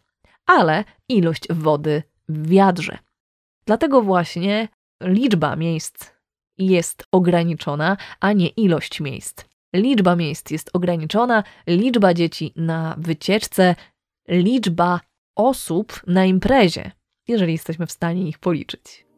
ale 0.47 0.85
ilość 1.09 1.43
wody 1.51 2.03
w 2.28 2.49
wiadrze. 2.49 2.99
Dlatego 3.66 4.03
właśnie 4.03 4.68
liczba 5.03 5.57
miejsc 5.57 6.20
jest 6.61 7.05
ograniczona, 7.13 7.97
a 8.21 8.33
nie 8.33 8.49
ilość 8.49 9.01
miejsc. 9.01 9.45
Liczba 9.75 10.17
miejsc 10.17 10.51
jest 10.51 10.71
ograniczona, 10.73 11.45
liczba 11.67 12.15
dzieci 12.15 12.53
na 12.57 12.95
wycieczce, 12.99 13.75
liczba 14.29 15.01
osób 15.37 16.01
na 16.07 16.25
imprezie, 16.25 16.91
jeżeli 17.29 17.53
jesteśmy 17.53 17.87
w 17.87 17.93
stanie 17.93 18.29
ich 18.29 18.39
policzyć. 18.39 19.11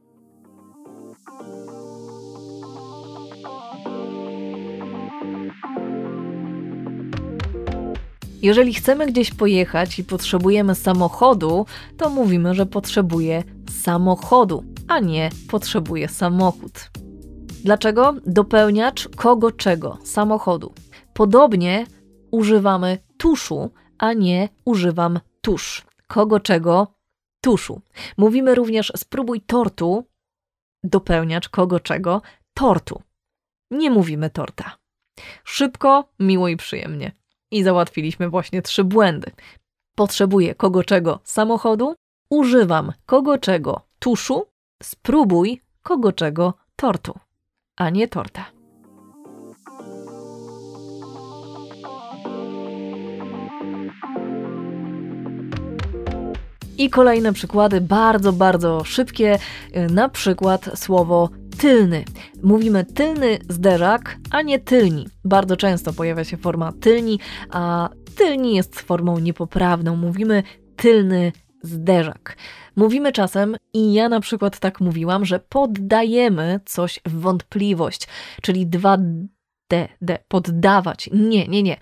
Jeżeli 8.43 8.74
chcemy 8.74 9.07
gdzieś 9.07 9.30
pojechać 9.30 9.99
i 9.99 10.05
potrzebujemy 10.05 10.74
samochodu, 10.74 11.66
to 11.97 12.11
mówimy, 12.11 12.55
że 12.55 12.66
potrzebuje 12.66 13.43
samochodu, 13.82 14.64
a 14.88 15.01
nie 15.01 15.30
potrzebuje 15.49 16.09
samochód. 16.09 16.91
Dlaczego? 17.64 18.14
Dopełniacz 18.26 19.08
kogo 19.08 19.52
czego? 19.52 19.98
Samochodu. 20.04 20.74
Podobnie 21.14 21.86
używamy 22.30 22.98
tuszu, 23.18 23.70
a 23.98 24.12
nie 24.12 24.48
używam 24.64 25.20
tusz. 25.40 25.86
Kogo 26.06 26.40
czego? 26.40 26.86
Tuszu. 27.40 27.80
Mówimy 28.16 28.54
również 28.54 28.92
spróbuj 28.96 29.40
tortu, 29.40 30.06
dopełniacz 30.84 31.48
kogo 31.48 31.80
czego? 31.80 32.22
Tortu. 32.54 33.02
Nie 33.70 33.90
mówimy 33.90 34.30
torta. 34.30 34.76
Szybko, 35.44 36.08
miło 36.18 36.48
i 36.48 36.56
przyjemnie. 36.56 37.12
I 37.50 37.62
załatwiliśmy 37.62 38.28
właśnie 38.28 38.62
trzy 38.62 38.84
błędy. 38.84 39.30
Potrzebuję 39.96 40.54
kogo 40.54 40.84
czego 40.84 41.20
samochodu, 41.24 41.94
używam 42.30 42.92
kogo 43.06 43.38
czego 43.38 43.80
tuszu, 43.98 44.46
spróbuj 44.82 45.60
kogo 45.82 46.12
czego 46.12 46.54
tortu 46.76 47.18
a 47.83 47.91
nie 47.91 48.09
torta. 48.09 48.45
I 56.78 56.91
kolejne 56.91 57.33
przykłady, 57.33 57.80
bardzo, 57.80 58.33
bardzo 58.33 58.85
szybkie. 58.85 59.39
Na 59.91 60.09
przykład 60.09 60.70
słowo 60.74 61.28
tylny. 61.59 62.05
Mówimy 62.43 62.85
tylny 62.85 63.39
zderzak, 63.49 64.16
a 64.30 64.43
nie 64.43 64.59
tylni. 64.59 65.09
Bardzo 65.24 65.57
często 65.57 65.93
pojawia 65.93 66.24
się 66.24 66.37
forma 66.37 66.72
tylni, 66.80 67.18
a 67.51 67.89
tylni 68.16 68.55
jest 68.57 68.80
formą 68.80 69.18
niepoprawną. 69.18 69.97
Mówimy 69.97 70.43
tylny 70.76 71.33
zderzak. 71.62 72.36
Mówimy 72.76 73.12
czasem, 73.12 73.56
i 73.72 73.92
ja 73.92 74.08
na 74.08 74.20
przykład 74.20 74.58
tak 74.58 74.80
mówiłam, 74.80 75.24
że 75.24 75.40
poddajemy 75.40 76.60
coś 76.64 77.00
w 77.06 77.20
wątpliwość, 77.20 78.08
czyli 78.42 78.66
2D, 78.66 79.88
D, 80.00 80.18
poddawać. 80.28 81.10
Nie, 81.12 81.48
nie, 81.48 81.62
nie. 81.62 81.76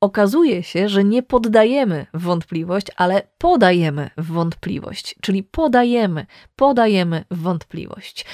Okazuje 0.00 0.62
się, 0.62 0.88
że 0.88 1.04
nie 1.04 1.22
poddajemy 1.22 2.06
w 2.14 2.22
wątpliwość, 2.22 2.86
ale 2.96 3.22
podajemy 3.38 4.10
w 4.16 4.26
wątpliwość, 4.32 5.14
czyli 5.20 5.42
podajemy, 5.42 6.26
podajemy 6.56 7.24
w 7.30 7.42
wątpliwość. 7.42 8.26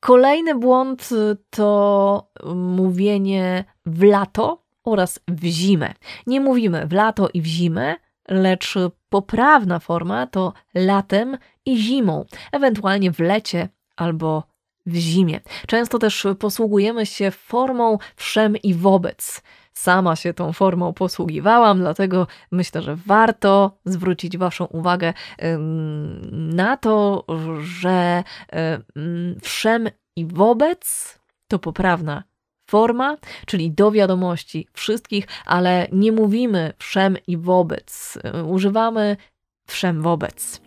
Kolejny 0.00 0.54
błąd 0.54 1.08
to 1.50 2.30
mówienie 2.54 3.64
w 3.86 4.02
lato 4.02 4.62
oraz 4.84 5.20
w 5.28 5.44
zimę. 5.44 5.94
Nie 6.26 6.40
mówimy 6.40 6.86
w 6.86 6.92
lato 6.92 7.28
i 7.34 7.40
w 7.40 7.46
zimę, 7.46 7.94
lecz 8.28 8.74
poprawna 9.08 9.78
forma 9.78 10.26
to 10.26 10.52
latem 10.74 11.38
i 11.66 11.78
zimą, 11.78 12.24
ewentualnie 12.52 13.12
w 13.12 13.20
lecie 13.20 13.68
albo 13.96 14.42
w 14.86 14.94
zimie. 14.94 15.40
Często 15.66 15.98
też 15.98 16.26
posługujemy 16.38 17.06
się 17.06 17.30
formą 17.30 17.98
wszem 18.16 18.56
i 18.56 18.74
wobec. 18.74 19.42
Sama 19.72 20.16
się 20.16 20.34
tą 20.34 20.52
formą 20.52 20.92
posługiwałam, 20.92 21.78
dlatego 21.78 22.26
myślę, 22.52 22.82
że 22.82 22.96
warto 22.96 23.78
zwrócić 23.84 24.38
Waszą 24.38 24.64
uwagę 24.64 25.12
na 26.32 26.76
to, 26.76 27.24
że 27.60 28.24
wszem 29.42 29.88
i 30.16 30.26
wobec 30.26 31.18
to 31.48 31.58
poprawna 31.58 32.24
forma, 32.74 33.16
czyli 33.46 33.70
do 33.70 33.90
wiadomości 33.90 34.66
wszystkich, 34.72 35.26
ale 35.46 35.88
nie 35.92 36.12
mówimy 36.12 36.72
wszem 36.78 37.16
i 37.26 37.36
wobec. 37.36 38.18
Używamy 38.46 39.16
wszem 39.66 40.02
wobec. 40.02 40.60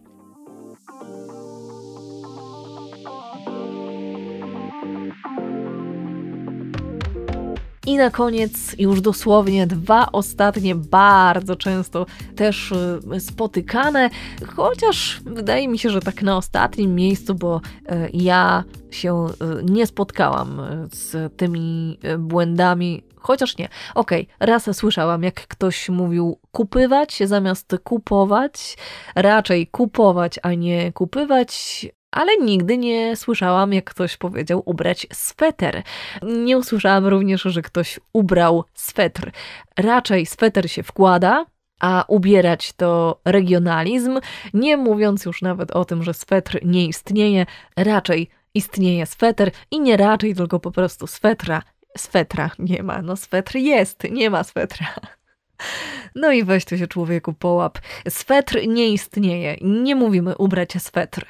I 7.88 7.98
na 7.98 8.12
koniec 8.12 8.76
już 8.80 9.02
dosłownie 9.02 9.68
dwa 9.68 10.12
ostatnie, 10.12 10.76
bardzo 10.76 11.56
często 11.56 12.06
też 12.36 12.72
y, 12.72 13.20
spotykane, 13.20 14.10
chociaż 14.56 15.22
wydaje 15.26 15.68
mi 15.68 15.80
się, 15.80 15.90
że 15.90 16.00
tak 16.00 16.22
na 16.22 16.38
ostatnim 16.38 16.96
miejscu, 16.96 17.36
bo 17.36 17.62
y, 17.92 18.10
ja 18.14 18.64
się 18.92 19.26
y, 19.28 19.64
nie 19.64 19.88
spotkałam 19.88 20.62
z 20.92 21.38
tymi 21.38 22.00
błędami 22.20 23.04
Chociaż 23.20 23.58
nie. 23.58 23.70
Okej, 23.96 24.28
okay, 24.36 24.48
raz 24.48 24.78
słyszałam, 24.78 25.24
jak 25.24 25.48
ktoś 25.48 25.90
mówił 25.90 26.40
kupywać 26.52 27.20
zamiast 27.26 27.76
kupować, 27.84 28.78
raczej 29.16 29.68
kupować, 29.68 30.40
a 30.44 30.54
nie 30.54 30.94
kupywać, 30.94 31.86
ale 32.12 32.38
nigdy 32.38 32.78
nie 32.78 33.16
słyszałam, 33.16 33.74
jak 33.74 33.90
ktoś 33.90 34.18
powiedział 34.18 34.64
ubrać 34.66 35.08
sweter. 35.14 35.84
Nie 36.24 36.58
usłyszałam 36.58 37.06
również, 37.06 37.42
że 37.42 37.62
ktoś 37.62 38.00
ubrał 38.14 38.64
swetr. 38.74 39.32
Raczej 39.78 40.26
sweter 40.26 40.72
się 40.72 40.84
wkłada, 40.84 41.46
a 41.80 42.06
ubierać 42.08 42.74
to 42.74 43.22
regionalizm, 43.26 44.20
nie 44.54 44.78
mówiąc 44.78 45.26
już 45.26 45.42
nawet 45.42 45.72
o 45.72 45.86
tym, 45.86 46.04
że 46.04 46.14
swetr 46.14 46.60
nie 46.66 46.86
istnieje, 46.86 47.46
raczej 47.78 48.30
istnieje 48.54 49.06
sweter 49.06 49.52
i 49.72 49.80
nie 49.80 49.98
raczej, 49.98 50.36
tylko 50.36 50.60
po 50.60 50.72
prostu 50.72 51.08
swetra. 51.08 51.62
Swetra 51.98 52.52
nie 52.60 52.84
ma, 52.84 53.02
no 53.02 53.16
swetr 53.16 53.56
jest, 53.56 54.04
nie 54.12 54.30
ma 54.30 54.44
swetra. 54.44 54.88
No 56.16 56.32
i 56.32 56.44
weź 56.44 56.66
tu 56.66 56.78
się 56.78 56.88
człowieku 56.88 57.34
połap. 57.34 57.80
Swetr 58.10 58.68
nie 58.68 58.90
istnieje. 58.90 59.58
Nie 59.62 59.96
mówimy 59.96 60.38
ubrać 60.38 60.74
swetr. 60.80 61.26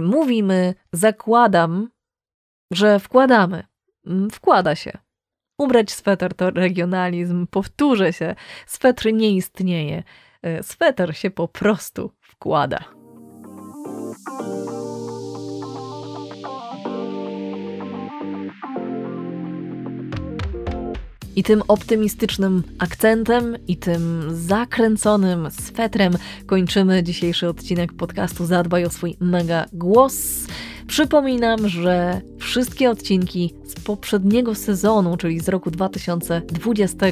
Mówimy 0.00 0.74
zakładam, 0.92 1.88
że 2.72 2.98
wkładamy. 2.98 3.66
Mm, 4.06 4.30
wkłada 4.30 4.74
się. 4.74 4.98
Ubrać 5.58 5.90
sweter 5.90 6.34
to 6.34 6.50
regionalizm. 6.50 7.46
Powtórzę 7.46 8.12
się. 8.12 8.34
Swetr 8.66 9.12
nie 9.12 9.30
istnieje. 9.30 10.02
E, 10.42 10.62
sweter 10.62 11.16
się 11.16 11.30
po 11.30 11.48
prostu 11.48 12.12
wkłada. 12.20 12.97
I 21.38 21.42
tym 21.42 21.62
optymistycznym 21.68 22.62
akcentem 22.78 23.56
i 23.68 23.76
tym 23.76 24.22
zakręconym 24.30 25.48
swetrem 25.50 26.12
kończymy 26.46 27.02
dzisiejszy 27.02 27.48
odcinek 27.48 27.92
podcastu 27.92 28.46
Zadbaj 28.46 28.84
o 28.84 28.90
swój 28.90 29.16
mega 29.20 29.66
głos. 29.72 30.46
Przypominam, 30.86 31.68
że 31.68 32.20
wszystkie 32.38 32.90
odcinki 32.90 33.54
z 33.64 33.74
poprzedniego 33.74 34.54
sezonu, 34.54 35.16
czyli 35.16 35.40
z 35.40 35.48
roku 35.48 35.70
2020, 35.70 37.06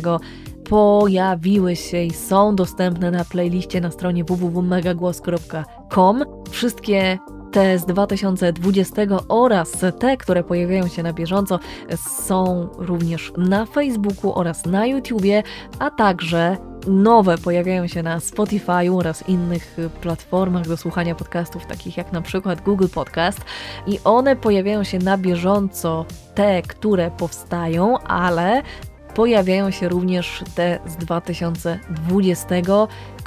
pojawiły 0.68 1.77
się 1.77 2.03
i 2.03 2.11
są 2.11 2.57
dostępne 2.57 3.11
na 3.11 3.24
playliście 3.24 3.81
na 3.81 3.91
stronie 3.91 4.24
www.megagłos.com. 4.24 6.24
Wszystkie 6.51 7.18
te 7.57 7.78
z 7.78 7.84
2020 7.86 9.02
oraz 9.28 9.72
te, 9.98 10.16
które 10.16 10.44
pojawiają 10.44 10.88
się 10.88 11.02
na 11.02 11.12
bieżąco, 11.12 11.59
są 11.96 12.68
również 12.78 13.32
na 13.36 13.66
Facebooku 13.66 14.38
oraz 14.38 14.66
na 14.66 14.86
YouTubie, 14.86 15.42
a 15.78 15.90
także 15.90 16.57
nowe 16.86 17.38
pojawiają 17.38 17.86
się 17.86 18.02
na 18.02 18.20
Spotify 18.20 18.92
oraz 18.92 19.28
innych 19.28 19.76
platformach 20.00 20.68
do 20.68 20.76
słuchania 20.76 21.14
podcastów, 21.14 21.66
takich 21.66 21.96
jak 21.96 22.12
na 22.12 22.22
przykład 22.22 22.61
Google 22.61 22.88
Podcast. 22.94 23.40
I 23.86 23.98
one 24.04 24.36
pojawiają 24.36 24.84
się 24.84 24.98
na 24.98 25.18
bieżąco, 25.18 26.04
te, 26.34 26.62
które 26.62 27.11
powstają, 27.11 27.98
ale 27.98 28.62
pojawiają 29.17 29.71
się 29.71 29.89
również 29.89 30.45
te 30.55 30.79
z 30.87 30.97
2020, 30.97 32.55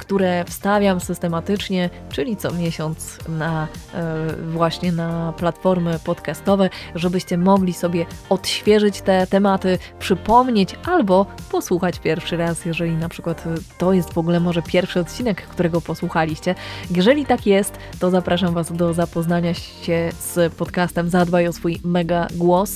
które 0.00 0.44
wstawiam 0.44 1.00
systematycznie, 1.00 1.90
czyli 2.08 2.36
co 2.36 2.52
miesiąc 2.52 3.18
na 3.28 3.68
e, 3.94 4.36
właśnie 4.52 4.92
na 4.92 5.32
platformy 5.36 5.98
podcastowe, 6.04 6.70
żebyście 6.94 7.38
mogli 7.38 7.72
sobie 7.72 8.06
odświeżyć 8.28 9.00
te 9.00 9.26
tematy, 9.26 9.78
przypomnieć 9.98 10.76
albo 10.84 11.26
posłuchać 11.50 11.98
pierwszy 11.98 12.36
raz, 12.36 12.64
jeżeli 12.64 12.92
na 12.92 13.08
przykład 13.08 13.44
to 13.78 13.92
jest 13.92 14.12
w 14.12 14.18
ogóle 14.18 14.40
może 14.40 14.62
pierwszy 14.62 15.00
odcinek, 15.00 15.42
którego 15.42 15.80
posłuchaliście. 15.80 16.54
Jeżeli 16.90 17.26
tak 17.26 17.46
jest, 17.46 17.78
to 17.98 18.10
zapraszam 18.10 18.54
Was 18.54 18.72
do 18.72 18.94
zapoznania 18.94 19.54
się 19.54 20.10
z 20.18 20.54
podcastem 20.54 21.08
Zadbaj 21.08 21.48
o 21.48 21.52
swój 21.52 21.80
mega 21.84 22.26
głos. 22.34 22.72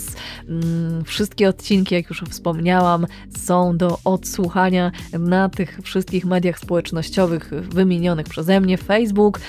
Mm, 0.49 1.05
wszystkie 1.05 1.49
odcinki, 1.49 1.95
jak 1.95 2.09
już 2.09 2.25
wspomniałam, 2.31 3.04
są 3.39 3.77
do 3.77 3.99
odsłuchania 4.05 4.93
na 5.19 5.49
tych 5.49 5.81
wszystkich 5.83 6.25
mediach 6.25 6.59
społecznościowych 6.59 7.51
wymienionych 7.51 8.27
przeze 8.27 8.61
mnie: 8.61 8.79
Facebook, 8.79 9.41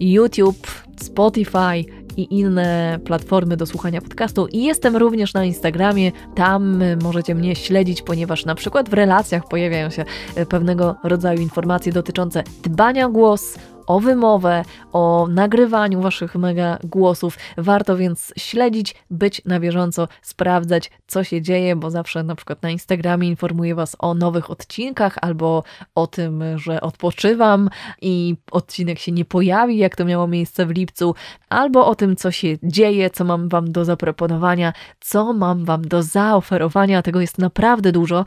YouTube, 0.00 0.66
Spotify 1.00 1.84
i 2.16 2.38
inne 2.38 2.98
platformy 3.04 3.56
do 3.56 3.66
słuchania 3.66 4.00
podcastu. 4.00 4.46
I 4.46 4.64
jestem 4.64 4.96
również 4.96 5.34
na 5.34 5.44
Instagramie. 5.44 6.12
Tam 6.34 6.82
możecie 7.02 7.34
mnie 7.34 7.56
śledzić, 7.56 8.02
ponieważ 8.02 8.44
na 8.44 8.54
przykład 8.54 8.88
w 8.88 8.92
relacjach 8.92 9.48
pojawiają 9.48 9.90
się 9.90 10.04
pewnego 10.48 10.96
rodzaju 11.04 11.40
informacje 11.40 11.92
dotyczące 11.92 12.42
dbania 12.62 13.06
o 13.06 13.10
głos, 13.10 13.58
o 13.86 14.00
wymowę, 14.00 14.64
o 14.92 15.26
nagrywaniu 15.30 16.00
waszych 16.00 16.34
mega 16.34 16.78
głosów. 16.84 17.38
Warto 17.56 17.96
więc 17.96 18.32
śledzić, 18.36 18.94
być 19.10 19.42
na 19.44 19.60
bieżąco, 19.60 20.08
sprawdzać, 20.22 20.90
co 21.06 21.24
się 21.24 21.42
dzieje, 21.42 21.76
bo 21.76 21.90
zawsze 21.90 22.22
na 22.22 22.34
przykład 22.34 22.62
na 22.62 22.70
Instagramie 22.70 23.28
informuję 23.28 23.74
was 23.74 23.96
o 23.98 24.14
nowych 24.14 24.50
odcinkach 24.50 25.18
albo 25.20 25.62
o 25.94 26.06
tym, 26.06 26.44
że 26.58 26.80
odpoczywam 26.80 27.70
i 28.02 28.36
odcinek 28.50 28.98
się 28.98 29.12
nie 29.12 29.24
pojawi, 29.24 29.78
jak 29.78 29.96
to 29.96 30.04
miało 30.04 30.26
miejsce 30.26 30.66
w 30.66 30.70
lipcu, 30.70 31.14
albo 31.48 31.86
o 31.86 31.94
tym, 31.94 32.16
co 32.16 32.30
się 32.30 32.56
dzieje, 32.62 33.10
co 33.10 33.24
mam 33.24 33.48
wam 33.48 33.72
do 33.72 33.84
zaproponowania, 33.84 34.72
co 35.00 35.32
mam 35.32 35.64
wam 35.64 35.88
do 35.88 36.02
zaoferowania. 36.02 37.02
Tego 37.02 37.20
jest 37.20 37.38
naprawdę 37.38 37.92
dużo. 37.92 38.24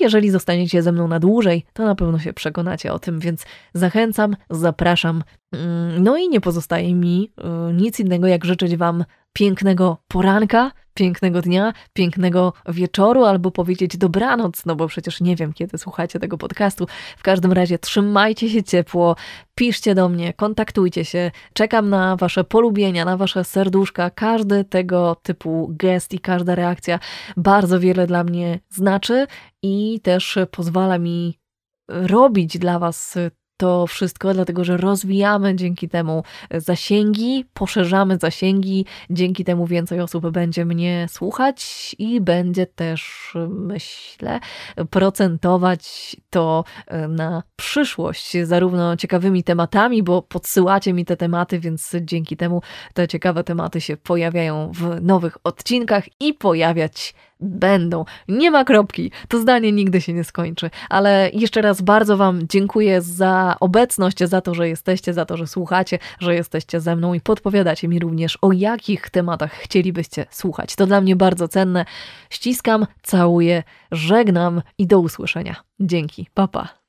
Jeżeli 0.00 0.30
zostaniecie 0.30 0.82
ze 0.82 0.92
mną 0.92 1.08
na 1.08 1.20
dłużej, 1.20 1.64
to 1.72 1.84
na 1.84 1.94
pewno 1.94 2.18
się 2.18 2.32
przekonacie 2.32 2.92
o 2.92 2.98
tym, 2.98 3.20
więc 3.20 3.44
zachęcam, 3.74 4.36
zapraszam. 4.50 5.22
Mm, 5.54 6.02
no 6.02 6.16
i 6.16 6.28
nie 6.28 6.40
pozostaje 6.40 6.94
mi 6.94 7.32
y, 7.70 7.72
nic 7.72 8.00
innego, 8.00 8.26
jak 8.26 8.44
życzyć 8.44 8.76
Wam 8.76 9.04
pięknego 9.32 9.98
poranka, 10.08 10.70
pięknego 10.94 11.42
dnia, 11.42 11.72
pięknego 11.92 12.52
wieczoru 12.68 13.24
albo 13.24 13.50
powiedzieć 13.50 13.96
dobranoc, 13.96 14.66
no 14.66 14.76
bo 14.76 14.88
przecież 14.88 15.20
nie 15.20 15.36
wiem, 15.36 15.52
kiedy 15.52 15.78
słuchacie 15.78 16.20
tego 16.20 16.38
podcastu. 16.38 16.86
W 17.16 17.22
każdym 17.22 17.52
razie 17.52 17.78
trzymajcie 17.78 18.50
się 18.50 18.62
ciepło, 18.62 19.16
piszcie 19.54 19.94
do 19.94 20.08
mnie, 20.08 20.32
kontaktujcie 20.32 21.04
się. 21.04 21.30
Czekam 21.52 21.90
na 21.90 22.16
Wasze 22.16 22.44
polubienia, 22.44 23.04
na 23.04 23.16
Wasze 23.16 23.44
serduszka. 23.44 24.10
Każdy 24.10 24.64
tego 24.64 25.16
typu 25.22 25.70
gest 25.70 26.14
i 26.14 26.18
każda 26.18 26.54
reakcja 26.54 26.98
bardzo 27.36 27.80
wiele 27.80 28.06
dla 28.06 28.24
mnie 28.24 28.60
znaczy 28.68 29.26
i 29.62 30.00
też 30.02 30.38
pozwala 30.50 30.98
mi 30.98 31.38
robić 31.88 32.58
dla 32.58 32.78
Was 32.78 33.18
to 33.56 33.86
wszystko, 33.86 34.34
dlatego 34.34 34.64
że 34.64 34.76
rozwijamy 34.76 35.54
dzięki 35.56 35.88
temu 35.88 36.22
zasięgi, 36.50 37.44
poszerzamy 37.54 38.18
zasięgi, 38.20 38.86
dzięki 39.10 39.44
temu 39.44 39.66
więcej 39.66 40.00
osób 40.00 40.30
będzie 40.30 40.64
mnie 40.64 41.06
słuchać 41.10 41.94
i 41.98 42.20
będzie 42.20 42.66
też, 42.66 43.32
myślę, 43.48 44.40
procentować 44.90 46.16
to 46.30 46.64
e, 46.86 47.08
na 47.08 47.42
przyszłość, 47.56 48.32
zarówno 48.42 48.96
ciekawymi 48.96 49.44
tematami, 49.44 50.02
bo 50.02 50.22
podsyłacie 50.22 50.92
mi 50.92 51.04
te 51.04 51.16
tematy, 51.16 51.60
więc 51.60 51.96
dzięki 52.00 52.36
temu 52.36 52.62
te 52.94 53.08
ciekawe 53.08 53.44
tematy 53.44 53.80
się 53.80 53.96
pojawiają 53.96 54.72
w 54.72 55.02
nowych 55.02 55.36
odcinkach 55.44 56.04
i 56.20 56.34
pojawiać 56.34 57.14
będą. 57.40 58.04
Nie 58.28 58.50
ma 58.50 58.64
kropki. 58.64 59.10
To 59.28 59.38
zdanie 59.38 59.72
nigdy 59.72 60.00
się 60.00 60.12
nie 60.12 60.24
skończy. 60.24 60.70
Ale 60.88 61.30
jeszcze 61.32 61.62
raz 61.62 61.82
bardzo 61.82 62.16
Wam 62.16 62.40
dziękuję 62.48 63.02
za 63.02 63.56
obecność, 63.60 64.18
za 64.18 64.40
to, 64.40 64.54
że 64.54 64.68
jesteście, 64.68 65.14
za 65.14 65.24
to, 65.24 65.36
że 65.36 65.46
słuchacie, 65.46 65.98
że 66.18 66.34
jesteście 66.34 66.80
ze 66.80 66.96
mną 66.96 67.14
i 67.14 67.20
podpowiadacie 67.20 67.88
mi 67.88 67.98
również, 67.98 68.38
o 68.42 68.52
jakich 68.52 69.10
tematach 69.10 69.52
chcielibyście 69.52 70.26
słuchać. 70.30 70.76
To 70.76 70.86
dla 70.86 71.00
mnie 71.00 71.16
bardzo 71.16 71.48
cenne. 71.48 71.84
Ściskam, 72.30 72.86
całuję, 73.02 73.62
żegnam 73.92 74.62
i 74.78 74.86
do 74.86 75.00
usłyszenia. 75.00 75.56
Dzięki. 75.80 76.28
Papa. 76.34 76.54
Pa. 76.54 76.83